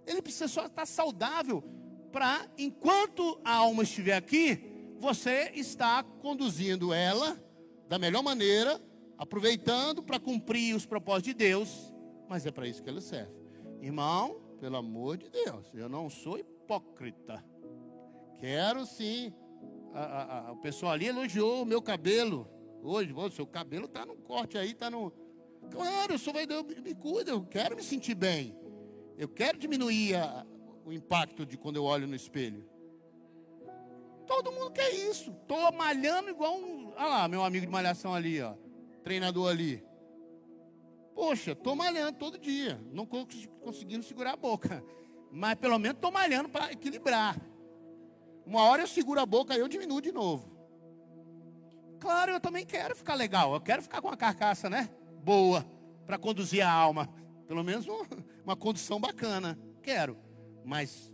Ele 0.06 0.22
precisa 0.22 0.48
só 0.48 0.66
estar 0.66 0.86
saudável 0.86 1.64
para, 2.12 2.50
enquanto 2.58 3.40
a 3.44 3.56
alma 3.56 3.84
estiver 3.84 4.16
aqui, 4.16 4.60
você 5.00 5.52
está 5.54 6.02
conduzindo 6.04 6.94
ela 6.94 7.42
da 7.88 8.00
melhor 8.00 8.24
maneira, 8.24 8.82
aproveitando 9.18 10.04
para 10.04 10.20
cumprir 10.20 10.76
os 10.76 10.86
propósitos 10.86 11.34
de 11.34 11.34
Deus, 11.34 11.94
mas 12.30 12.46
é 12.46 12.52
para 12.52 12.68
isso 12.68 12.84
que 12.84 12.90
ele 12.90 13.02
serve. 13.02 13.32
Irmão, 13.82 14.42
pelo 14.60 14.78
amor 14.78 15.18
de 15.18 15.30
Deus, 15.30 15.66
eu 15.74 15.90
não 15.90 16.10
sou 16.10 16.38
hipócrita. 16.38 17.44
Quero 18.40 18.86
sim. 18.86 19.34
A, 19.94 20.02
a, 20.02 20.48
a, 20.48 20.52
o 20.52 20.58
pessoal 20.58 20.92
ali 20.92 21.08
elogiou 21.08 21.64
o 21.64 21.66
meu 21.66 21.82
cabelo. 21.82 22.48
Hoje, 22.84 23.12
o 23.12 23.32
seu 23.32 23.48
cabelo 23.48 23.86
está 23.86 24.06
no 24.06 24.16
corte 24.16 24.58
aí, 24.58 24.72
está 24.72 24.90
no. 24.90 25.12
Claro, 25.72 26.14
eu 26.14 26.20
sou 26.20 26.34
vai 26.34 26.46
me 26.46 26.94
cuida, 26.94 27.32
eu 27.32 27.44
quero 27.44 27.76
me 27.76 27.84
sentir 27.84 28.16
bem. 28.16 28.56
Eu 29.18 29.28
quero 29.28 29.58
diminuir 29.58 30.16
o 30.86 30.94
impacto 30.94 31.46
de 31.46 31.58
quando 31.58 31.78
eu 31.78 31.84
olho 31.84 32.08
no 32.08 32.16
espelho. 32.16 32.70
Todo 34.28 34.52
mundo 34.52 34.72
quer 34.72 34.94
isso. 34.94 35.32
Estou 35.32 35.72
malhando 35.72 36.30
igual 36.30 36.56
um. 36.56 36.90
Olha 36.90 37.08
lá, 37.08 37.28
meu 37.28 37.44
amigo 37.44 37.66
de 37.66 37.72
malhação 37.72 38.14
ali, 38.14 38.42
ó. 38.42 38.54
Treinador 39.08 39.50
ali. 39.50 39.82
Poxa, 41.16 41.54
estou 41.54 41.78
malhando 41.78 42.18
todo 42.18 42.38
dia. 42.38 42.78
Não 42.92 43.06
conseguindo 43.06 44.04
segurar 44.04 44.34
a 44.34 44.36
boca. 44.36 44.84
Mas 45.32 45.56
pelo 45.56 45.80
menos 45.80 45.96
estou 45.96 46.12
malhando 46.12 46.50
para 46.50 46.74
equilibrar. 46.74 47.40
Uma 48.46 48.64
hora 48.64 48.84
eu 48.84 48.88
seguro 48.88 49.22
a 49.22 49.26
boca 49.26 49.56
e 49.56 49.60
eu 49.62 49.68
diminuo 49.70 50.02
de 50.02 50.12
novo. 50.12 50.52
Claro, 52.02 52.34
eu 52.34 52.40
também 52.42 52.66
quero 52.66 52.98
ficar 52.98 53.16
legal. 53.16 53.54
Eu 53.54 53.62
quero 53.62 53.82
ficar 53.82 54.02
com 54.02 54.10
uma 54.10 54.18
carcaça, 54.18 54.70
né? 54.70 54.90
Boa. 55.24 55.66
Para 56.06 56.18
conduzir 56.18 56.62
a 56.62 56.70
alma. 56.70 57.08
Pelo 57.48 57.64
menos 57.64 57.88
uma 58.44 58.58
condução 58.58 59.00
bacana. 59.00 59.58
Quero. 59.82 60.18
Mas 60.66 61.14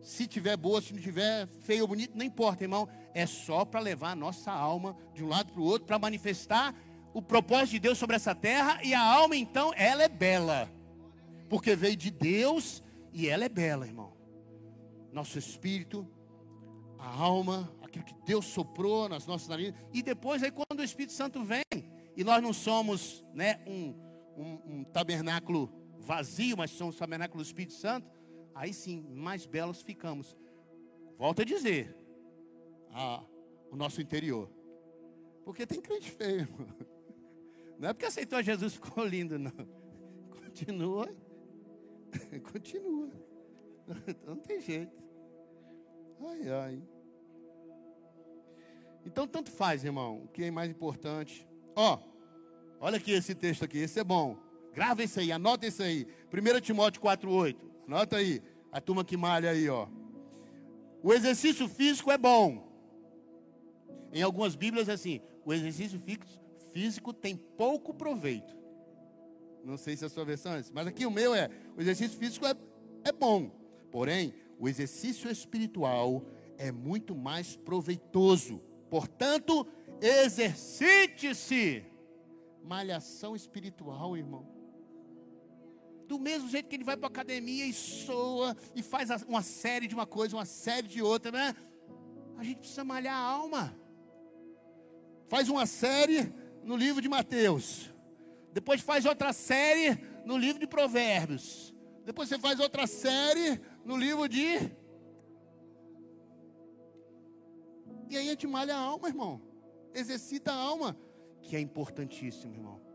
se 0.00 0.26
tiver 0.26 0.56
boa, 0.56 0.80
se 0.80 0.94
não 0.94 1.02
tiver 1.02 1.46
feio 1.60 1.82
ou 1.82 1.88
bonito, 1.88 2.16
não 2.16 2.24
importa, 2.24 2.64
irmão. 2.64 2.88
É 3.12 3.26
só 3.26 3.66
para 3.66 3.80
levar 3.80 4.12
a 4.12 4.16
nossa 4.16 4.50
alma 4.50 4.96
de 5.12 5.22
um 5.22 5.28
lado 5.28 5.52
para 5.52 5.60
o 5.60 5.64
outro, 5.64 5.86
para 5.86 5.98
manifestar 5.98 6.74
o 7.12 7.22
propósito 7.22 7.72
de 7.72 7.78
Deus 7.80 7.98
sobre 7.98 8.16
essa 8.16 8.34
terra. 8.34 8.80
E 8.82 8.94
a 8.94 9.00
alma, 9.00 9.36
então, 9.36 9.72
ela 9.74 10.02
é 10.02 10.08
bela. 10.08 10.70
Porque 11.48 11.74
veio 11.74 11.96
de 11.96 12.10
Deus 12.10 12.82
e 13.12 13.28
ela 13.28 13.44
é 13.44 13.48
bela, 13.48 13.86
irmão. 13.86 14.12
Nosso 15.12 15.38
espírito, 15.38 16.06
a 16.98 17.08
alma, 17.08 17.72
aquilo 17.82 18.04
que 18.04 18.14
Deus 18.24 18.44
soprou 18.46 19.08
nas 19.08 19.26
nossas 19.26 19.48
narinas. 19.48 19.74
E 19.92 20.02
depois, 20.02 20.42
aí, 20.42 20.50
quando 20.50 20.80
o 20.80 20.84
Espírito 20.84 21.12
Santo 21.12 21.42
vem, 21.42 21.62
e 22.16 22.24
nós 22.24 22.42
não 22.42 22.52
somos 22.52 23.24
né, 23.32 23.60
um, 23.66 23.94
um, 24.36 24.60
um 24.66 24.84
tabernáculo 24.84 25.72
vazio, 25.98 26.56
mas 26.56 26.70
somos 26.70 26.96
o 26.96 26.98
tabernáculo 26.98 27.42
do 27.42 27.46
Espírito 27.46 27.74
Santo 27.74 28.18
aí 28.58 28.74
sim, 28.74 29.06
mais 29.14 29.46
belos 29.46 29.82
ficamos. 29.82 30.36
Volto 31.16 31.42
a 31.42 31.44
dizer, 31.44 31.96
a, 32.90 33.24
o 33.70 33.76
nosso 33.76 34.02
interior. 34.02 34.50
Porque 35.44 35.64
tem 35.64 35.80
crente 35.80 36.10
feio, 36.10 36.40
irmão. 36.40 36.66
Não 37.78 37.90
é 37.90 37.92
porque 37.92 38.06
aceitou 38.06 38.42
Jesus 38.42 38.74
ficou 38.76 39.04
lindo, 39.04 39.38
não. 39.38 39.52
Continua. 40.30 41.08
Continua. 42.52 43.10
Não 44.26 44.36
tem 44.36 44.60
jeito. 44.60 45.02
Ai, 46.20 46.50
ai. 46.50 46.82
Então, 49.06 49.26
tanto 49.26 49.50
faz, 49.50 49.84
irmão. 49.84 50.24
O 50.24 50.28
que 50.28 50.44
é 50.44 50.50
mais 50.50 50.70
importante. 50.70 51.48
Ó, 51.74 51.98
olha 52.80 52.98
aqui 52.98 53.12
esse 53.12 53.34
texto 53.34 53.64
aqui. 53.64 53.78
Esse 53.78 54.00
é 54.00 54.04
bom. 54.04 54.36
Grava 54.74 55.02
isso 55.02 55.20
aí, 55.20 55.32
anota 55.32 55.66
isso 55.66 55.82
aí. 55.82 56.06
1 56.32 56.60
Timóteo 56.60 57.00
4,8. 57.00 57.56
Anota 57.86 58.16
aí. 58.16 58.42
A 58.70 58.80
turma 58.80 59.04
que 59.04 59.16
malha 59.16 59.50
aí, 59.50 59.68
ó. 59.68 59.88
O 61.02 61.12
exercício 61.12 61.68
físico 61.68 62.10
é 62.10 62.18
bom. 62.18 62.68
Em 64.12 64.22
algumas 64.22 64.54
Bíblias 64.54 64.88
é 64.88 64.92
assim: 64.92 65.20
o 65.44 65.52
exercício 65.52 65.98
físico 65.98 66.26
tem 67.20 67.36
pouco 67.36 67.94
proveito. 67.94 68.56
Não 69.64 69.76
sei 69.76 69.96
se 69.96 70.04
a 70.04 70.08
sua 70.08 70.24
versão 70.24 70.54
é 70.54 70.60
essa, 70.60 70.72
mas 70.72 70.86
aqui 70.86 71.04
o 71.04 71.10
meu 71.10 71.34
é: 71.34 71.50
o 71.76 71.80
exercício 71.80 72.18
físico 72.18 72.46
é, 72.46 72.54
é 73.04 73.12
bom. 73.12 73.50
Porém, 73.90 74.34
o 74.58 74.68
exercício 74.68 75.30
espiritual 75.30 76.24
é 76.56 76.70
muito 76.72 77.14
mais 77.14 77.56
proveitoso. 77.56 78.60
Portanto, 78.90 79.66
exercite-se. 80.00 81.84
Malhação 82.62 83.34
espiritual, 83.34 84.16
irmão 84.16 84.58
do 86.08 86.18
mesmo 86.18 86.48
jeito 86.48 86.68
que 86.68 86.74
ele 86.76 86.84
vai 86.84 86.96
para 86.96 87.06
a 87.06 87.10
academia 87.10 87.66
e 87.66 87.72
soa 87.72 88.56
e 88.74 88.82
faz 88.82 89.10
uma 89.28 89.42
série 89.42 89.86
de 89.86 89.94
uma 89.94 90.06
coisa, 90.06 90.34
uma 90.34 90.46
série 90.46 90.88
de 90.88 91.02
outra, 91.02 91.30
né? 91.30 91.54
A 92.38 92.42
gente 92.42 92.60
precisa 92.60 92.82
malhar 92.82 93.14
a 93.14 93.22
alma. 93.22 93.76
Faz 95.28 95.50
uma 95.50 95.66
série 95.66 96.32
no 96.62 96.76
livro 96.76 97.00
de 97.00 97.08
Mateus. 97.08 97.92
Depois 98.52 98.80
faz 98.80 99.04
outra 99.04 99.32
série 99.32 99.98
no 100.24 100.36
livro 100.36 100.58
de 100.58 100.66
Provérbios. 100.66 101.74
Depois 102.04 102.28
você 102.28 102.38
faz 102.38 102.58
outra 102.60 102.86
série 102.86 103.60
no 103.84 103.96
livro 103.96 104.28
de. 104.28 104.70
E 108.10 108.16
aí 108.16 108.26
a 108.26 108.30
gente 108.30 108.46
malha 108.46 108.74
a 108.74 108.80
alma, 108.80 109.08
irmão. 109.08 109.40
Exercita 109.94 110.52
a 110.52 110.56
alma, 110.56 110.96
que 111.42 111.56
é 111.56 111.60
importantíssimo, 111.60 112.54
irmão 112.54 112.88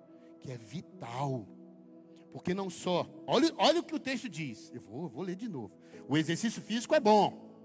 que 0.43 0.52
é 0.52 0.58
vital. 0.58 1.47
Porque 2.34 2.54
não 2.54 2.69
só, 2.69 3.08
olha, 3.26 3.49
olha 3.58 3.80
o 3.80 3.84
que 3.84 3.95
o 3.95 3.99
texto 3.99 4.28
diz. 4.28 4.71
Eu 4.73 4.82
vou, 4.82 5.08
vou 5.08 5.23
ler 5.23 5.36
de 5.36 5.47
novo. 5.47 5.71
O 6.08 6.17
exercício 6.17 6.62
físico 6.62 6.93
é 6.93 6.99
bom, 6.99 7.56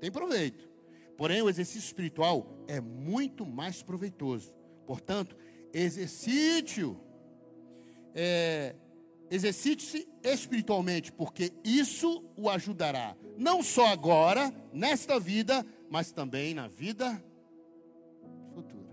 tem 0.00 0.10
proveito. 0.10 0.70
Porém, 1.16 1.42
o 1.42 1.48
exercício 1.48 1.86
espiritual 1.86 2.46
é 2.68 2.80
muito 2.80 3.44
mais 3.44 3.82
proveitoso. 3.82 4.54
Portanto, 4.86 5.36
exercite-o. 5.72 6.96
É, 8.14 8.76
exercite-se 9.30 10.08
espiritualmente, 10.22 11.10
porque 11.12 11.52
isso 11.64 12.24
o 12.36 12.48
ajudará, 12.48 13.16
não 13.36 13.62
só 13.62 13.88
agora, 13.88 14.52
nesta 14.72 15.18
vida, 15.18 15.66
mas 15.90 16.12
também 16.12 16.54
na 16.54 16.68
vida 16.68 17.22
futura. 18.54 18.90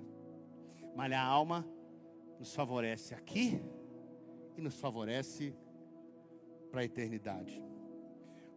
Malhar 0.96 1.24
a 1.24 1.28
alma 1.28 1.68
nos 2.40 2.56
favorece 2.56 3.14
aqui 3.14 3.62
e 4.58 4.62
nos 4.62 4.76
favorece 4.76 5.56
para 6.72 6.82
a 6.82 6.86
eternidade. 6.86 7.62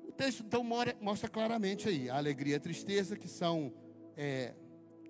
O 0.07 0.13
texto 0.13 0.43
então 0.43 0.65
mostra 1.01 1.29
claramente 1.29 1.89
aí 1.89 2.09
a 2.09 2.17
alegria 2.17 2.55
e 2.55 2.57
a 2.57 2.61
tristeza, 2.61 3.17
que 3.17 3.29
são 3.29 3.73
é, 4.17 4.55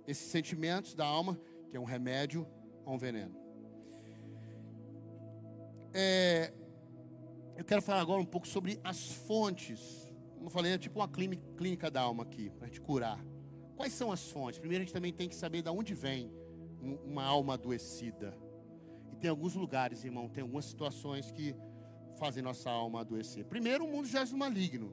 esses 0.07 0.27
sentimentos 0.27 0.95
da 0.95 1.05
alma, 1.05 1.39
que 1.75 1.77
é 1.77 1.81
um 1.81 1.85
remédio 1.85 2.47
a 2.87 2.91
um 2.93 2.97
veneno. 2.97 3.35
É, 5.93 6.53
eu 7.57 7.65
quero 7.65 7.83
falar 7.83 8.01
agora 8.01 8.23
um 8.23 8.25
pouco 8.25 8.47
sobre 8.47 8.79
as 8.85 9.11
fontes. 9.11 10.15
Como 10.35 10.47
eu 10.47 10.51
falei, 10.51 10.75
é 10.75 10.79
tipo 10.79 11.01
uma 11.01 11.09
clínica 11.09 11.91
da 11.91 12.01
alma 12.01 12.23
aqui, 12.23 12.49
para 12.49 12.69
te 12.69 12.81
curar. 12.81 13.19
Quais 13.75 13.93
são 13.93 14.13
as 14.13 14.31
fontes? 14.31 14.61
Primeiro 14.61 14.83
a 14.83 14.85
gente 14.85 14.95
também 14.95 15.13
tem 15.13 15.29
que 15.29 15.35
saber 15.35 15.63
de 15.63 15.69
onde 15.69 15.95
vem 15.95 16.31
uma 16.81 17.25
alma 17.25 17.55
adoecida. 17.55 18.39
E 19.11 19.17
tem 19.17 19.29
alguns 19.29 19.57
lugares, 19.57 20.05
irmão, 20.05 20.29
tem 20.29 20.43
algumas 20.43 20.67
situações 20.67 21.33
que 21.33 21.57
fazem 22.21 22.41
nossa 22.41 22.71
alma 22.71 23.01
adoecer. 23.01 23.47
Primeiro, 23.47 23.85
o 23.85 23.89
mundo 23.89 24.07
já 24.07 24.23
é 24.23 24.27
maligno. 24.27 24.93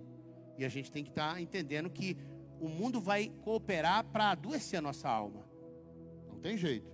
E 0.57 0.65
a 0.65 0.69
gente 0.69 0.91
tem 0.91 1.03
que 1.03 1.11
estar 1.11 1.35
tá 1.35 1.41
entendendo 1.41 1.91
que 1.91 2.17
o 2.59 2.67
mundo 2.67 2.99
vai 2.99 3.29
cooperar 3.43 4.03
para 4.05 4.31
adoecer 4.31 4.79
a 4.79 4.81
nossa 4.81 5.07
alma. 5.07 5.50
Tem 6.41 6.57
jeito. 6.57 6.91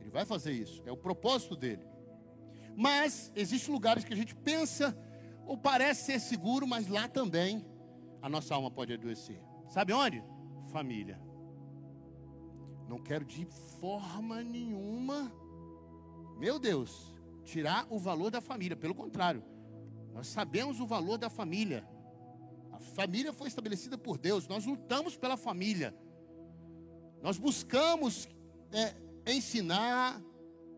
Ele 0.00 0.10
vai 0.10 0.24
fazer 0.24 0.52
isso. 0.52 0.82
É 0.86 0.92
o 0.92 0.96
propósito 0.96 1.54
dele. 1.56 1.82
Mas 2.76 3.32
existem 3.34 3.72
lugares 3.72 4.04
que 4.04 4.12
a 4.12 4.16
gente 4.16 4.34
pensa 4.34 4.96
ou 5.44 5.56
parece 5.56 6.04
ser 6.04 6.20
seguro, 6.20 6.66
mas 6.66 6.88
lá 6.88 7.08
também 7.08 7.64
a 8.22 8.28
nossa 8.28 8.54
alma 8.54 8.70
pode 8.70 8.92
adoecer. 8.92 9.40
Sabe 9.68 9.92
onde? 9.92 10.22
Família. 10.72 11.20
Não 12.88 12.98
quero 12.98 13.24
de 13.24 13.44
forma 13.80 14.42
nenhuma, 14.42 15.30
meu 16.38 16.58
Deus, 16.58 17.14
tirar 17.44 17.86
o 17.90 17.98
valor 17.98 18.30
da 18.30 18.40
família. 18.40 18.76
Pelo 18.76 18.94
contrário, 18.94 19.42
nós 20.14 20.26
sabemos 20.26 20.80
o 20.80 20.86
valor 20.86 21.18
da 21.18 21.28
família. 21.28 21.86
A 22.72 22.78
família 22.78 23.32
foi 23.32 23.48
estabelecida 23.48 23.98
por 23.98 24.16
Deus. 24.16 24.46
Nós 24.46 24.64
lutamos 24.64 25.16
pela 25.16 25.36
família. 25.36 25.94
Nós 27.22 27.38
buscamos 27.38 28.28
é, 28.72 28.94
ensinar, 29.32 30.22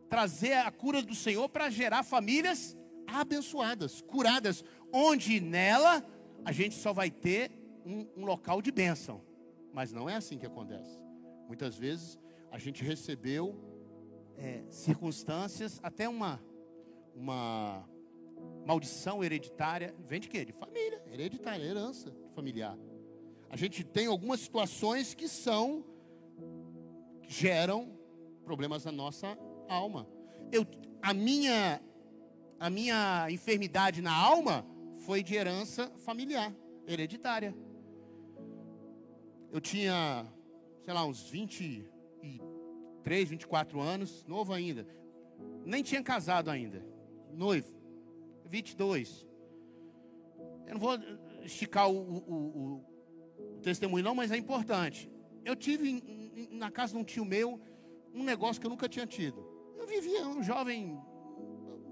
trazer 0.09 0.55
a 0.55 0.70
cura 0.70 1.03
do 1.03 1.14
Senhor 1.14 1.48
para 1.48 1.70
gerar 1.70 2.03
famílias 2.03 2.76
abençoadas, 3.07 4.00
curadas, 4.03 4.64
onde 4.92 5.40
nela 5.40 6.05
a 6.44 6.53
gente 6.53 6.74
só 6.74 6.92
vai 6.92 7.11
ter 7.11 7.50
um, 7.85 8.07
um 8.16 8.24
local 8.24 8.62
de 8.62 8.70
bênção. 8.70 9.22
Mas 9.72 9.92
não 9.92 10.09
é 10.09 10.16
assim 10.16 10.38
que 10.38 10.46
acontece. 10.46 11.00
Muitas 11.46 11.76
vezes 11.76 12.18
a 12.50 12.59
gente 12.59 12.83
recebeu 12.83 13.59
é, 14.37 14.62
circunstâncias, 14.70 15.79
até 15.83 16.09
uma, 16.09 16.40
uma 17.14 17.88
maldição 18.66 19.22
hereditária, 19.22 19.94
vem 19.98 20.20
de 20.20 20.29
quê? 20.29 20.44
De 20.44 20.53
família, 20.53 21.03
hereditária, 21.12 21.64
herança 21.64 22.14
familiar. 22.35 22.76
A 23.48 23.57
gente 23.57 23.85
tem 23.85 24.07
algumas 24.07 24.40
situações 24.40 25.14
que 25.14 25.29
são, 25.29 25.85
geram 27.30 27.96
problemas 28.44 28.84
na 28.84 28.90
nossa 28.90 29.38
alma. 29.68 30.06
Eu, 30.50 30.66
a, 31.00 31.14
minha, 31.14 31.80
a 32.58 32.68
minha 32.68 33.28
enfermidade 33.30 34.02
na 34.02 34.12
alma 34.12 34.66
foi 35.06 35.22
de 35.22 35.36
herança 35.36 35.88
familiar, 36.04 36.52
hereditária. 36.88 37.54
Eu 39.52 39.60
tinha, 39.60 40.26
sei 40.82 40.92
lá, 40.92 41.06
uns 41.06 41.30
23, 41.30 43.28
24 43.28 43.80
anos, 43.80 44.24
novo 44.26 44.52
ainda. 44.52 44.84
Nem 45.64 45.84
tinha 45.84 46.02
casado 46.02 46.50
ainda, 46.50 46.84
noivo, 47.32 47.72
22. 48.44 49.24
Eu 50.66 50.74
não 50.74 50.80
vou 50.80 50.98
esticar 51.44 51.88
o, 51.88 51.96
o, 51.96 52.34
o, 52.34 52.84
o 53.56 53.60
testemunho, 53.62 54.02
não, 54.02 54.16
mas 54.16 54.32
é 54.32 54.36
importante. 54.36 55.08
Eu 55.44 55.54
tive 55.54 56.19
na 56.50 56.70
casa 56.70 56.92
de 56.92 56.98
um 56.98 57.05
tio 57.05 57.24
meu 57.24 57.61
um 58.14 58.22
negócio 58.22 58.61
que 58.61 58.66
eu 58.66 58.70
nunca 58.70 58.88
tinha 58.88 59.07
tido. 59.07 59.44
Eu 59.76 59.87
vivia 59.87 60.26
um 60.26 60.42
jovem, 60.42 60.98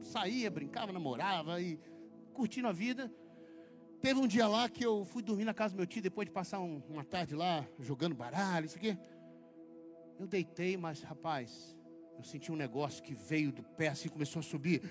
saía, 0.01 0.51
brincava, 0.51 0.93
namorava 0.93 1.61
e 1.61 1.79
curtindo 2.33 2.69
a 2.69 2.73
vida. 2.73 3.13
Teve 4.01 4.21
um 4.21 4.27
dia 4.27 4.47
lá 4.47 4.69
que 4.69 4.85
eu 4.85 5.05
fui 5.05 5.23
dormir 5.23 5.45
na 5.45 5.55
casa 5.55 5.75
do 5.75 5.79
meu 5.79 5.87
tio 5.87 6.03
depois 6.03 6.27
de 6.27 6.33
passar 6.33 6.61
um, 6.61 6.83
uma 6.89 7.05
tarde 7.05 7.35
lá 7.35 7.67
jogando 7.81 8.15
baralho, 8.15 8.67
isso 8.67 8.77
aqui. 8.77 8.97
Eu 10.19 10.27
deitei, 10.27 10.77
mas 10.77 11.03
rapaz, 11.03 11.77
eu 12.17 12.25
senti 12.25 12.51
um 12.51 12.57
negócio 12.57 13.03
que 13.03 13.15
veio 13.15 13.53
do 13.53 13.63
pé 13.63 13.89
assim, 13.89 14.09
começou 14.09 14.41
a 14.41 14.43
subir. 14.43 14.83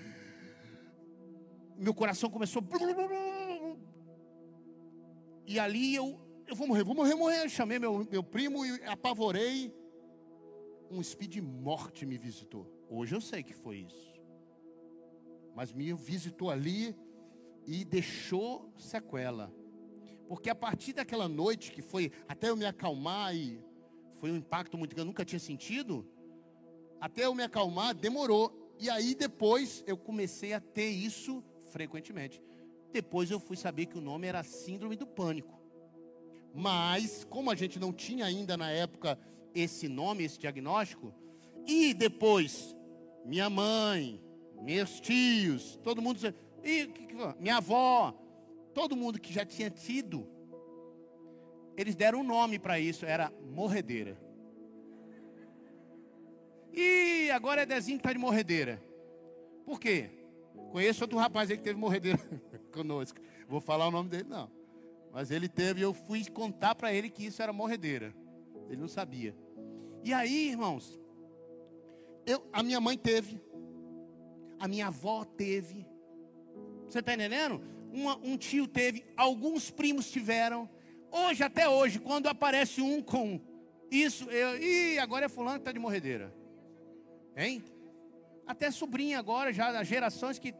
Meu 1.76 1.94
coração 1.94 2.28
começou. 2.28 2.62
E 5.46 5.58
ali 5.58 5.94
eu, 5.94 6.20
eu 6.48 6.56
vou 6.56 6.66
morrer, 6.66 6.82
vou 6.82 6.94
morrer, 6.94 7.14
morrer. 7.14 7.48
Chamei 7.50 7.78
meu, 7.78 8.06
meu 8.10 8.22
primo 8.22 8.64
e 8.64 8.82
apavorei. 8.84 9.72
Um 10.90 11.00
espírito 11.00 11.34
de 11.34 11.42
morte 11.42 12.06
me 12.06 12.16
visitou. 12.16 12.66
Hoje 12.88 13.14
eu 13.14 13.20
sei 13.20 13.42
que 13.42 13.52
foi 13.52 13.78
isso. 13.78 14.14
Mas 15.54 15.72
me 15.72 15.92
visitou 15.92 16.50
ali 16.50 16.96
e 17.66 17.84
deixou 17.84 18.72
sequela. 18.78 19.52
Porque 20.26 20.48
a 20.48 20.54
partir 20.54 20.94
daquela 20.94 21.28
noite 21.28 21.70
que 21.70 21.82
foi 21.82 22.10
até 22.26 22.48
eu 22.48 22.56
me 22.56 22.64
acalmar 22.64 23.36
e 23.36 23.62
foi 24.14 24.32
um 24.32 24.36
impacto 24.36 24.78
muito 24.78 24.94
que 24.94 25.00
eu 25.00 25.04
nunca 25.04 25.24
tinha 25.24 25.38
sentido, 25.38 26.08
até 26.98 27.26
eu 27.26 27.34
me 27.34 27.42
acalmar 27.42 27.94
demorou. 27.94 28.74
E 28.80 28.88
aí 28.88 29.14
depois 29.14 29.84
eu 29.86 29.98
comecei 29.98 30.54
a 30.54 30.60
ter 30.60 30.88
isso 30.88 31.44
frequentemente. 31.66 32.42
Depois 32.90 33.30
eu 33.30 33.38
fui 33.38 33.56
saber 33.56 33.84
que 33.84 33.98
o 33.98 34.00
nome 34.00 34.26
era 34.26 34.42
síndrome 34.42 34.96
do 34.96 35.06
pânico. 35.06 35.57
Mas 36.58 37.24
como 37.30 37.52
a 37.52 37.54
gente 37.54 37.78
não 37.78 37.92
tinha 37.92 38.26
ainda 38.26 38.56
na 38.56 38.68
época 38.68 39.16
esse 39.54 39.86
nome, 39.86 40.24
esse 40.24 40.40
diagnóstico, 40.40 41.14
e 41.64 41.94
depois 41.94 42.76
minha 43.24 43.48
mãe, 43.48 44.20
meus 44.60 44.98
tios, 44.98 45.78
todo 45.84 46.02
mundo, 46.02 46.18
e, 46.64 46.90
minha 47.38 47.58
avó, 47.58 48.12
todo 48.74 48.96
mundo 48.96 49.20
que 49.20 49.32
já 49.32 49.46
tinha 49.46 49.70
tido, 49.70 50.26
eles 51.76 51.94
deram 51.94 52.22
um 52.22 52.24
nome 52.24 52.58
para 52.58 52.80
isso, 52.80 53.06
era 53.06 53.32
morredeira. 53.40 54.20
E 56.72 57.30
agora 57.30 57.62
é 57.62 57.66
Dezinho 57.66 57.98
que 57.98 58.02
está 58.02 58.12
de 58.12 58.18
morredeira. 58.18 58.82
Por 59.64 59.78
quê? 59.78 60.10
Conheço 60.72 61.04
outro 61.04 61.18
rapaz 61.18 61.52
aí 61.52 61.56
que 61.56 61.62
teve 61.62 61.78
morredeira 61.78 62.18
conosco. 62.74 63.20
Vou 63.48 63.60
falar 63.60 63.86
o 63.86 63.92
nome 63.92 64.08
dele, 64.08 64.26
não. 64.28 64.57
Mas 65.12 65.30
ele 65.30 65.48
teve, 65.48 65.80
eu 65.80 65.92
fui 65.92 66.24
contar 66.26 66.74
para 66.74 66.92
ele 66.92 67.10
que 67.10 67.26
isso 67.26 67.42
era 67.42 67.52
morredeira. 67.52 68.14
Ele 68.68 68.80
não 68.80 68.88
sabia. 68.88 69.34
E 70.04 70.12
aí, 70.12 70.50
irmãos, 70.50 71.00
eu, 72.26 72.46
a 72.52 72.62
minha 72.62 72.80
mãe 72.80 72.96
teve, 72.96 73.40
a 74.58 74.68
minha 74.68 74.88
avó 74.88 75.24
teve. 75.24 75.86
Você 76.86 77.00
está 77.00 77.14
entendendo? 77.14 77.60
Um 78.22 78.36
tio 78.36 78.66
teve, 78.66 79.04
alguns 79.16 79.70
primos 79.70 80.10
tiveram. 80.10 80.68
Hoje, 81.10 81.42
até 81.42 81.68
hoje, 81.68 81.98
quando 81.98 82.26
aparece 82.26 82.82
um 82.82 83.02
com 83.02 83.40
isso, 83.90 84.30
eu, 84.30 84.62
e 84.62 84.98
agora 84.98 85.24
é 85.24 85.28
fulano 85.28 85.56
que 85.56 85.62
está 85.62 85.72
de 85.72 85.78
morredeira. 85.78 86.34
Hein? 87.34 87.64
Até 88.46 88.70
sobrinha 88.70 89.18
agora, 89.18 89.52
já 89.52 89.82
gerações 89.82 90.38
que. 90.38 90.54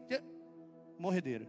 Morredeira. 0.97 1.47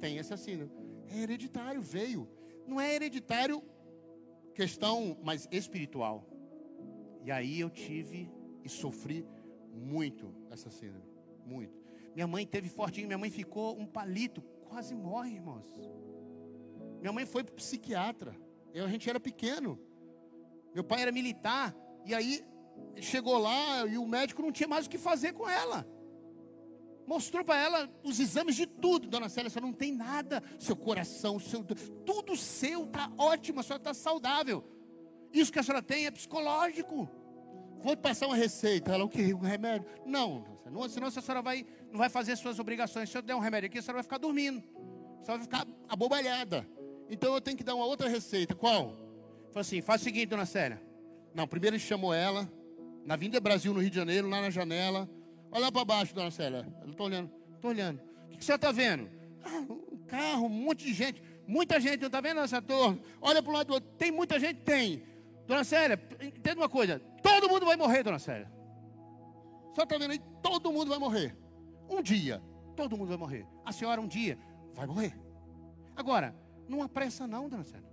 Tem 0.00 0.16
esse 0.16 0.32
assino. 0.32 0.81
É 1.12 1.18
hereditário, 1.18 1.80
veio. 1.80 2.28
Não 2.66 2.80
é 2.80 2.94
hereditário 2.94 3.62
questão 4.54 5.16
mais 5.22 5.46
espiritual. 5.50 6.26
E 7.24 7.30
aí 7.30 7.60
eu 7.60 7.70
tive 7.70 8.30
e 8.64 8.68
sofri 8.68 9.26
muito 9.72 10.34
essa 10.50 10.70
síndrome. 10.70 11.06
Muito. 11.44 11.80
Minha 12.14 12.26
mãe 12.26 12.46
teve 12.46 12.68
fortinho, 12.68 13.06
minha 13.06 13.18
mãe 13.18 13.30
ficou 13.30 13.78
um 13.78 13.86
palito, 13.86 14.42
quase 14.68 14.94
morre, 14.94 15.34
irmãos. 15.34 15.66
Minha 17.00 17.12
mãe 17.12 17.26
foi 17.26 17.42
para 17.42 17.52
o 17.52 17.56
psiquiatra. 17.56 18.36
Eu, 18.72 18.84
a 18.84 18.88
gente 18.88 19.08
era 19.08 19.18
pequeno. 19.18 19.78
Meu 20.74 20.84
pai 20.84 21.02
era 21.02 21.12
militar. 21.12 21.74
E 22.06 22.14
aí 22.14 22.44
chegou 23.00 23.38
lá 23.38 23.86
e 23.86 23.98
o 23.98 24.06
médico 24.06 24.42
não 24.42 24.52
tinha 24.52 24.68
mais 24.68 24.86
o 24.86 24.90
que 24.90 24.98
fazer 24.98 25.32
com 25.32 25.48
ela. 25.48 25.86
Mostrou 27.06 27.44
para 27.44 27.60
ela 27.60 27.90
os 28.02 28.20
exames 28.20 28.54
de 28.54 28.66
tudo. 28.66 29.08
Dona 29.08 29.28
Célia, 29.28 29.50
você 29.50 29.60
não 29.60 29.72
tem 29.72 29.92
nada. 29.92 30.42
Seu 30.58 30.76
coração, 30.76 31.38
seu, 31.40 31.64
tudo 32.04 32.36
seu 32.36 32.84
está 32.84 33.10
ótimo, 33.18 33.60
a 33.60 33.62
senhora 33.62 33.80
está 33.80 33.94
saudável. 33.94 34.64
Isso 35.32 35.52
que 35.52 35.58
a 35.58 35.62
senhora 35.62 35.82
tem 35.82 36.06
é 36.06 36.10
psicológico. 36.10 37.08
Vou 37.82 37.96
passar 37.96 38.26
uma 38.26 38.36
receita. 38.36 38.92
Ela, 38.92 39.04
o 39.04 39.08
quê? 39.08 39.34
Um 39.34 39.40
remédio? 39.40 39.86
Não, 40.06 40.44
não 40.70 40.88
senão 40.88 41.08
a 41.08 41.10
senhora 41.10 41.42
vai, 41.42 41.66
não 41.90 41.98
vai 41.98 42.08
fazer 42.08 42.36
suas 42.36 42.58
obrigações. 42.58 43.10
Se 43.10 43.18
eu 43.18 43.22
der 43.22 43.34
um 43.34 43.40
remédio 43.40 43.66
aqui, 43.66 43.78
a 43.78 43.82
senhora 43.82 43.96
vai 43.96 44.02
ficar 44.04 44.18
dormindo. 44.18 44.62
A 45.20 45.24
senhora 45.24 45.38
vai 45.38 45.40
ficar 45.42 45.66
abobalhada. 45.88 46.66
Então 47.10 47.34
eu 47.34 47.40
tenho 47.40 47.56
que 47.56 47.64
dar 47.64 47.74
uma 47.74 47.84
outra 47.84 48.08
receita. 48.08 48.54
Qual? 48.54 48.96
Falei 49.50 49.60
assim, 49.60 49.80
faz 49.82 50.00
o 50.00 50.04
seguinte, 50.04 50.26
dona 50.26 50.46
Célia. 50.46 50.82
Não, 51.34 51.46
primeiro 51.46 51.76
ele 51.76 51.82
chamou 51.82 52.14
ela, 52.14 52.50
na 53.04 53.16
Vinda 53.16 53.40
Brasil, 53.40 53.74
no 53.74 53.80
Rio 53.80 53.90
de 53.90 53.96
Janeiro, 53.96 54.28
lá 54.28 54.40
na 54.40 54.50
janela. 54.50 55.08
Olha 55.52 55.70
para 55.70 55.84
baixo, 55.84 56.14
dona 56.14 56.30
Célia. 56.30 56.66
Eu 56.82 56.90
estou 56.90 57.06
olhando, 57.06 57.30
estou 57.54 57.70
olhando. 57.70 58.00
O 58.32 58.38
que, 58.38 58.42
você 58.42 58.54
está 58.54 58.72
vendo? 58.72 59.08
Ah, 59.44 59.58
um 59.58 59.98
carro, 60.06 60.46
um 60.46 60.48
monte 60.48 60.86
de 60.86 60.94
gente. 60.94 61.22
Muita 61.46 61.78
gente, 61.78 62.02
está 62.06 62.22
vendo 62.22 62.40
essa 62.40 62.62
torre? 62.62 62.98
Olha 63.20 63.42
para 63.42 63.50
o 63.50 63.54
lado 63.54 63.66
do 63.66 63.74
outro. 63.74 63.90
Tem 63.98 64.10
muita 64.10 64.40
gente? 64.40 64.60
Tem. 64.60 65.04
Dona 65.46 65.62
Célia, 65.62 66.00
entenda 66.22 66.58
uma 66.60 66.68
coisa. 66.68 66.98
Todo 67.22 67.50
mundo 67.50 67.66
vai 67.66 67.76
morrer, 67.76 68.02
dona 68.02 68.18
Célia. 68.18 68.50
Só 69.74 69.82
está 69.82 69.98
vendo 69.98 70.12
aí? 70.12 70.20
Todo 70.42 70.72
mundo 70.72 70.88
vai 70.88 70.98
morrer. 70.98 71.36
Um 71.90 72.00
dia, 72.00 72.42
todo 72.74 72.96
mundo 72.96 73.08
vai 73.08 73.18
morrer. 73.18 73.46
A 73.64 73.72
senhora 73.72 74.00
um 74.00 74.08
dia 74.08 74.38
vai 74.72 74.86
morrer. 74.86 75.14
Agora, 75.94 76.34
não 76.66 76.82
apressa 76.82 77.26
não, 77.26 77.50
dona 77.50 77.64
Célia. 77.64 77.92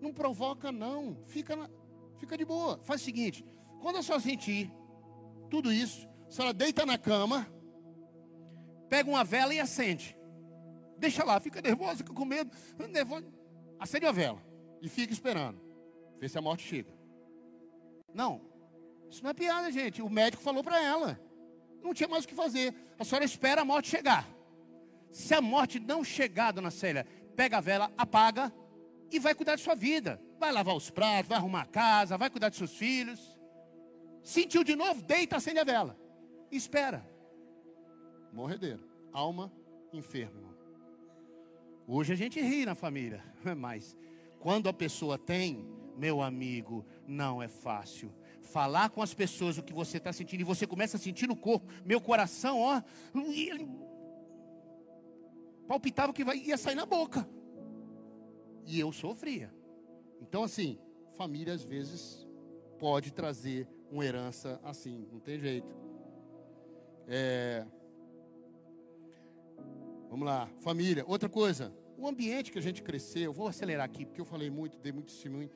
Não 0.00 0.12
provoca 0.12 0.72
não. 0.72 1.18
Fica, 1.26 1.54
na, 1.54 1.70
fica 2.18 2.36
de 2.36 2.44
boa. 2.44 2.78
Faz 2.78 3.00
o 3.00 3.04
seguinte, 3.04 3.44
quando 3.80 3.98
a 3.98 4.02
senhora 4.02 4.22
sentir 4.22 4.72
tudo 5.48 5.72
isso, 5.72 6.08
a 6.26 6.30
senhora 6.30 6.52
deita 6.52 6.84
na 6.84 6.98
cama, 6.98 7.46
pega 8.88 9.08
uma 9.08 9.24
vela 9.24 9.54
e 9.54 9.60
acende. 9.60 10.16
Deixa 10.98 11.24
lá, 11.24 11.38
fica 11.40 11.60
nervosa, 11.60 11.98
fica 11.98 12.12
com 12.12 12.24
medo. 12.24 12.50
Nervosa. 12.90 13.26
Acende 13.78 14.06
a 14.06 14.12
vela 14.12 14.42
e 14.80 14.88
fica 14.88 15.12
esperando. 15.12 15.60
Vê 16.18 16.28
se 16.28 16.38
a 16.38 16.40
morte 16.40 16.66
chega. 16.66 16.90
Não, 18.14 18.40
isso 19.10 19.22
não 19.22 19.30
é 19.30 19.34
piada, 19.34 19.70
gente. 19.70 20.00
O 20.02 20.08
médico 20.08 20.42
falou 20.42 20.64
para 20.64 20.82
ela. 20.82 21.20
Não 21.82 21.92
tinha 21.92 22.08
mais 22.08 22.24
o 22.24 22.28
que 22.28 22.34
fazer. 22.34 22.74
A 22.98 23.04
senhora 23.04 23.24
espera 23.24 23.60
a 23.60 23.64
morte 23.64 23.88
chegar. 23.88 24.26
Se 25.10 25.34
a 25.34 25.40
morte 25.40 25.78
não 25.78 26.02
chegar, 26.02 26.52
dona 26.52 26.70
Célia, 26.70 27.06
pega 27.36 27.58
a 27.58 27.60
vela, 27.60 27.92
apaga 27.96 28.52
e 29.10 29.18
vai 29.18 29.34
cuidar 29.34 29.56
de 29.56 29.62
sua 29.62 29.74
vida. 29.74 30.20
Vai 30.38 30.52
lavar 30.52 30.74
os 30.74 30.90
pratos, 30.90 31.28
vai 31.28 31.38
arrumar 31.38 31.62
a 31.62 31.66
casa, 31.66 32.18
vai 32.18 32.28
cuidar 32.30 32.48
de 32.48 32.56
seus 32.56 32.74
filhos. 32.76 33.20
Sentiu 34.22 34.64
de 34.64 34.74
novo, 34.74 35.02
deita, 35.02 35.36
acende 35.36 35.58
a 35.58 35.64
vela. 35.64 35.96
Espera. 36.56 37.06
Morredeiro. 38.32 38.82
Alma 39.12 39.52
enferma. 39.92 40.56
Hoje 41.86 42.12
a 42.12 42.16
gente 42.16 42.40
ri 42.40 42.66
na 42.66 42.74
família, 42.74 43.22
mas 43.56 43.96
quando 44.40 44.68
a 44.68 44.72
pessoa 44.72 45.16
tem, 45.16 45.64
meu 45.96 46.20
amigo, 46.20 46.84
não 47.06 47.42
é 47.42 47.48
fácil. 47.48 48.12
Falar 48.40 48.90
com 48.90 49.02
as 49.02 49.14
pessoas 49.14 49.58
o 49.58 49.62
que 49.62 49.72
você 49.72 49.98
está 49.98 50.12
sentindo 50.12 50.40
e 50.40 50.44
você 50.44 50.66
começa 50.66 50.96
a 50.96 51.00
sentir 51.00 51.26
no 51.26 51.36
corpo, 51.36 51.66
meu 51.84 52.00
coração, 52.00 52.60
ó, 52.60 52.82
palpitava 55.66 56.12
que 56.12 56.24
vai, 56.24 56.38
ia 56.38 56.56
sair 56.56 56.74
na 56.74 56.86
boca. 56.86 57.28
E 58.66 58.80
eu 58.80 58.92
sofria. 58.92 59.52
Então, 60.20 60.42
assim, 60.42 60.78
família 61.16 61.54
às 61.54 61.62
vezes 61.62 62.26
pode 62.78 63.12
trazer 63.12 63.68
uma 63.90 64.04
herança 64.04 64.60
assim, 64.64 65.06
não 65.12 65.20
tem 65.20 65.38
jeito. 65.38 65.85
É... 67.06 67.64
Vamos 70.08 70.26
lá, 70.26 70.48
família. 70.60 71.04
Outra 71.06 71.28
coisa, 71.28 71.72
o 71.96 72.06
ambiente 72.06 72.50
que 72.50 72.58
a 72.58 72.62
gente 72.62 72.82
cresceu, 72.82 73.32
vou 73.32 73.48
acelerar 73.48 73.84
aqui 73.84 74.04
porque 74.04 74.20
eu 74.20 74.24
falei 74.24 74.50
muito, 74.50 74.78
dei 74.78 74.92
muito 74.92 75.12
testemunho. 75.12 75.50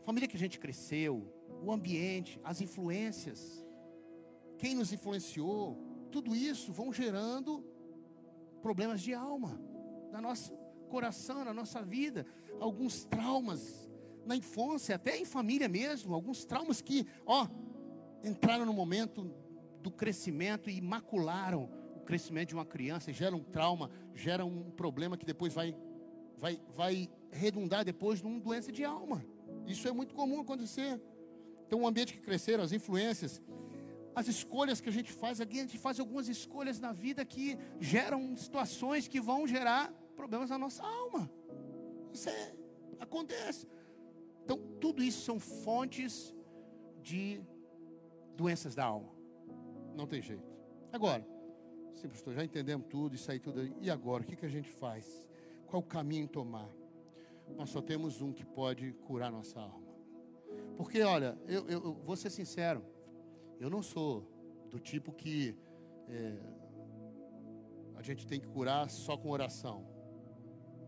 A 0.00 0.02
família 0.02 0.28
que 0.28 0.36
a 0.36 0.38
gente 0.38 0.58
cresceu, 0.58 1.32
o 1.62 1.70
ambiente, 1.70 2.40
as 2.42 2.60
influências, 2.60 3.64
quem 4.58 4.74
nos 4.74 4.92
influenciou, 4.92 5.78
tudo 6.10 6.34
isso 6.34 6.72
vão 6.72 6.92
gerando 6.92 7.64
problemas 8.60 9.00
de 9.00 9.14
alma, 9.14 9.60
na 10.10 10.20
nosso 10.20 10.52
coração, 10.88 11.44
na 11.44 11.52
nossa 11.52 11.82
vida, 11.82 12.26
alguns 12.58 13.04
traumas 13.04 13.88
na 14.26 14.36
infância, 14.36 14.94
até 14.94 15.16
em 15.16 15.24
família 15.24 15.68
mesmo, 15.68 16.14
alguns 16.14 16.44
traumas 16.44 16.80
que, 16.80 17.06
ó, 17.24 17.46
entraram 18.22 18.66
no 18.66 18.72
momento 18.72 19.30
do 19.82 19.90
crescimento 19.90 20.68
e 20.70 20.80
macularam 20.80 21.70
o 21.96 22.00
crescimento 22.00 22.48
de 22.48 22.54
uma 22.54 22.64
criança, 22.64 23.12
gera 23.12 23.34
um 23.34 23.42
trauma, 23.42 23.90
gera 24.14 24.44
um 24.44 24.70
problema 24.70 25.16
que 25.16 25.26
depois 25.26 25.54
vai, 25.54 25.76
vai, 26.36 26.60
vai 26.74 27.10
redundar 27.30 27.84
depois 27.84 28.22
numa 28.22 28.40
doença 28.40 28.72
de 28.72 28.84
alma. 28.84 29.24
Isso 29.66 29.86
é 29.86 29.92
muito 29.92 30.14
comum 30.14 30.40
acontecer. 30.40 31.00
Então, 31.66 31.82
o 31.82 31.86
ambiente 31.86 32.14
que 32.14 32.20
cresceram, 32.20 32.64
as 32.64 32.72
influências, 32.72 33.42
as 34.14 34.26
escolhas 34.26 34.80
que 34.80 34.88
a 34.88 34.92
gente 34.92 35.12
faz, 35.12 35.40
a 35.40 35.44
gente 35.44 35.78
faz 35.78 36.00
algumas 36.00 36.28
escolhas 36.28 36.80
na 36.80 36.92
vida 36.92 37.24
que 37.24 37.58
geram 37.78 38.36
situações 38.36 39.06
que 39.06 39.20
vão 39.20 39.46
gerar 39.46 39.92
problemas 40.16 40.50
na 40.50 40.58
nossa 40.58 40.82
alma. 40.82 41.30
Isso 42.12 42.28
é, 42.28 42.54
acontece. 42.98 43.68
Então, 44.44 44.58
tudo 44.80 45.02
isso 45.02 45.20
são 45.22 45.38
fontes 45.38 46.34
de 47.02 47.40
doenças 48.34 48.74
da 48.74 48.84
alma. 48.84 49.17
Não 49.98 50.06
tem 50.06 50.22
jeito. 50.22 50.48
Agora, 50.92 51.26
sim, 51.96 52.08
pastor, 52.08 52.32
já 52.32 52.44
entendemos 52.44 52.86
tudo, 52.86 53.16
isso 53.16 53.28
aí 53.32 53.40
tudo. 53.40 53.60
E 53.80 53.90
agora, 53.90 54.22
o 54.22 54.26
que, 54.26 54.36
que 54.36 54.46
a 54.46 54.48
gente 54.48 54.70
faz? 54.70 55.28
Qual 55.66 55.82
o 55.82 55.84
caminho 55.84 56.28
tomar? 56.28 56.70
Nós 57.56 57.70
só 57.70 57.82
temos 57.82 58.22
um 58.22 58.32
que 58.32 58.44
pode 58.44 58.92
curar 59.08 59.32
nossa 59.32 59.58
alma. 59.58 59.88
Porque, 60.76 61.02
olha, 61.02 61.36
eu, 61.48 61.68
eu, 61.68 61.94
vou 61.94 62.14
ser 62.14 62.30
sincero. 62.30 62.80
Eu 63.58 63.68
não 63.68 63.82
sou 63.82 64.24
do 64.70 64.78
tipo 64.78 65.10
que 65.10 65.56
é, 66.08 66.38
a 67.96 68.02
gente 68.02 68.24
tem 68.24 68.38
que 68.38 68.46
curar 68.46 68.88
só 68.88 69.16
com 69.16 69.30
oração. 69.30 69.84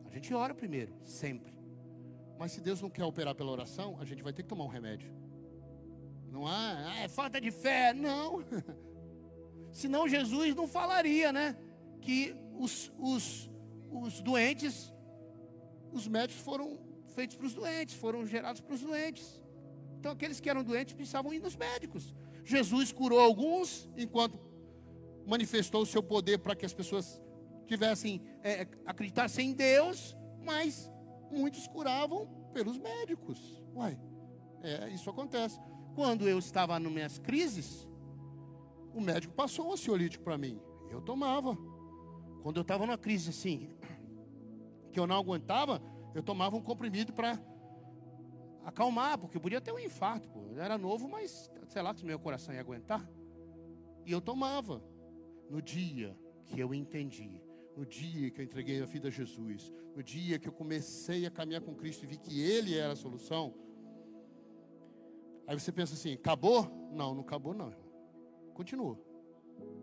A 0.04 0.10
gente 0.10 0.32
ora 0.32 0.54
primeiro, 0.54 0.94
sempre. 1.02 1.52
Mas 2.38 2.52
se 2.52 2.60
Deus 2.60 2.80
não 2.80 2.88
quer 2.88 3.04
operar 3.04 3.34
pela 3.34 3.50
oração, 3.50 3.98
a 3.98 4.04
gente 4.04 4.22
vai 4.22 4.32
ter 4.32 4.44
que 4.44 4.48
tomar 4.48 4.66
um 4.66 4.68
remédio. 4.68 5.12
Não 6.30 6.46
há, 6.46 6.92
ah, 6.92 7.00
é 7.00 7.08
falta 7.08 7.40
de 7.40 7.50
fé. 7.50 7.92
Não. 7.92 8.38
Senão 9.72 10.08
Jesus 10.08 10.54
não 10.54 10.66
falaria, 10.66 11.32
né? 11.32 11.56
Que 12.00 12.34
os, 12.58 12.92
os, 12.98 13.50
os 13.90 14.20
doentes, 14.20 14.92
os 15.92 16.06
médicos 16.06 16.42
foram 16.42 16.78
feitos 17.14 17.36
para 17.36 17.46
os 17.46 17.54
doentes, 17.54 17.94
foram 17.94 18.26
gerados 18.26 18.60
para 18.60 18.74
os 18.74 18.80
doentes. 18.80 19.40
Então 19.98 20.12
aqueles 20.12 20.40
que 20.40 20.48
eram 20.48 20.64
doentes 20.64 20.94
precisavam 20.94 21.32
ir 21.32 21.40
nos 21.40 21.56
médicos. 21.56 22.14
Jesus 22.44 22.92
curou 22.92 23.20
alguns, 23.20 23.88
enquanto 23.96 24.38
manifestou 25.26 25.82
o 25.82 25.86
seu 25.86 26.02
poder 26.02 26.38
para 26.38 26.56
que 26.56 26.64
as 26.64 26.72
pessoas 26.72 27.20
tivessem, 27.66 28.22
é, 28.42 28.66
acreditassem 28.86 29.50
em 29.50 29.52
Deus, 29.52 30.16
mas 30.42 30.90
muitos 31.30 31.66
curavam 31.68 32.26
pelos 32.52 32.78
médicos. 32.78 33.38
Uai, 33.74 33.98
é, 34.62 34.88
isso 34.90 35.08
acontece. 35.08 35.60
Quando 35.94 36.28
eu 36.28 36.38
estava 36.38 36.78
nas 36.78 36.92
minhas 36.92 37.18
crises, 37.18 37.86
o 38.94 39.00
médico 39.00 39.34
passou 39.34 39.68
um 39.68 39.72
ansiolítico 39.72 40.24
para 40.24 40.38
mim. 40.38 40.60
Eu 40.90 41.00
tomava. 41.00 41.56
Quando 42.42 42.56
eu 42.56 42.62
estava 42.62 42.86
numa 42.86 42.98
crise 42.98 43.30
assim, 43.30 43.70
que 44.92 44.98
eu 44.98 45.06
não 45.06 45.16
aguentava, 45.16 45.80
eu 46.14 46.22
tomava 46.22 46.56
um 46.56 46.62
comprimido 46.62 47.12
para 47.12 47.38
acalmar, 48.64 49.18
porque 49.18 49.36
eu 49.36 49.40
podia 49.40 49.60
ter 49.60 49.72
um 49.72 49.78
infarto. 49.78 50.28
Pô. 50.28 50.40
Eu 50.52 50.62
era 50.62 50.76
novo, 50.76 51.08
mas 51.08 51.50
sei 51.68 51.82
lá 51.82 51.94
se 51.94 52.04
meu 52.04 52.18
coração 52.18 52.54
ia 52.54 52.60
aguentar. 52.60 53.08
E 54.04 54.12
eu 54.12 54.20
tomava. 54.20 54.82
No 55.48 55.60
dia 55.60 56.16
que 56.46 56.60
eu 56.60 56.72
entendi, 56.72 57.42
no 57.76 57.84
dia 57.84 58.30
que 58.30 58.40
eu 58.40 58.44
entreguei 58.44 58.80
a 58.80 58.86
vida 58.86 59.08
a 59.08 59.10
Jesus, 59.10 59.72
no 59.96 60.02
dia 60.02 60.38
que 60.38 60.46
eu 60.46 60.52
comecei 60.52 61.26
a 61.26 61.30
caminhar 61.30 61.60
com 61.60 61.74
Cristo 61.74 62.04
e 62.04 62.06
vi 62.06 62.18
que 62.18 62.40
Ele 62.40 62.76
era 62.76 62.92
a 62.92 62.96
solução. 62.96 63.52
Aí 65.46 65.58
você 65.58 65.72
pensa 65.72 65.94
assim: 65.94 66.12
acabou? 66.12 66.70
Não, 66.92 67.14
não 67.14 67.22
acabou, 67.22 67.52
não. 67.52 67.74
Continua. 68.60 68.98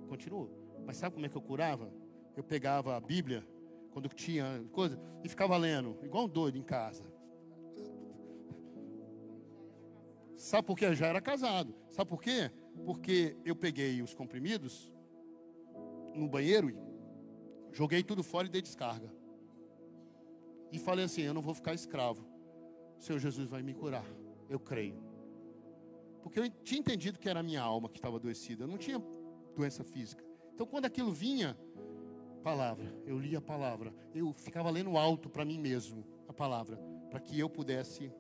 Continua. 0.08 0.52
Mas 0.86 0.98
sabe 0.98 1.16
como 1.16 1.26
é 1.26 1.30
que 1.30 1.36
eu 1.36 1.42
curava? 1.42 1.92
Eu 2.36 2.44
pegava 2.44 2.96
a 2.96 3.00
Bíblia, 3.00 3.44
quando 3.90 4.08
tinha 4.10 4.64
coisa, 4.72 5.02
e 5.24 5.28
ficava 5.28 5.58
lendo, 5.58 5.98
igual 6.04 6.26
um 6.26 6.30
doido 6.30 6.60
em 6.60 6.62
casa. 6.62 7.04
Sabe 10.36 10.68
por 10.68 10.78
quê? 10.78 10.86
Eu 10.86 10.94
já 10.94 11.08
era 11.08 11.20
casado. 11.20 11.74
Sabe 11.90 12.08
por 12.08 12.22
quê? 12.22 12.52
Porque 12.86 13.36
eu 13.44 13.56
peguei 13.56 14.00
os 14.04 14.14
comprimidos 14.14 14.94
no 16.14 16.30
banheiro, 16.30 16.72
joguei 17.72 18.04
tudo 18.04 18.22
fora 18.22 18.46
e 18.46 18.52
dei 18.52 18.62
descarga. 18.62 19.12
E 20.72 20.78
falei 20.78 21.06
assim: 21.06 21.24
eu 21.24 21.34
não 21.34 21.42
vou 21.42 21.56
ficar 21.56 21.74
escravo. 21.74 22.24
O 23.00 23.02
Senhor 23.02 23.18
Jesus 23.18 23.50
vai 23.50 23.64
me 23.64 23.74
curar. 23.74 24.06
Eu 24.48 24.60
creio. 24.60 25.07
Porque 26.28 26.40
eu 26.42 26.50
tinha 26.50 26.80
entendido 26.80 27.18
que 27.18 27.30
era 27.30 27.40
a 27.40 27.44
minha 27.44 27.62
alma 27.62 27.88
que 27.88 27.98
estava 27.98 28.18
adoecida. 28.18 28.66
Eu 28.66 28.68
não 28.68 28.78
tinha 28.78 29.02
doença 29.56 29.82
física. 29.82 30.22
Então, 30.54 30.68
quando 30.68 30.84
aquilo 30.84 31.12
vinha, 31.12 31.58
palavra, 32.44 32.94
eu 33.06 33.18
lia 33.18 33.38
a 33.38 33.42
palavra, 33.42 33.94
eu 34.14 34.34
ficava 34.34 34.70
lendo 34.70 34.98
alto 34.98 35.30
para 35.30 35.46
mim 35.46 35.58
mesmo 35.58 36.06
a 36.28 36.34
palavra, 36.34 36.78
para 37.10 37.22
que 37.22 37.40
eu 37.40 37.50
pudesse 37.50 38.12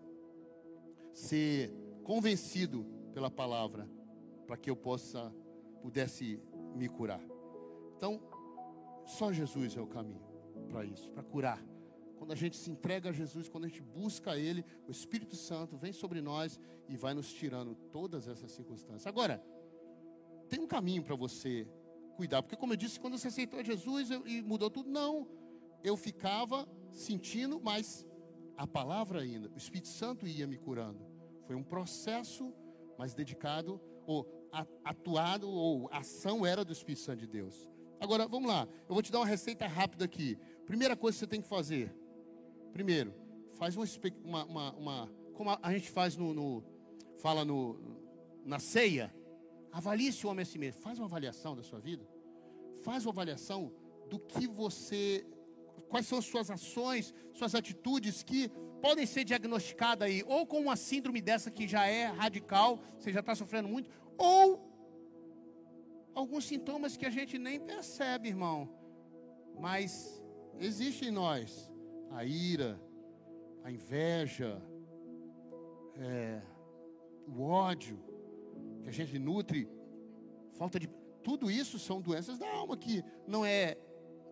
ser 1.14 1.74
convencido 2.04 2.86
pela 3.14 3.30
palavra, 3.30 3.90
para 4.46 4.56
que 4.56 4.70
eu 4.70 4.76
possa 4.76 5.34
pudesse 5.82 6.40
me 6.76 6.88
curar. 6.88 7.22
Então, 7.98 8.22
só 9.06 9.34
Jesus 9.34 9.76
é 9.76 9.82
o 9.82 9.88
caminho 9.88 10.24
para 10.70 10.86
isso, 10.86 11.10
para 11.12 11.24
curar. 11.24 11.62
Quando 12.18 12.32
a 12.32 12.36
gente 12.36 12.58
se 12.58 12.70
entrega 12.70 13.10
a 13.10 13.14
Jesus, 13.14 13.48
quando 13.48 13.66
a 13.66 13.68
gente 13.68 13.82
busca 13.82 14.38
Ele, 14.38 14.66
o 14.88 14.92
Espírito 14.92 15.36
Santo 15.36 15.78
vem 15.78 15.94
sobre 15.94 16.22
nós 16.22 16.60
e 16.90 16.98
vai 16.98 17.14
nos 17.14 17.32
tirando 17.32 17.76
todas 17.92 18.28
essas 18.28 18.52
circunstâncias. 18.52 19.08
Agora, 19.08 19.44
tem 20.50 20.60
um 20.60 20.68
caminho 20.68 21.04
para 21.04 21.16
você 21.16 21.68
cuidar, 22.16 22.42
porque 22.42 22.56
como 22.56 22.74
eu 22.74 22.78
disse, 22.78 23.00
quando 23.00 23.18
você 23.18 23.28
aceitou 23.28 23.64
Jesus 23.64 24.10
e 24.26 24.42
mudou 24.42 24.70
tudo, 24.70 24.90
não. 24.90 25.28
Eu 25.84 25.96
ficava 25.96 26.68
sentindo, 26.92 27.62
mas 27.62 28.06
a 28.58 28.66
palavra 28.66 29.22
ainda, 29.22 29.50
o 29.54 29.58
Espírito 29.58 29.90
Santo 29.90 30.26
ia 30.28 30.48
me 30.48 30.58
curando. 30.58 31.06
Foi 31.46 31.56
um 31.56 31.64
processo, 31.64 32.52
mas 32.98 33.14
dedicado, 33.14 33.80
ou 34.06 34.28
atuado, 34.84 35.48
ou 35.50 35.88
ação 35.92 36.46
era 36.46 36.66
do 36.66 36.74
Espírito 36.74 37.02
Santo 37.02 37.20
de 37.20 37.28
Deus. 37.28 37.70
Agora, 38.00 38.28
vamos 38.28 38.50
lá. 38.50 38.68
Eu 38.88 38.94
vou 38.94 39.02
te 39.02 39.12
dar 39.12 39.20
uma 39.20 39.26
receita 39.26 39.68
rápida 39.68 40.06
aqui. 40.06 40.38
Primeira 40.66 40.96
coisa 40.96 41.16
que 41.16 41.20
você 41.20 41.28
tem 41.28 41.42
que 41.42 41.48
fazer. 41.48 41.96
Primeiro, 42.78 43.12
faz 43.56 43.76
uma, 43.76 44.46
uma, 44.46 44.72
uma, 44.74 45.12
como 45.34 45.50
a, 45.50 45.58
a, 45.64 45.74
gente 45.74 45.90
faz 45.90 46.16
no, 46.16 46.32
no, 46.32 46.64
fala 47.18 47.44
no, 47.44 47.76
na 48.46 48.60
ceia. 48.60 49.12
Avalie 49.72 50.14
se 50.14 50.28
o 50.28 50.30
homem 50.30 50.44
é 50.44 50.46
si 50.46 50.60
mesmo. 50.60 50.80
Faz 50.84 51.00
uma 51.00 51.08
avaliação 51.08 51.56
da 51.56 51.64
sua 51.64 51.80
vida. 51.80 52.08
Faz 52.84 53.04
uma 53.04 53.12
avaliação 53.12 53.74
do 54.12 54.20
que 54.20 54.46
você, 54.48 55.26
quais 55.90 56.06
são 56.06 56.20
as 56.20 56.26
suas 56.26 56.52
ações, 56.52 57.16
suas 57.34 57.56
atitudes 57.56 58.22
que 58.22 58.48
podem 58.80 59.08
ser 59.08 59.24
diagnosticadas 59.24 60.08
aí, 60.08 60.24
ou 60.28 60.46
com 60.46 60.60
uma 60.60 60.76
síndrome 60.76 61.20
dessa 61.20 61.50
que 61.50 61.68
já 61.68 61.88
é 61.88 62.06
radical, 62.06 62.80
você 63.00 63.12
já 63.12 63.22
está 63.22 63.34
sofrendo 63.34 63.68
muito, 63.68 63.90
ou 64.20 64.72
alguns 66.14 66.46
sintomas 66.46 66.96
que 66.96 67.08
a 67.08 67.10
gente 67.10 67.40
nem 67.40 67.60
percebe, 67.60 68.30
irmão, 68.30 68.70
mas 69.60 70.24
existe 70.60 71.06
em 71.06 71.12
nós 71.12 71.76
a 72.12 72.24
ira, 72.24 72.80
a 73.64 73.72
inveja, 73.72 74.62
é, 75.96 76.42
o 77.28 77.42
ódio 77.42 78.00
que 78.82 78.90
a 78.90 78.92
gente 78.92 79.20
nutre, 79.20 79.70
falta 80.54 80.80
de 80.80 80.88
tudo 81.24 81.52
isso 81.52 81.78
são 81.78 82.02
doenças 82.02 82.38
da 82.38 82.50
alma 82.50 82.78
que 82.78 83.04
não 83.28 83.46
é 83.46 83.78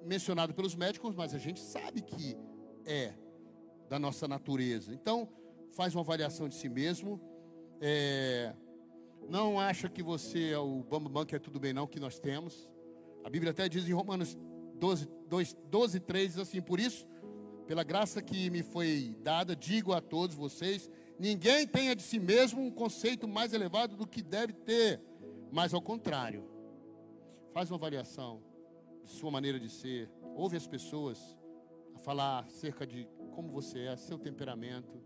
mencionado 0.04 0.54
pelos 0.54 0.76
médicos, 0.76 1.16
mas 1.16 1.34
a 1.34 1.38
gente 1.38 1.60
sabe 1.60 2.02
que 2.02 2.38
é 2.86 3.14
da 3.90 4.00
nossa 4.00 4.28
natureza. 4.28 4.94
Então, 4.94 5.28
faz 5.72 5.94
uma 5.94 6.02
avaliação 6.02 6.48
de 6.48 6.56
si 6.56 6.70
mesmo. 6.70 7.20
É, 7.82 8.54
não 9.28 9.60
acha 9.60 9.90
que 9.90 10.02
você 10.02 10.52
é 10.52 10.58
o 10.58 10.84
bambam 10.84 11.26
que 11.26 11.36
é 11.36 11.40
tudo 11.40 11.60
bem, 11.60 11.74
não, 11.74 11.88
que 11.88 12.00
nós 12.00 12.20
temos. 12.20 12.70
A 13.24 13.30
Bíblia 13.30 13.52
até 13.52 13.68
diz 13.68 13.88
em 13.88 13.94
Romanos 13.94 14.38
12, 14.76 15.08
2, 15.28 15.58
12 15.70 16.00
3, 16.00 16.32
diz 16.32 16.40
assim: 16.40 16.62
Por 16.62 16.80
isso, 16.80 17.08
pela 17.68 17.84
graça 17.84 18.22
que 18.22 18.50
me 18.50 18.64
foi 18.64 19.16
dada, 19.22 19.56
digo 19.56 19.94
a 19.94 20.02
todos 20.02 20.36
vocês: 20.36 20.90
ninguém 21.20 21.68
tenha 21.68 21.96
de 21.96 22.04
si 22.04 22.20
mesmo 22.20 22.62
um 22.62 22.72
conceito 22.72 23.28
mais 23.28 23.54
elevado 23.54 23.96
do 23.96 24.08
que 24.08 24.22
deve 24.22 24.54
ter, 24.54 25.02
mas 25.52 25.74
ao 25.74 25.82
contrário, 25.82 26.48
faz 27.54 27.70
uma 27.72 27.78
avaliação 27.78 28.44
de 29.04 29.12
sua 29.12 29.32
maneira 29.32 29.60
de 29.60 29.70
ser, 29.70 30.10
ouve 30.36 30.58
as 30.58 30.68
pessoas 30.68 31.38
a 31.94 32.00
falar 32.00 32.40
acerca 32.40 32.86
de 32.86 33.08
como 33.34 33.50
você 33.50 33.82
é, 33.82 33.96
seu 33.96 34.18
temperamento, 34.18 35.02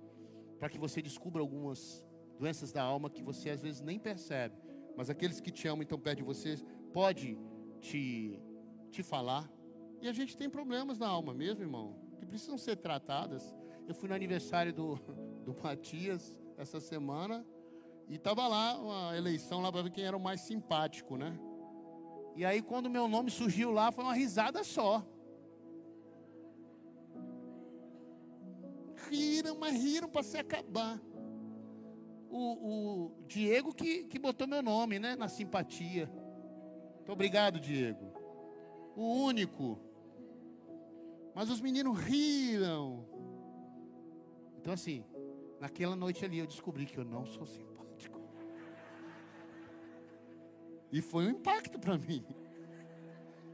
para 0.58 0.70
que 0.70 0.78
você 0.78 1.02
descubra 1.02 1.42
algumas 1.42 2.06
doenças 2.38 2.72
da 2.72 2.82
alma 2.82 3.10
que 3.10 3.24
você 3.24 3.50
às 3.50 3.62
vezes 3.62 3.82
nem 3.82 4.00
percebe, 4.00 4.56
mas 4.96 5.10
aqueles 5.10 5.40
que 5.40 5.52
te 5.52 5.68
amam 5.68 5.84
então 5.84 6.00
perto 6.00 6.20
de 6.20 6.24
você 6.24 6.58
pode 6.94 7.38
te 7.80 8.40
te 8.90 9.04
falar. 9.04 9.50
E 10.02 10.08
a 10.08 10.14
gente 10.14 10.36
tem 10.36 10.50
problemas 10.50 10.98
na 10.98 11.08
alma 11.08 11.34
mesmo, 11.34 11.62
irmão, 11.62 11.96
precisam 12.30 12.58
ser 12.58 12.78
tratadas. 12.78 13.56
Eu 13.88 13.96
fui 13.96 14.08
no 14.08 14.16
aniversário 14.16 14.72
do, 14.72 14.96
do 15.44 15.56
Matias 15.62 16.38
essa 16.58 16.80
semana 16.80 17.46
e 18.08 18.16
estava 18.16 18.48
lá 18.48 18.78
uma 18.78 19.18
eleição 19.18 19.62
lá 19.62 19.72
para 19.72 19.84
ver 19.84 19.92
quem 19.92 20.04
era 20.04 20.16
o 20.16 20.20
mais 20.20 20.42
simpático, 20.42 21.18
né? 21.18 21.38
E 22.36 22.46
aí 22.46 22.62
quando 22.62 22.90
meu 22.90 23.08
nome 23.08 23.30
surgiu 23.30 23.72
lá 23.72 23.92
foi 23.92 24.04
uma 24.04 24.14
risada 24.14 24.64
só. 24.64 25.06
Riram, 29.10 29.58
mas 29.58 29.74
riram 29.74 30.08
para 30.08 30.24
se 30.24 30.38
acabar 30.38 31.02
o, 32.30 33.08
o 33.08 33.12
Diego 33.28 33.74
que, 33.74 34.04
que 34.04 34.20
botou 34.20 34.48
meu 34.48 34.62
nome, 34.62 35.00
né? 35.00 35.16
Na 35.16 35.28
simpatia. 35.28 36.10
Muito 36.98 37.12
obrigado, 37.12 37.60
Diego. 37.60 38.14
O 38.96 39.24
único. 39.24 39.80
Mas 41.40 41.50
os 41.50 41.62
meninos 41.62 41.98
riram. 41.98 43.08
Então, 44.58 44.74
assim, 44.74 45.06
naquela 45.58 45.96
noite 45.96 46.26
ali 46.26 46.38
eu 46.38 46.46
descobri 46.46 46.86
que 46.86 46.98
eu 46.98 47.06
não 47.06 47.26
sou 47.26 47.46
simpático. 47.46 48.20
E 50.92 51.02
foi 51.02 51.28
um 51.28 51.30
impacto 51.30 51.80
para 51.80 51.98
mim. 51.98 52.26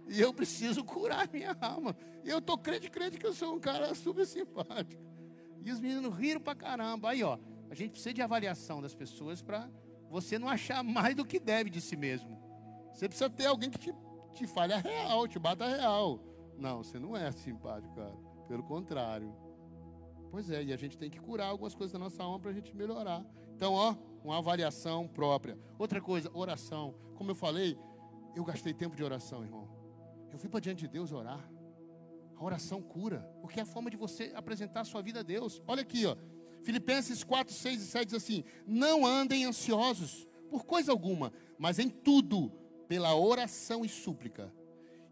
E 0.09 0.19
eu 0.19 0.33
preciso 0.33 0.83
curar 0.83 1.29
minha 1.31 1.55
alma. 1.61 1.95
E 2.23 2.29
eu 2.31 2.41
tô 2.41 2.57
crente, 2.57 2.89
crente 2.89 3.19
que 3.19 3.27
eu 3.27 3.35
sou 3.35 3.53
um 3.53 3.59
cara 3.59 3.93
super 3.93 4.25
simpático. 4.25 5.03
E 5.63 5.71
os 5.71 5.79
meninos 5.79 6.11
riram 6.17 6.41
pra 6.41 6.55
caramba. 6.55 7.11
Aí, 7.11 7.21
ó, 7.21 7.37
a 7.69 7.75
gente 7.75 7.91
precisa 7.91 8.15
de 8.15 8.21
avaliação 8.23 8.81
das 8.81 8.95
pessoas 8.95 9.43
para 9.43 9.69
você 10.09 10.39
não 10.39 10.49
achar 10.49 10.83
mais 10.83 11.13
do 11.13 11.23
que 11.23 11.39
deve 11.39 11.69
de 11.69 11.81
si 11.81 11.95
mesmo. 11.95 12.35
Você 12.95 13.07
precisa 13.07 13.29
ter 13.29 13.45
alguém 13.45 13.69
que 13.69 13.77
te, 13.77 13.93
te 14.33 14.45
a 14.59 14.77
real, 14.77 15.27
te 15.27 15.37
bata 15.37 15.67
real. 15.67 16.33
Não, 16.57 16.83
você 16.83 16.99
não 16.99 17.15
é 17.15 17.31
simpático, 17.31 17.93
cara. 17.95 18.15
Pelo 18.47 18.63
contrário. 18.63 19.33
Pois 20.31 20.49
é, 20.49 20.63
e 20.63 20.73
a 20.73 20.77
gente 20.77 20.97
tem 20.97 21.09
que 21.09 21.19
curar 21.19 21.47
algumas 21.47 21.73
coisas 21.73 21.93
da 21.93 21.99
nossa 21.99 22.23
alma 22.23 22.39
para 22.39 22.51
a 22.51 22.53
gente 22.53 22.75
melhorar. 22.75 23.25
Então, 23.55 23.73
ó, 23.73 23.95
uma 24.23 24.37
avaliação 24.37 25.07
própria. 25.07 25.57
Outra 25.77 26.01
coisa, 26.01 26.29
oração. 26.33 26.93
Como 27.15 27.31
eu 27.31 27.35
falei, 27.35 27.77
eu 28.35 28.43
gastei 28.43 28.73
tempo 28.73 28.95
de 28.95 29.03
oração, 29.03 29.43
irmão. 29.43 29.69
Eu 30.31 30.37
fui 30.37 30.49
para 30.49 30.59
diante 30.59 30.81
de 30.81 30.87
Deus 30.87 31.11
orar. 31.11 31.49
A 32.35 32.43
oração 32.43 32.81
cura, 32.81 33.19
porque 33.41 33.59
é 33.59 33.63
a 33.63 33.65
forma 33.65 33.89
de 33.89 33.95
você 33.95 34.33
apresentar 34.35 34.81
a 34.81 34.85
sua 34.85 35.01
vida 35.01 35.21
a 35.21 35.23
Deus. 35.23 35.61
Olha 35.65 35.81
aqui, 35.81 36.05
ó. 36.05 36.17
Filipenses 36.61 37.23
4, 37.23 37.53
6 37.53 37.81
e 37.81 37.85
7 37.85 38.05
diz 38.07 38.15
assim: 38.15 38.43
Não 38.67 39.05
andem 39.05 39.45
ansiosos 39.45 40.27
por 40.49 40.65
coisa 40.65 40.91
alguma, 40.91 41.31
mas 41.57 41.79
em 41.79 41.89
tudo, 41.89 42.51
pela 42.87 43.15
oração 43.15 43.85
e 43.85 43.89
súplica, 43.89 44.53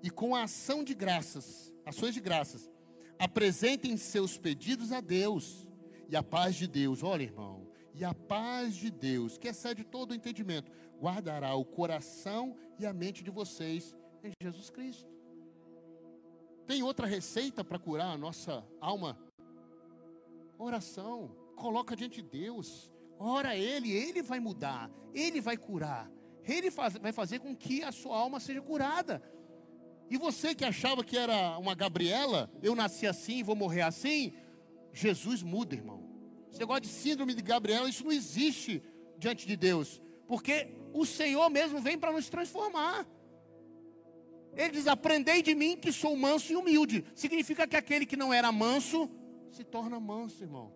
e 0.04 0.10
com 0.10 0.36
a 0.36 0.44
ação 0.44 0.84
de 0.84 0.94
graças, 0.94 1.74
ações 1.86 2.14
de 2.14 2.20
graças, 2.20 2.70
apresentem 3.18 3.96
seus 3.96 4.38
pedidos 4.38 4.92
a 4.92 5.00
Deus, 5.00 5.66
e 6.10 6.16
a 6.16 6.22
paz 6.22 6.56
de 6.56 6.68
Deus, 6.68 7.02
olha 7.02 7.24
irmão, 7.24 7.66
e 7.96 8.04
a 8.04 8.14
paz 8.14 8.76
de 8.76 8.92
Deus, 8.92 9.38
que 9.38 9.48
excede 9.48 9.86
todo 9.86 10.12
o 10.12 10.14
entendimento, 10.14 10.70
guardará 11.00 11.56
o 11.56 11.64
coração 11.64 12.56
e 12.78 12.86
a 12.86 12.92
mente 12.92 13.24
de 13.24 13.32
vocês 13.32 13.96
em 14.22 14.32
Jesus 14.42 14.70
Cristo. 14.70 15.10
Tem 16.68 16.84
outra 16.84 17.08
receita 17.08 17.64
para 17.64 17.80
curar 17.80 18.14
a 18.14 18.18
nossa 18.18 18.66
alma? 18.82 19.18
Oração 20.58 21.34
coloca 21.56 21.96
diante 21.96 22.22
de 22.22 22.30
Deus, 22.30 22.92
ora 23.18 23.50
a 23.50 23.56
Ele, 23.56 23.92
Ele 23.92 24.22
vai 24.22 24.40
mudar, 24.40 24.92
Ele 25.14 25.40
vai 25.40 25.56
curar, 25.56 26.12
Ele 26.44 26.70
faz, 26.70 26.96
vai 26.96 27.14
fazer 27.14 27.40
com 27.40 27.56
que 27.56 27.84
a 27.84 27.92
sua 27.92 28.18
alma 28.18 28.40
seja 28.40 28.62
curada. 28.62 29.22
E 30.10 30.18
você 30.18 30.54
que 30.54 30.66
achava 30.66 31.04
que 31.04 31.18
era 31.18 31.58
uma 31.58 31.74
Gabriela, 31.74 32.52
eu 32.62 32.76
nasci 32.76 33.08
assim, 33.08 33.44
vou 33.44 33.56
morrer 33.56 33.82
assim, 33.82 34.34
Jesus 34.92 35.42
muda, 35.42 35.76
irmão. 35.76 36.04
Esse 36.50 36.60
negócio 36.60 36.82
de 36.82 36.90
síndrome 36.90 37.34
de 37.34 37.42
Gabriela, 37.42 37.90
isso 37.90 38.04
não 38.04 38.12
existe 38.12 38.82
diante 39.18 39.48
de 39.48 39.56
Deus, 39.56 40.02
porque 40.28 40.68
o 40.94 41.06
Senhor 41.06 41.50
mesmo 41.50 41.82
vem 41.82 41.98
para 41.98 42.12
nos 42.12 42.30
transformar. 42.30 43.08
Ele 44.56 44.70
diz: 44.70 44.88
Aprendei 44.88 45.42
de 45.42 45.56
mim 45.56 45.76
que 45.76 45.92
sou 45.92 46.16
manso 46.16 46.54
e 46.54 46.56
humilde. 46.56 47.04
Significa 47.16 47.68
que 47.68 47.76
aquele 47.76 48.06
que 48.06 48.16
não 48.16 48.34
era 48.34 48.52
manso 48.52 49.10
se 49.52 49.64
torna 49.64 50.00
manso, 50.00 50.44
irmão. 50.44 50.72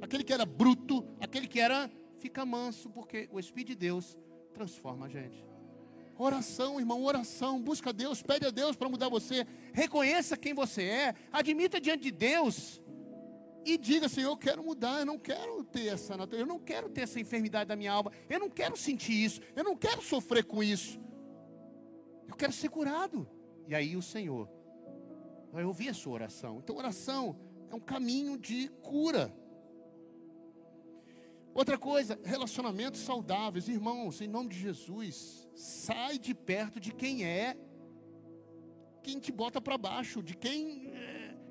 Aquele 0.00 0.24
que 0.24 0.32
era 0.32 0.44
bruto, 0.44 1.06
aquele 1.20 1.46
que 1.46 1.60
era, 1.60 1.90
fica 2.18 2.44
manso, 2.44 2.90
porque 2.90 3.28
o 3.32 3.38
Espírito 3.38 3.68
de 3.68 3.76
Deus 3.76 4.16
transforma 4.52 5.06
a 5.06 5.08
gente. 5.08 5.45
Oração, 6.18 6.80
irmão, 6.80 7.04
oração. 7.04 7.60
Busca 7.60 7.92
Deus, 7.92 8.22
pede 8.22 8.46
a 8.46 8.50
Deus 8.50 8.74
para 8.74 8.88
mudar 8.88 9.08
você. 9.08 9.46
Reconheça 9.72 10.36
quem 10.36 10.54
você 10.54 10.82
é, 10.82 11.14
admita 11.30 11.80
diante 11.80 12.04
de 12.04 12.10
Deus 12.10 12.80
e 13.64 13.76
diga: 13.76 14.08
Senhor, 14.08 14.30
eu 14.30 14.36
quero 14.36 14.62
mudar, 14.62 15.00
eu 15.00 15.06
não 15.06 15.18
quero 15.18 15.62
ter 15.64 15.88
essa 15.88 16.16
natureza, 16.16 16.42
eu 16.44 16.46
não 16.46 16.58
quero 16.58 16.88
ter 16.88 17.02
essa 17.02 17.20
enfermidade 17.20 17.68
da 17.68 17.76
minha 17.76 17.92
alma, 17.92 18.12
eu 18.30 18.38
não 18.38 18.48
quero 18.48 18.76
sentir 18.76 19.12
isso, 19.12 19.40
eu 19.54 19.64
não 19.64 19.76
quero 19.76 20.00
sofrer 20.00 20.44
com 20.44 20.62
isso. 20.62 20.98
Eu 22.28 22.34
quero 22.34 22.52
ser 22.52 22.68
curado. 22.68 23.28
E 23.66 23.74
aí 23.74 23.96
o 23.96 24.02
Senhor 24.02 24.48
vai 25.52 25.64
ouvir 25.64 25.88
a 25.88 25.94
sua 25.94 26.14
oração. 26.14 26.58
Então, 26.62 26.76
oração 26.76 27.36
é 27.70 27.74
um 27.74 27.80
caminho 27.80 28.38
de 28.38 28.68
cura. 28.82 29.34
Outra 31.54 31.78
coisa, 31.78 32.18
relacionamentos 32.22 33.00
saudáveis. 33.00 33.68
Irmãos, 33.68 34.20
em 34.20 34.28
nome 34.28 34.50
de 34.50 34.58
Jesus, 34.58 35.45
sai 35.56 36.18
de 36.18 36.34
perto 36.34 36.78
de 36.78 36.92
quem 36.92 37.24
é, 37.24 37.56
quem 39.02 39.18
te 39.18 39.32
bota 39.32 39.60
para 39.60 39.78
baixo, 39.78 40.22
de 40.22 40.36
quem, 40.36 40.92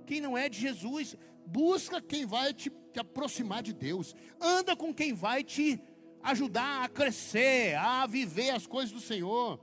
quem 0.05 0.21
não 0.21 0.37
é 0.37 0.47
de 0.47 0.59
Jesus. 0.59 1.17
Busca 1.45 2.01
quem 2.01 2.25
vai 2.25 2.53
te, 2.53 2.69
te 2.69 2.99
aproximar 2.99 3.63
de 3.63 3.73
Deus. 3.73 4.15
Anda 4.39 4.75
com 4.75 4.93
quem 4.93 5.13
vai 5.13 5.43
te 5.43 5.81
ajudar 6.21 6.83
a 6.83 6.89
crescer, 6.89 7.75
a 7.75 8.05
viver 8.05 8.51
as 8.51 8.67
coisas 8.67 8.91
do 8.91 8.99
Senhor. 8.99 9.59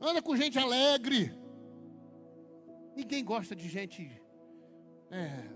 Anda 0.00 0.20
com 0.20 0.36
gente 0.36 0.58
alegre. 0.58 1.32
Ninguém 2.94 3.24
gosta 3.24 3.54
de 3.54 3.68
gente 3.68 4.10
é, 5.10 5.48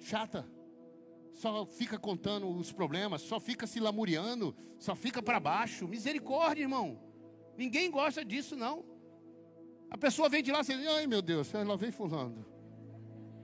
chata. 0.00 0.46
Só 1.32 1.64
fica 1.66 1.98
contando 1.98 2.48
os 2.48 2.72
problemas, 2.72 3.22
só 3.22 3.40
fica 3.40 3.66
se 3.66 3.80
lamuriando, 3.80 4.54
só 4.78 4.94
fica 4.94 5.22
para 5.22 5.40
baixo. 5.40 5.88
Misericórdia, 5.88 6.62
irmão. 6.62 7.00
Ninguém 7.56 7.90
gosta 7.90 8.24
disso, 8.24 8.54
não. 8.56 8.84
A 9.90 9.98
pessoa 9.98 10.28
vem 10.28 10.42
de 10.42 10.50
lá 10.50 10.60
e 10.60 10.64
diz, 10.64 10.86
ai 10.86 11.06
meu 11.06 11.20
Deus, 11.20 11.52
ela 11.52 11.76
vem 11.76 11.90
fulano. 11.90 12.46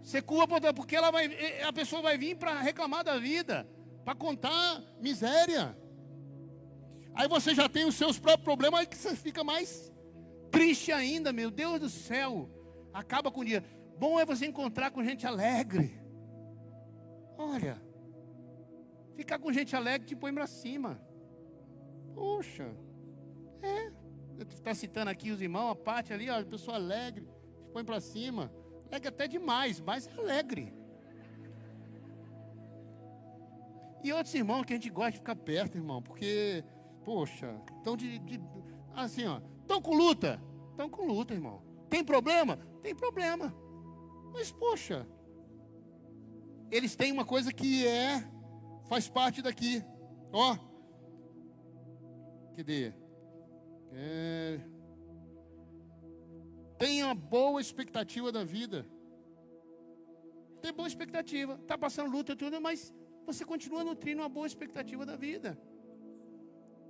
Você 0.02 0.22
culpa 0.22 0.72
porque 0.72 0.96
ela 0.96 1.10
vai, 1.10 1.28
a 1.62 1.72
pessoa 1.72 2.00
vai 2.00 2.16
vir 2.16 2.36
para 2.36 2.60
reclamar 2.60 3.04
da 3.04 3.18
vida, 3.18 3.68
para 4.04 4.14
contar 4.14 4.82
miséria. 5.00 5.76
Aí 7.14 7.28
você 7.28 7.54
já 7.54 7.68
tem 7.68 7.84
os 7.84 7.96
seus 7.96 8.18
próprios 8.18 8.44
problemas, 8.44 8.80
aí 8.80 8.86
que 8.86 8.96
você 8.96 9.14
fica 9.14 9.44
mais 9.44 9.92
triste 10.50 10.92
ainda, 10.92 11.32
meu 11.32 11.50
Deus 11.50 11.80
do 11.80 11.90
céu. 11.90 12.48
Acaba 12.92 13.30
com 13.30 13.40
o 13.40 13.44
dia. 13.44 13.62
Bom 13.98 14.18
é 14.18 14.24
você 14.24 14.46
encontrar 14.46 14.90
com 14.90 15.04
gente 15.04 15.26
alegre. 15.26 15.97
Olha, 17.38 17.80
ficar 19.14 19.38
com 19.38 19.52
gente 19.52 19.76
alegre 19.76 20.08
te 20.08 20.16
põe 20.16 20.34
para 20.34 20.48
cima. 20.48 21.00
Poxa, 22.12 22.74
é. 23.62 23.92
Está 24.50 24.74
citando 24.74 25.10
aqui 25.10 25.30
os 25.30 25.40
irmãos, 25.40 25.70
a 25.70 25.74
parte 25.76 26.12
ali, 26.12 26.28
ó, 26.28 26.44
pessoa 26.44 26.76
alegre, 26.76 27.28
te 27.64 27.70
põe 27.70 27.84
para 27.84 28.00
cima. 28.00 28.52
Alegre 28.88 29.08
até 29.08 29.28
demais, 29.28 29.80
mas 29.80 30.08
é 30.08 30.12
alegre. 30.12 30.74
E 34.02 34.12
outros 34.12 34.34
irmãos 34.34 34.64
que 34.64 34.72
a 34.72 34.76
gente 34.76 34.90
gosta 34.90 35.12
de 35.12 35.18
ficar 35.18 35.36
perto, 35.36 35.76
irmão, 35.76 36.02
porque, 36.02 36.64
poxa, 37.04 37.60
estão 37.76 37.96
de, 37.96 38.18
de, 38.20 38.40
assim, 38.94 39.26
ó, 39.26 39.40
estão 39.60 39.80
com 39.80 39.94
luta, 39.94 40.40
estão 40.70 40.88
com 40.88 41.04
luta, 41.06 41.34
irmão. 41.34 41.62
Tem 41.88 42.04
problema? 42.04 42.56
Tem 42.82 42.94
problema. 42.94 43.54
Mas, 44.32 44.52
poxa, 44.52 45.06
eles 46.70 46.94
têm 46.94 47.12
uma 47.12 47.24
coisa 47.24 47.52
que 47.52 47.86
é, 47.86 48.22
faz 48.88 49.08
parte 49.08 49.42
daqui. 49.42 49.82
Ó, 50.32 50.56
cadê? 52.56 52.92
É, 53.92 54.60
tenha 56.78 57.14
boa 57.14 57.60
expectativa 57.60 58.30
da 58.30 58.44
vida. 58.44 58.86
Tem 60.60 60.72
boa 60.72 60.88
expectativa. 60.88 61.54
Está 61.54 61.78
passando 61.78 62.10
luta 62.10 62.36
tudo, 62.36 62.60
mas 62.60 62.92
você 63.24 63.44
continua 63.44 63.84
nutrindo 63.84 64.22
uma 64.22 64.28
boa 64.28 64.46
expectativa 64.46 65.04
da 65.06 65.16
vida. 65.16 65.58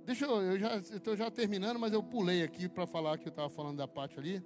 Deixa 0.05 0.25
eu, 0.25 0.41
eu 0.41 0.59
já 0.59 0.77
estou 0.77 1.15
já 1.15 1.29
terminando, 1.29 1.79
mas 1.79 1.93
eu 1.93 2.01
pulei 2.01 2.43
aqui 2.43 2.67
para 2.67 2.87
falar 2.87 3.17
que 3.17 3.27
eu 3.27 3.31
estava 3.31 3.49
falando 3.49 3.77
da 3.77 3.87
parte 3.87 4.17
ali. 4.17 4.43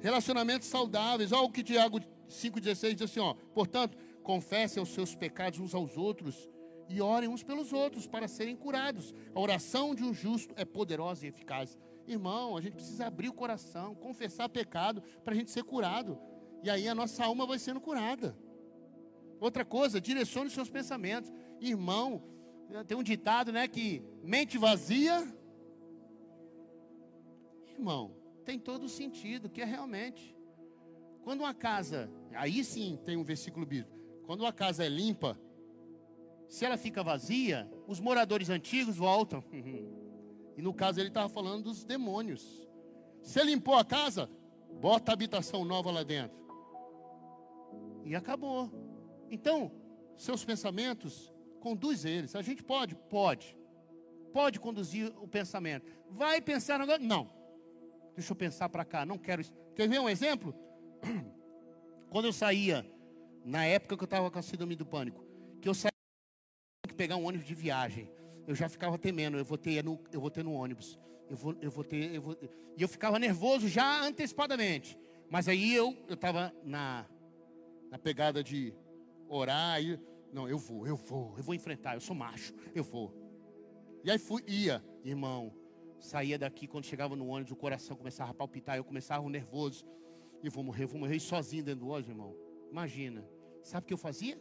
Relacionamentos 0.00 0.68
saudáveis. 0.68 1.32
Olha 1.32 1.42
o 1.42 1.50
que 1.50 1.64
Tiago 1.64 1.98
5,16 2.28 2.94
diz 2.94 3.02
assim: 3.02 3.20
ó, 3.20 3.34
portanto, 3.52 3.96
confessem 4.24 4.82
os 4.82 4.88
seus 4.88 5.14
pecados 5.14 5.60
uns 5.60 5.74
aos 5.74 5.96
outros 5.96 6.50
e 6.88 7.00
orem 7.00 7.28
uns 7.28 7.42
pelos 7.42 7.72
outros 7.72 8.06
para 8.06 8.26
serem 8.26 8.56
curados. 8.56 9.14
A 9.34 9.38
oração 9.38 9.94
de 9.94 10.02
um 10.02 10.12
justo 10.12 10.52
é 10.56 10.64
poderosa 10.64 11.24
e 11.24 11.28
eficaz. 11.28 11.78
Irmão, 12.06 12.56
a 12.56 12.60
gente 12.60 12.74
precisa 12.74 13.06
abrir 13.06 13.28
o 13.28 13.34
coração, 13.34 13.94
confessar 13.94 14.48
pecado 14.48 15.02
para 15.22 15.34
a 15.34 15.36
gente 15.36 15.50
ser 15.50 15.62
curado. 15.62 16.18
E 16.62 16.70
aí 16.70 16.88
a 16.88 16.94
nossa 16.94 17.24
alma 17.24 17.46
vai 17.46 17.58
sendo 17.58 17.80
curada. 17.80 18.36
Outra 19.38 19.64
coisa, 19.64 20.00
direcione 20.00 20.50
seus 20.50 20.70
pensamentos. 20.70 21.30
Irmão, 21.60 22.22
tem 22.86 22.96
um 22.96 23.02
ditado, 23.02 23.52
né, 23.52 23.68
que 23.68 24.02
mente 24.22 24.56
vazia. 24.56 25.22
Irmão, 27.66 28.16
tem 28.44 28.58
todo 28.58 28.84
o 28.84 28.88
sentido, 28.88 29.50
que 29.50 29.60
é 29.60 29.64
realmente. 29.64 30.34
Quando 31.22 31.40
uma 31.40 31.54
casa, 31.54 32.10
aí 32.32 32.64
sim 32.64 32.98
tem 33.04 33.16
um 33.16 33.24
versículo 33.24 33.66
bíblico. 33.66 34.03
Quando 34.26 34.40
uma 34.40 34.52
casa 34.52 34.84
é 34.84 34.88
limpa, 34.88 35.38
se 36.48 36.64
ela 36.64 36.76
fica 36.76 37.02
vazia, 37.02 37.70
os 37.86 38.00
moradores 38.00 38.48
antigos 38.48 38.96
voltam. 38.96 39.42
e 40.56 40.62
no 40.62 40.72
caso 40.72 41.00
ele 41.00 41.08
estava 41.08 41.28
falando 41.28 41.64
dos 41.64 41.84
demônios. 41.84 42.68
Se 43.22 43.42
limpou 43.42 43.74
a 43.74 43.84
casa, 43.84 44.30
bota 44.80 45.12
habitação 45.12 45.64
nova 45.64 45.90
lá 45.90 46.02
dentro. 46.02 46.36
E 48.04 48.14
acabou. 48.14 48.70
Então, 49.30 49.72
seus 50.16 50.44
pensamentos, 50.44 51.32
conduz 51.60 52.04
eles. 52.04 52.36
A 52.36 52.42
gente 52.42 52.62
pode? 52.62 52.94
Pode. 52.94 53.56
Pode 54.32 54.60
conduzir 54.60 55.12
o 55.18 55.26
pensamento. 55.26 55.86
Vai 56.10 56.40
pensar 56.40 56.80
agora? 56.80 56.98
Não. 56.98 57.30
Deixa 58.14 58.32
eu 58.32 58.36
pensar 58.36 58.68
para 58.68 58.84
cá, 58.84 59.04
não 59.04 59.18
quero 59.18 59.40
isso. 59.40 59.52
Quer 59.74 59.88
ver 59.88 60.00
um 60.00 60.08
exemplo? 60.08 60.54
Quando 62.10 62.26
eu 62.26 62.32
saía, 62.32 62.86
na 63.44 63.64
época 63.66 63.96
que 63.96 64.02
eu 64.02 64.06
estava 64.06 64.30
com 64.30 64.38
a 64.38 64.42
síndrome 64.42 64.74
do 64.74 64.86
pânico, 64.86 65.24
que 65.60 65.68
eu 65.68 65.74
saía 65.74 65.92
que 66.88 66.94
pegar 66.94 67.16
um 67.16 67.26
ônibus 67.26 67.46
de 67.46 67.54
viagem, 67.54 68.10
eu 68.46 68.54
já 68.54 68.68
ficava 68.68 68.98
temendo, 68.98 69.36
eu 69.36 69.44
vou 69.44 69.58
ter 69.58 69.84
no, 69.84 70.02
eu 70.10 70.20
vou 70.20 70.30
ter 70.30 70.42
no 70.42 70.52
ônibus, 70.52 70.98
eu 71.28 71.36
vou, 71.36 71.54
eu 71.60 71.70
vou 71.70 71.84
ter, 71.84 72.14
eu 72.14 72.22
vou, 72.22 72.36
e 72.76 72.82
eu 72.82 72.88
ficava 72.88 73.18
nervoso 73.18 73.68
já 73.68 74.02
antecipadamente. 74.02 74.98
Mas 75.30 75.48
aí 75.48 75.74
eu 75.74 75.96
eu 76.08 76.14
estava 76.14 76.54
na 76.62 77.06
na 77.90 77.98
pegada 77.98 78.42
de 78.42 78.74
orar 79.28 79.82
e 79.82 79.98
não, 80.32 80.48
eu 80.48 80.58
vou, 80.58 80.86
eu 80.86 80.96
vou, 80.96 81.34
eu 81.36 81.44
vou 81.44 81.54
enfrentar, 81.54 81.94
eu 81.94 82.00
sou 82.00 82.14
macho, 82.14 82.52
eu 82.74 82.82
vou. 82.82 83.14
E 84.02 84.10
aí 84.10 84.18
fui, 84.18 84.42
ia, 84.48 84.84
irmão, 85.04 85.54
saía 86.00 86.38
daqui, 86.38 86.66
quando 86.66 86.84
chegava 86.84 87.14
no 87.16 87.26
ônibus, 87.28 87.52
o 87.52 87.56
coração 87.56 87.96
começava 87.96 88.32
a 88.32 88.34
palpitar, 88.34 88.76
eu 88.76 88.84
começava 88.84 89.28
nervoso. 89.28 89.86
E 90.42 90.48
vou 90.50 90.62
morrer, 90.62 90.86
vou 90.86 91.00
morrer 91.00 91.18
sozinho 91.20 91.64
dentro 91.64 91.80
do 91.80 91.88
ônibus, 91.88 92.10
irmão. 92.10 92.36
Imagina. 92.70 93.24
Sabe 93.64 93.84
o 93.84 93.86
que 93.88 93.94
eu 93.94 93.98
fazia? 93.98 94.38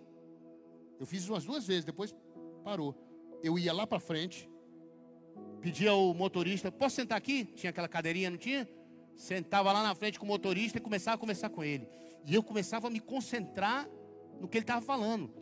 Eu 1.00 1.06
fiz 1.06 1.28
umas 1.28 1.46
duas 1.46 1.66
vezes, 1.66 1.86
depois 1.86 2.14
parou. 2.64 2.96
Eu 3.42 3.58
ia 3.58 3.74
lá 3.74 3.88
para 3.88 4.00
frente, 4.00 4.50
pedia 5.62 5.92
ao 5.92 6.14
motorista, 6.14 6.72
posso 6.72 6.98
sentar 6.98 7.18
aqui? 7.18 7.46
Tinha 7.46 7.70
aquela 7.70 7.88
cadeirinha, 7.88 8.30
não 8.30 8.38
tinha? 8.38 8.70
Sentava 9.16 9.72
lá 9.72 9.82
na 9.82 9.96
frente 9.96 10.20
com 10.20 10.26
o 10.26 10.30
motorista 10.30 10.78
e 10.78 10.82
começava 10.82 11.16
a 11.16 11.18
conversar 11.18 11.50
com 11.50 11.64
ele. 11.64 11.88
E 12.26 12.36
eu 12.36 12.44
começava 12.44 12.88
a 12.88 12.90
me 12.90 13.00
concentrar 13.00 13.90
no 14.40 14.48
que 14.48 14.58
ele 14.58 14.64
estava 14.64 14.82
falando. 14.86 15.34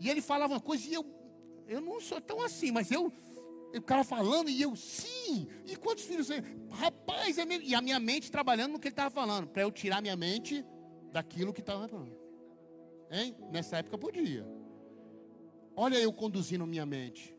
E 0.00 0.08
ele 0.08 0.22
falava 0.22 0.54
uma 0.54 0.60
coisa 0.60 0.88
e 0.88 0.94
eu, 0.94 1.04
eu 1.66 1.80
não 1.80 2.00
sou 2.00 2.20
tão 2.20 2.42
assim, 2.42 2.70
mas 2.70 2.90
eu 2.90 3.12
o 3.76 3.82
cara 3.82 4.02
falando 4.02 4.48
e 4.48 4.62
eu, 4.62 4.74
sim. 4.74 5.46
E 5.66 5.76
quantos 5.76 6.04
filhos 6.04 6.28
você? 6.28 6.42
Rapaz, 6.70 7.36
é 7.36 7.44
e 7.62 7.74
a 7.74 7.82
minha 7.82 8.00
mente 8.00 8.30
trabalhando 8.30 8.72
no 8.72 8.78
que 8.78 8.88
ele 8.88 8.92
estava 8.92 9.10
falando, 9.10 9.46
para 9.48 9.62
eu 9.62 9.70
tirar 9.70 10.00
minha 10.00 10.16
mente 10.16 10.64
daquilo 11.12 11.52
que 11.52 11.60
estava 11.60 11.86
falando. 11.86 12.27
Hein? 13.10 13.34
Nessa 13.50 13.78
época 13.78 13.96
podia. 13.98 14.46
Olha 15.76 15.96
eu 15.96 16.12
conduzindo 16.12 16.66
minha 16.66 16.84
mente, 16.84 17.34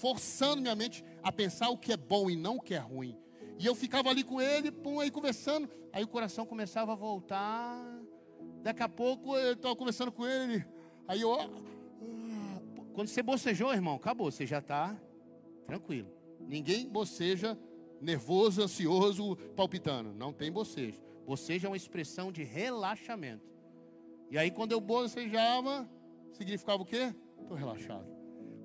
forçando 0.00 0.60
minha 0.60 0.74
mente 0.74 1.04
a 1.22 1.32
pensar 1.32 1.70
o 1.70 1.78
que 1.78 1.92
é 1.92 1.96
bom 1.96 2.28
e 2.28 2.36
não 2.36 2.56
o 2.56 2.60
que 2.60 2.74
é 2.74 2.78
ruim. 2.78 3.16
E 3.58 3.66
eu 3.66 3.74
ficava 3.74 4.10
ali 4.10 4.22
com 4.22 4.40
ele, 4.40 4.70
pum, 4.70 5.00
aí 5.00 5.10
conversando, 5.10 5.68
aí 5.92 6.02
o 6.02 6.08
coração 6.08 6.46
começava 6.46 6.92
a 6.92 6.96
voltar. 6.96 7.78
Daqui 8.62 8.82
a 8.82 8.88
pouco 8.88 9.36
eu 9.36 9.54
estava 9.54 9.74
conversando 9.76 10.12
com 10.12 10.26
ele, 10.26 10.64
aí 11.08 11.20
eu, 11.20 11.36
quando 12.92 13.08
você 13.08 13.22
bocejou, 13.22 13.72
irmão, 13.72 13.96
acabou, 13.96 14.30
você 14.30 14.46
já 14.46 14.58
está 14.58 14.98
Tranquilo. 15.70 16.08
Ninguém 16.40 16.88
boceja 16.88 17.56
nervoso, 18.00 18.60
ansioso, 18.60 19.36
palpitando. 19.54 20.12
Não 20.12 20.32
tem 20.32 20.50
bocejo. 20.50 21.00
Bocejo 21.24 21.66
é 21.66 21.70
uma 21.70 21.76
expressão 21.76 22.32
de 22.32 22.42
relaxamento. 22.42 23.48
E 24.30 24.38
aí 24.38 24.50
quando 24.50 24.72
eu 24.72 24.80
bocejava, 24.80 25.88
significava 26.32 26.82
o 26.82 26.86
quê? 26.86 27.14
Estou 27.40 27.56
relaxado. 27.56 28.06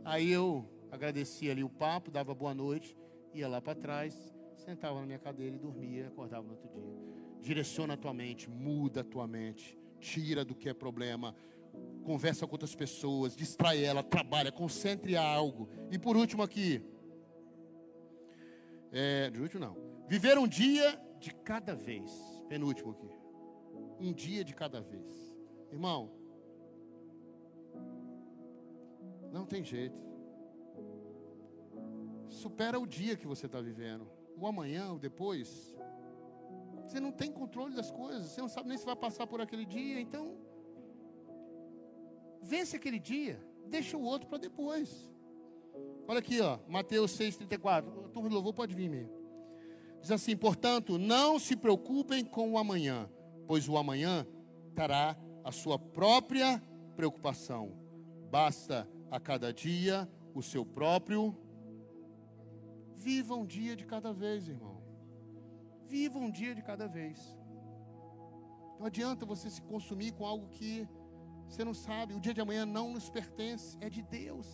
Aí 0.03 0.31
eu 0.31 0.69
agradecia 0.91 1.51
ali 1.51 1.63
o 1.63 1.69
papo, 1.69 2.11
dava 2.11 2.33
boa 2.35 2.53
noite, 2.53 2.95
ia 3.33 3.47
lá 3.47 3.59
para 3.59 3.73
trás, 3.73 4.35
sentava 4.55 4.99
na 4.99 5.05
minha 5.05 5.19
cadeira 5.19 5.55
e 5.55 5.59
dormia, 5.59 6.07
acordava 6.07 6.45
no 6.45 6.51
outro 6.51 6.69
dia. 6.69 6.93
Direciona 7.41 7.95
a 7.95 7.97
tua 7.97 8.13
mente, 8.13 8.49
muda 8.49 9.01
a 9.01 9.03
tua 9.03 9.27
mente, 9.27 9.77
tira 9.99 10.45
do 10.45 10.53
que 10.53 10.69
é 10.69 10.73
problema, 10.73 11.35
conversa 12.03 12.45
com 12.45 12.53
outras 12.53 12.75
pessoas, 12.75 13.35
distrai 13.35 13.83
ela, 13.83 14.03
trabalha, 14.03 14.51
concentre 14.51 15.17
algo. 15.17 15.67
E 15.91 15.97
por 15.97 16.15
último 16.15 16.43
aqui, 16.43 16.81
é, 18.91 19.29
de 19.29 19.41
último 19.41 19.65
não. 19.65 19.75
Viver 20.07 20.37
um 20.37 20.47
dia 20.47 21.01
de 21.19 21.33
cada 21.33 21.75
vez. 21.75 22.11
Penúltimo 22.47 22.91
aqui. 22.91 23.09
Um 23.99 24.13
dia 24.13 24.43
de 24.43 24.53
cada 24.53 24.79
vez. 24.79 25.24
Irmão, 25.75 26.09
não 29.29 29.45
tem 29.45 29.61
jeito. 29.61 29.99
Supera 32.29 32.79
o 32.79 32.87
dia 32.87 33.17
que 33.17 33.27
você 33.27 33.45
está 33.45 33.59
vivendo. 33.59 34.07
O 34.37 34.47
amanhã, 34.47 34.93
o 34.93 34.97
depois. 34.97 35.75
Você 36.87 37.01
não 37.01 37.11
tem 37.11 37.29
controle 37.29 37.75
das 37.75 37.91
coisas. 37.91 38.31
Você 38.31 38.39
não 38.39 38.47
sabe 38.47 38.69
nem 38.69 38.77
se 38.77 38.85
vai 38.85 38.95
passar 38.95 39.27
por 39.27 39.41
aquele 39.41 39.65
dia. 39.65 39.99
Então, 39.99 40.37
vence 42.41 42.77
aquele 42.77 42.97
dia. 42.97 43.37
Deixa 43.67 43.97
o 43.97 44.01
outro 44.01 44.29
para 44.29 44.37
depois. 44.37 45.09
Olha 46.07 46.19
aqui, 46.19 46.39
ó, 46.39 46.57
Mateus 46.69 47.11
6,34. 47.19 48.05
A 48.05 48.09
turma 48.09 48.29
do 48.29 48.35
louvor 48.35 48.53
pode 48.53 48.73
vir 48.73 48.87
mesmo. 48.89 49.13
Diz 49.99 50.09
assim: 50.09 50.37
portanto, 50.37 50.97
não 50.97 51.37
se 51.37 51.53
preocupem 51.57 52.23
com 52.23 52.53
o 52.53 52.57
amanhã, 52.57 53.09
pois 53.45 53.67
o 53.67 53.75
amanhã 53.75 54.25
terá 54.73 55.17
a 55.45 55.51
sua 55.51 55.77
própria 55.77 56.59
preocupação. 56.95 57.71
Basta 58.31 58.89
a 59.11 59.19
cada 59.19 59.53
dia 59.53 60.09
o 60.33 60.41
seu 60.41 60.65
próprio. 60.65 61.37
Viva 62.95 63.35
um 63.35 63.45
dia 63.45 63.75
de 63.75 63.85
cada 63.85 64.11
vez, 64.11 64.47
irmão. 64.47 64.81
Viva 65.83 66.17
um 66.17 66.31
dia 66.31 66.55
de 66.55 66.63
cada 66.63 66.87
vez. 66.87 67.19
Não 68.79 68.87
adianta 68.87 69.23
você 69.23 69.47
se 69.51 69.61
consumir 69.61 70.13
com 70.13 70.25
algo 70.25 70.49
que 70.49 70.89
você 71.47 71.63
não 71.63 71.75
sabe. 71.75 72.15
O 72.15 72.19
dia 72.19 72.33
de 72.33 72.41
amanhã 72.41 72.65
não 72.65 72.91
nos 72.91 73.07
pertence, 73.07 73.77
é 73.79 73.87
de 73.87 74.01
Deus. 74.01 74.47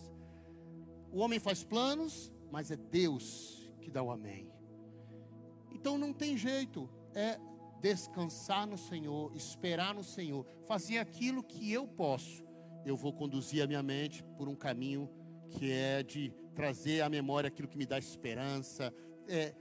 O 1.10 1.20
homem 1.20 1.40
faz 1.40 1.64
planos, 1.64 2.30
mas 2.50 2.70
é 2.70 2.76
Deus 2.76 3.66
que 3.80 3.90
dá 3.90 4.02
o 4.02 4.10
amém. 4.10 4.52
Então 5.70 5.96
não 5.96 6.12
tem 6.12 6.36
jeito, 6.36 6.86
é 7.14 7.40
descansar 7.82 8.64
no 8.64 8.78
Senhor, 8.78 9.34
esperar 9.34 9.92
no 9.92 10.04
Senhor, 10.04 10.46
fazer 10.66 10.98
aquilo 10.98 11.42
que 11.42 11.70
eu 11.72 11.86
posso. 11.86 12.44
Eu 12.86 12.96
vou 12.96 13.12
conduzir 13.12 13.62
a 13.62 13.66
minha 13.66 13.82
mente 13.82 14.22
por 14.38 14.48
um 14.48 14.54
caminho 14.54 15.10
que 15.50 15.70
é 15.70 16.02
de 16.02 16.32
trazer 16.54 17.00
à 17.00 17.08
memória 17.08 17.48
aquilo 17.48 17.68
que 17.68 17.76
me 17.76 17.84
dá 17.84 17.98
esperança. 17.98 18.94
É, 19.28 19.54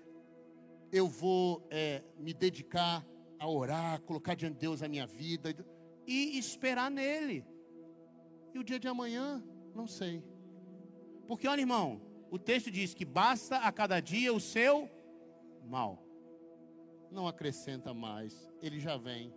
eu 0.91 1.07
vou 1.07 1.67
é, 1.71 2.03
me 2.17 2.33
dedicar 2.33 3.05
a 3.39 3.47
orar, 3.47 3.99
colocar 4.01 4.35
diante 4.35 4.53
de 4.53 4.59
Deus 4.59 4.83
a 4.83 4.87
minha 4.87 5.07
vida 5.07 5.55
e 6.05 6.37
esperar 6.37 6.91
nele. 6.91 7.43
E 8.53 8.59
o 8.59 8.63
dia 8.63 8.79
de 8.79 8.87
amanhã, 8.87 9.43
não 9.73 9.87
sei. 9.87 10.23
Porque 11.27 11.47
olha, 11.47 11.61
irmão, 11.61 12.01
o 12.29 12.37
texto 12.37 12.69
diz 12.69 12.93
que 12.93 13.05
basta 13.05 13.57
a 13.57 13.71
cada 13.71 13.99
dia 13.99 14.31
o 14.31 14.39
seu 14.39 14.89
mal. 15.63 16.10
Não 17.11 17.27
acrescenta 17.27 17.93
mais, 17.93 18.49
ele 18.61 18.79
já 18.79 18.95
vem. 18.97 19.33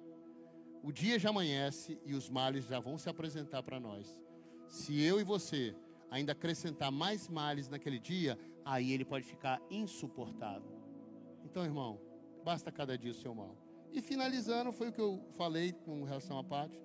O 0.82 0.92
dia 0.92 1.18
já 1.18 1.30
amanhece 1.30 1.98
e 2.04 2.14
os 2.14 2.30
males 2.30 2.66
já 2.66 2.78
vão 2.78 2.96
se 2.96 3.08
apresentar 3.08 3.62
para 3.62 3.80
nós. 3.80 4.20
Se 4.68 5.00
eu 5.02 5.20
e 5.20 5.24
você 5.24 5.74
ainda 6.10 6.32
acrescentar 6.32 6.92
mais 6.92 7.28
males 7.28 7.68
naquele 7.68 7.98
dia, 7.98 8.38
aí 8.64 8.92
ele 8.92 9.04
pode 9.04 9.24
ficar 9.24 9.60
insuportável. 9.70 10.80
Então, 11.44 11.64
irmão, 11.64 12.00
basta 12.44 12.70
cada 12.70 12.96
dia 12.96 13.10
o 13.10 13.14
seu 13.14 13.34
mal. 13.34 13.56
E 13.92 14.00
finalizando, 14.00 14.72
foi 14.72 14.88
o 14.88 14.92
que 14.92 15.00
eu 15.00 15.20
falei 15.36 15.72
com 15.72 16.04
relação 16.04 16.38
à 16.38 16.44
parte. 16.44 16.80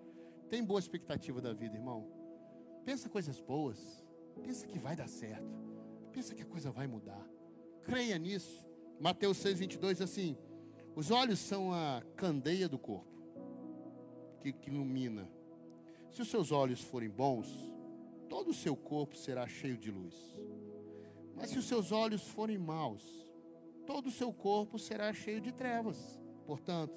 Tem 0.49 0.63
boa 0.63 0.79
expectativa 0.79 1.41
da 1.41 1.53
vida, 1.53 1.75
irmão. 1.75 2.07
Pensa 2.85 3.09
coisas 3.09 3.39
boas. 3.39 4.03
Pensa 4.41 4.67
que 4.67 4.79
vai 4.79 4.95
dar 4.95 5.07
certo. 5.07 5.47
Pensa 6.11 6.33
que 6.33 6.41
a 6.41 6.45
coisa 6.45 6.71
vai 6.71 6.87
mudar. 6.87 7.23
Creia 7.83 8.17
nisso. 8.17 8.65
Mateus 8.99 9.37
6, 9.37 9.59
22 9.59 10.01
assim: 10.01 10.37
Os 10.95 11.11
olhos 11.11 11.39
são 11.39 11.71
a 11.71 12.01
candeia 12.15 12.67
do 12.67 12.77
corpo, 12.77 13.21
que, 14.41 14.51
que 14.51 14.69
ilumina. 14.69 15.29
Se 16.11 16.21
os 16.21 16.29
seus 16.29 16.51
olhos 16.51 16.81
forem 16.81 17.09
bons, 17.09 17.47
todo 18.27 18.49
o 18.49 18.53
seu 18.53 18.75
corpo 18.75 19.15
será 19.15 19.47
cheio 19.47 19.77
de 19.77 19.91
luz. 19.91 20.15
Mas 21.35 21.51
se 21.51 21.57
os 21.57 21.65
seus 21.65 21.91
olhos 21.91 22.27
forem 22.27 22.57
maus, 22.57 23.03
todo 23.85 24.07
o 24.07 24.11
seu 24.11 24.33
corpo 24.33 24.77
será 24.77 25.13
cheio 25.13 25.39
de 25.39 25.51
trevas. 25.51 26.19
Portanto, 26.45 26.93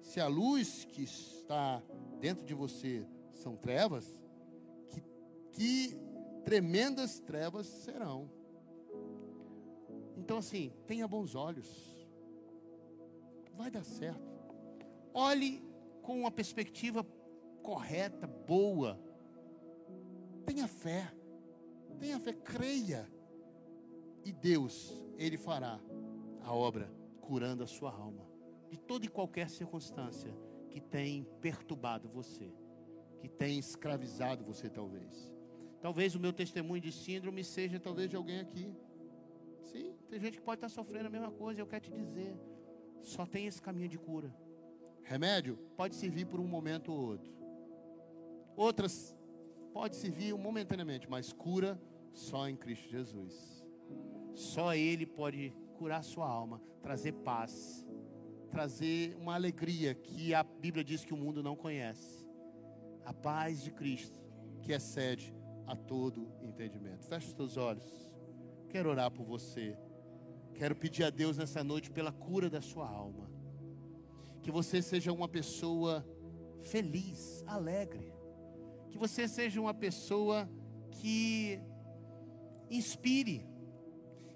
se 0.00 0.20
a 0.20 0.26
luz 0.26 0.84
que 0.84 1.02
está 1.02 1.82
dentro 2.18 2.44
de 2.44 2.54
você 2.54 3.06
são 3.34 3.56
trevas, 3.56 4.06
que, 4.90 5.02
que 5.52 5.96
tremendas 6.44 7.20
trevas 7.20 7.66
serão. 7.66 8.30
Então, 10.16 10.38
assim, 10.38 10.72
tenha 10.86 11.06
bons 11.06 11.34
olhos. 11.34 11.92
Vai 13.54 13.70
dar 13.70 13.84
certo. 13.84 14.32
Olhe 15.14 15.62
com 16.02 16.20
uma 16.20 16.30
perspectiva 16.30 17.04
correta, 17.62 18.26
boa. 18.26 18.98
Tenha 20.44 20.66
fé. 20.66 21.12
Tenha 21.98 22.18
fé, 22.18 22.32
creia. 22.32 23.10
E 24.24 24.32
Deus, 24.32 25.02
Ele 25.16 25.36
fará 25.36 25.80
a 26.40 26.52
obra 26.52 26.92
curando 27.20 27.62
a 27.62 27.66
sua 27.66 27.92
alma 27.92 28.32
de 28.72 28.78
toda 28.78 29.04
e 29.04 29.08
qualquer 29.08 29.50
circunstância 29.50 30.34
que 30.70 30.80
tem 30.80 31.24
perturbado 31.42 32.08
você, 32.08 32.50
que 33.20 33.28
tem 33.28 33.58
escravizado 33.58 34.42
você, 34.42 34.70
talvez. 34.70 35.30
Talvez 35.82 36.14
o 36.14 36.20
meu 36.20 36.32
testemunho 36.32 36.80
de 36.80 36.90
síndrome 36.90 37.44
seja 37.44 37.78
talvez 37.78 38.08
de 38.08 38.16
alguém 38.16 38.40
aqui. 38.40 38.74
Sim, 39.60 39.94
tem 40.08 40.18
gente 40.18 40.38
que 40.38 40.42
pode 40.42 40.56
estar 40.56 40.70
sofrendo 40.70 41.08
a 41.08 41.10
mesma 41.10 41.30
coisa. 41.30 41.60
Eu 41.60 41.66
quero 41.66 41.84
te 41.84 41.92
dizer, 41.92 42.34
só 43.02 43.26
tem 43.26 43.46
esse 43.46 43.60
caminho 43.60 43.88
de 43.88 43.98
cura. 43.98 44.34
Remédio 45.02 45.58
pode 45.76 45.94
servir 45.94 46.26
por 46.26 46.40
um 46.40 46.46
momento 46.46 46.92
ou 46.92 46.98
outro. 46.98 47.32
Outras 48.56 49.14
pode 49.72 49.96
servir 49.96 50.34
momentaneamente, 50.34 51.08
mas 51.08 51.32
cura 51.32 51.80
só 52.12 52.48
em 52.48 52.56
Cristo 52.56 52.88
Jesus. 52.88 53.64
Só 54.34 54.74
Ele 54.74 55.06
pode 55.06 55.54
curar 55.76 56.02
sua 56.02 56.28
alma, 56.28 56.60
trazer 56.80 57.12
paz, 57.12 57.86
trazer 58.50 59.16
uma 59.16 59.34
alegria 59.34 59.94
que 59.94 60.34
a 60.34 60.42
Bíblia 60.42 60.84
diz 60.84 61.04
que 61.04 61.14
o 61.14 61.16
mundo 61.16 61.42
não 61.42 61.56
conhece. 61.56 62.26
A 63.04 63.12
paz 63.12 63.62
de 63.62 63.70
Cristo 63.72 64.22
que 64.62 64.72
excede 64.72 65.34
a 65.66 65.74
todo 65.74 66.30
entendimento. 66.40 67.04
Feche 67.06 67.28
os 67.28 67.34
teus 67.34 67.56
olhos. 67.56 68.10
Quero 68.68 68.90
orar 68.90 69.10
por 69.10 69.24
você. 69.24 69.76
Quero 70.54 70.76
pedir 70.76 71.04
a 71.04 71.10
Deus 71.10 71.36
nessa 71.36 71.62
noite 71.64 71.90
pela 71.90 72.12
cura 72.12 72.48
da 72.48 72.60
sua 72.60 72.88
alma. 72.88 73.30
Que 74.42 74.50
você 74.50 74.80
seja 74.82 75.12
uma 75.12 75.28
pessoa 75.28 76.06
feliz, 76.62 77.42
alegre. 77.46 78.12
Que 78.90 78.98
você 78.98 79.26
seja 79.26 79.60
uma 79.60 79.74
pessoa 79.74 80.48
que 80.90 81.60
inspire, 82.70 83.46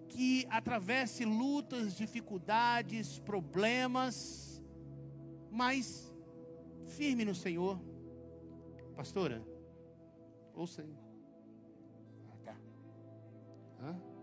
que 0.09 0.47
atravesse 0.51 1.25
lutas, 1.25 1.95
dificuldades, 1.95 3.19
problemas, 3.19 4.63
mas 5.51 6.13
firme 6.87 7.25
no 7.25 7.35
Senhor. 7.35 7.81
Pastora, 8.95 9.43
ouça 10.55 10.83
aí. 10.83 11.07
Hã? 13.81 14.16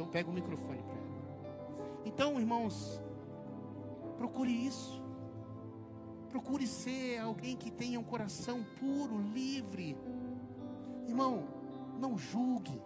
Então 0.00 0.10
pega 0.10 0.30
o 0.30 0.32
microfone 0.32 0.82
para 0.82 0.94
ela. 0.94 2.00
Então, 2.06 2.40
irmãos, 2.40 2.98
procure 4.16 4.50
isso. 4.50 4.98
Procure 6.30 6.66
ser 6.66 7.18
alguém 7.18 7.54
que 7.54 7.70
tenha 7.70 8.00
um 8.00 8.02
coração 8.02 8.64
puro, 8.78 9.20
livre. 9.20 9.94
Irmão, 11.06 11.44
não 11.98 12.16
julgue. 12.16 12.80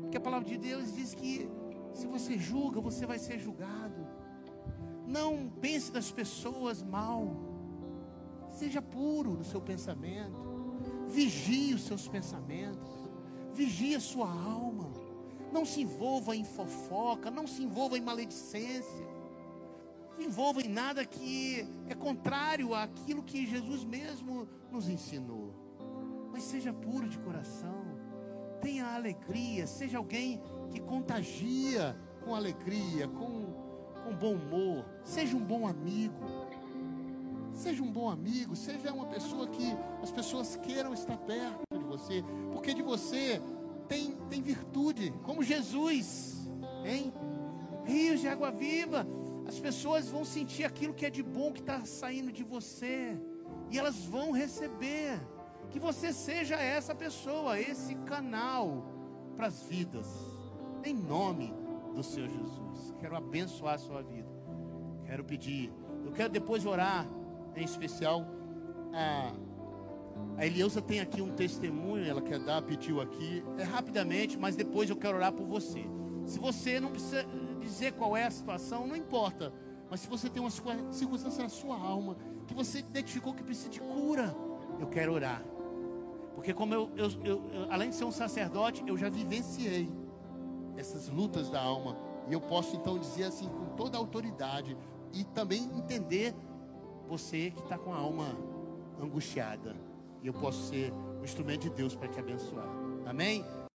Porque 0.00 0.16
a 0.16 0.20
palavra 0.20 0.48
de 0.48 0.58
Deus 0.58 0.92
diz 0.96 1.14
que 1.14 1.48
se 1.92 2.08
você 2.08 2.36
julga, 2.36 2.80
você 2.80 3.06
vai 3.06 3.20
ser 3.20 3.38
julgado. 3.38 4.04
Não 5.06 5.48
pense 5.60 5.92
das 5.92 6.10
pessoas 6.10 6.82
mal. 6.82 7.36
Seja 8.50 8.82
puro 8.82 9.34
no 9.34 9.44
seu 9.44 9.60
pensamento. 9.60 11.06
Vigie 11.06 11.72
os 11.74 11.82
seus 11.82 12.08
pensamentos, 12.08 12.90
vigie 13.54 13.94
a 13.94 14.00
sua 14.00 14.28
alma. 14.28 14.77
Não 15.52 15.64
se 15.64 15.80
envolva 15.82 16.36
em 16.36 16.44
fofoca, 16.44 17.30
não 17.30 17.46
se 17.46 17.62
envolva 17.62 17.96
em 17.96 18.00
maledicência. 18.00 19.06
Não 20.10 20.16
se 20.16 20.24
envolva 20.24 20.60
em 20.60 20.68
nada 20.68 21.04
que 21.04 21.66
é 21.88 21.94
contrário 21.94 22.74
àquilo 22.74 23.22
que 23.22 23.46
Jesus 23.46 23.84
mesmo 23.84 24.48
nos 24.70 24.88
ensinou. 24.88 25.54
Mas 26.32 26.44
seja 26.44 26.72
puro 26.72 27.08
de 27.08 27.18
coração. 27.18 27.86
Tenha 28.60 28.94
alegria, 28.94 29.66
seja 29.66 29.98
alguém 29.98 30.40
que 30.70 30.80
contagia 30.80 31.96
com 32.24 32.34
alegria, 32.34 33.08
com, 33.08 33.46
com 34.04 34.14
bom 34.14 34.34
humor. 34.34 34.84
Seja 35.04 35.36
um 35.36 35.44
bom 35.44 35.66
amigo. 35.66 36.48
Seja 37.58 37.82
um 37.82 37.90
bom 37.90 38.08
amigo, 38.08 38.54
seja 38.54 38.92
uma 38.92 39.06
pessoa 39.06 39.48
que 39.48 39.76
as 40.00 40.12
pessoas 40.12 40.54
queiram 40.54 40.94
estar 40.94 41.16
perto 41.16 41.58
de 41.76 41.84
você, 41.84 42.22
porque 42.52 42.72
de 42.72 42.82
você 42.82 43.42
tem, 43.88 44.12
tem 44.28 44.42
virtude, 44.42 45.12
como 45.22 45.42
Jesus, 45.42 46.48
hein? 46.84 47.12
rios 47.88 48.20
de 48.20 48.28
água 48.28 48.50
viva. 48.50 49.06
As 49.46 49.58
pessoas 49.58 50.08
vão 50.08 50.24
sentir 50.24 50.64
aquilo 50.64 50.92
que 50.92 51.06
é 51.06 51.10
de 51.10 51.22
bom 51.22 51.52
que 51.52 51.60
está 51.60 51.84
saindo 51.86 52.30
de 52.30 52.44
você, 52.44 53.18
e 53.70 53.78
elas 53.78 54.04
vão 54.04 54.30
receber. 54.30 55.18
Que 55.70 55.78
você 55.78 56.12
seja 56.12 56.54
essa 56.56 56.94
pessoa, 56.94 57.60
esse 57.60 57.94
canal 57.94 58.86
para 59.36 59.46
as 59.46 59.62
vidas, 59.62 60.06
em 60.84 60.94
nome 60.94 61.54
do 61.94 62.02
Senhor 62.02 62.28
Jesus. 62.28 62.94
Quero 62.98 63.16
abençoar 63.16 63.74
a 63.74 63.78
sua 63.78 64.02
vida. 64.02 64.28
Quero 65.04 65.24
pedir, 65.24 65.72
eu 66.04 66.12
quero 66.12 66.30
depois 66.30 66.64
orar, 66.66 67.06
em 67.56 67.64
especial 67.64 68.24
a 68.92 69.32
a 70.36 70.46
Eliusa 70.46 70.80
tem 70.80 71.00
aqui 71.00 71.20
um 71.20 71.32
testemunho, 71.34 72.04
ela 72.04 72.22
quer 72.22 72.38
dar, 72.38 72.62
pediu 72.62 73.00
aqui. 73.00 73.42
É 73.58 73.64
rapidamente, 73.64 74.38
mas 74.38 74.54
depois 74.54 74.88
eu 74.88 74.96
quero 74.96 75.16
orar 75.16 75.32
por 75.32 75.46
você. 75.46 75.84
Se 76.24 76.38
você 76.38 76.78
não 76.78 76.90
precisa 76.90 77.26
dizer 77.60 77.92
qual 77.94 78.16
é 78.16 78.24
a 78.24 78.30
situação, 78.30 78.86
não 78.86 78.94
importa. 78.94 79.52
Mas 79.90 80.00
se 80.00 80.08
você 80.08 80.28
tem 80.28 80.40
uma 80.40 80.50
circunstância 80.92 81.42
na 81.42 81.48
sua 81.48 81.76
alma, 81.76 82.16
que 82.46 82.54
você 82.54 82.78
identificou 82.78 83.34
que 83.34 83.42
precisa 83.42 83.68
de 83.68 83.80
cura, 83.80 84.34
eu 84.78 84.86
quero 84.86 85.12
orar. 85.12 85.42
Porque 86.36 86.54
como 86.54 86.72
eu, 86.72 86.90
eu, 86.94 87.10
eu, 87.24 87.50
eu 87.52 87.72
além 87.72 87.90
de 87.90 87.96
ser 87.96 88.04
um 88.04 88.12
sacerdote, 88.12 88.84
eu 88.86 88.96
já 88.96 89.08
vivenciei 89.08 89.90
essas 90.76 91.08
lutas 91.08 91.50
da 91.50 91.60
alma. 91.60 91.96
E 92.28 92.32
eu 92.32 92.40
posso 92.40 92.76
então 92.76 92.96
dizer 92.96 93.24
assim 93.24 93.48
com 93.48 93.74
toda 93.74 93.96
a 93.96 94.00
autoridade 94.00 94.76
e 95.12 95.24
também 95.24 95.64
entender 95.64 96.32
você 97.08 97.50
que 97.50 97.60
está 97.60 97.76
com 97.76 97.92
a 97.92 97.96
alma 97.96 98.36
angustiada. 99.00 99.87
E 100.22 100.26
eu 100.26 100.32
posso 100.32 100.68
ser 100.68 100.92
um 100.92 101.24
instrumento 101.24 101.62
de 101.62 101.70
Deus 101.70 101.94
para 101.94 102.08
te 102.08 102.18
abençoar. 102.18 102.68
Amém? 103.06 103.44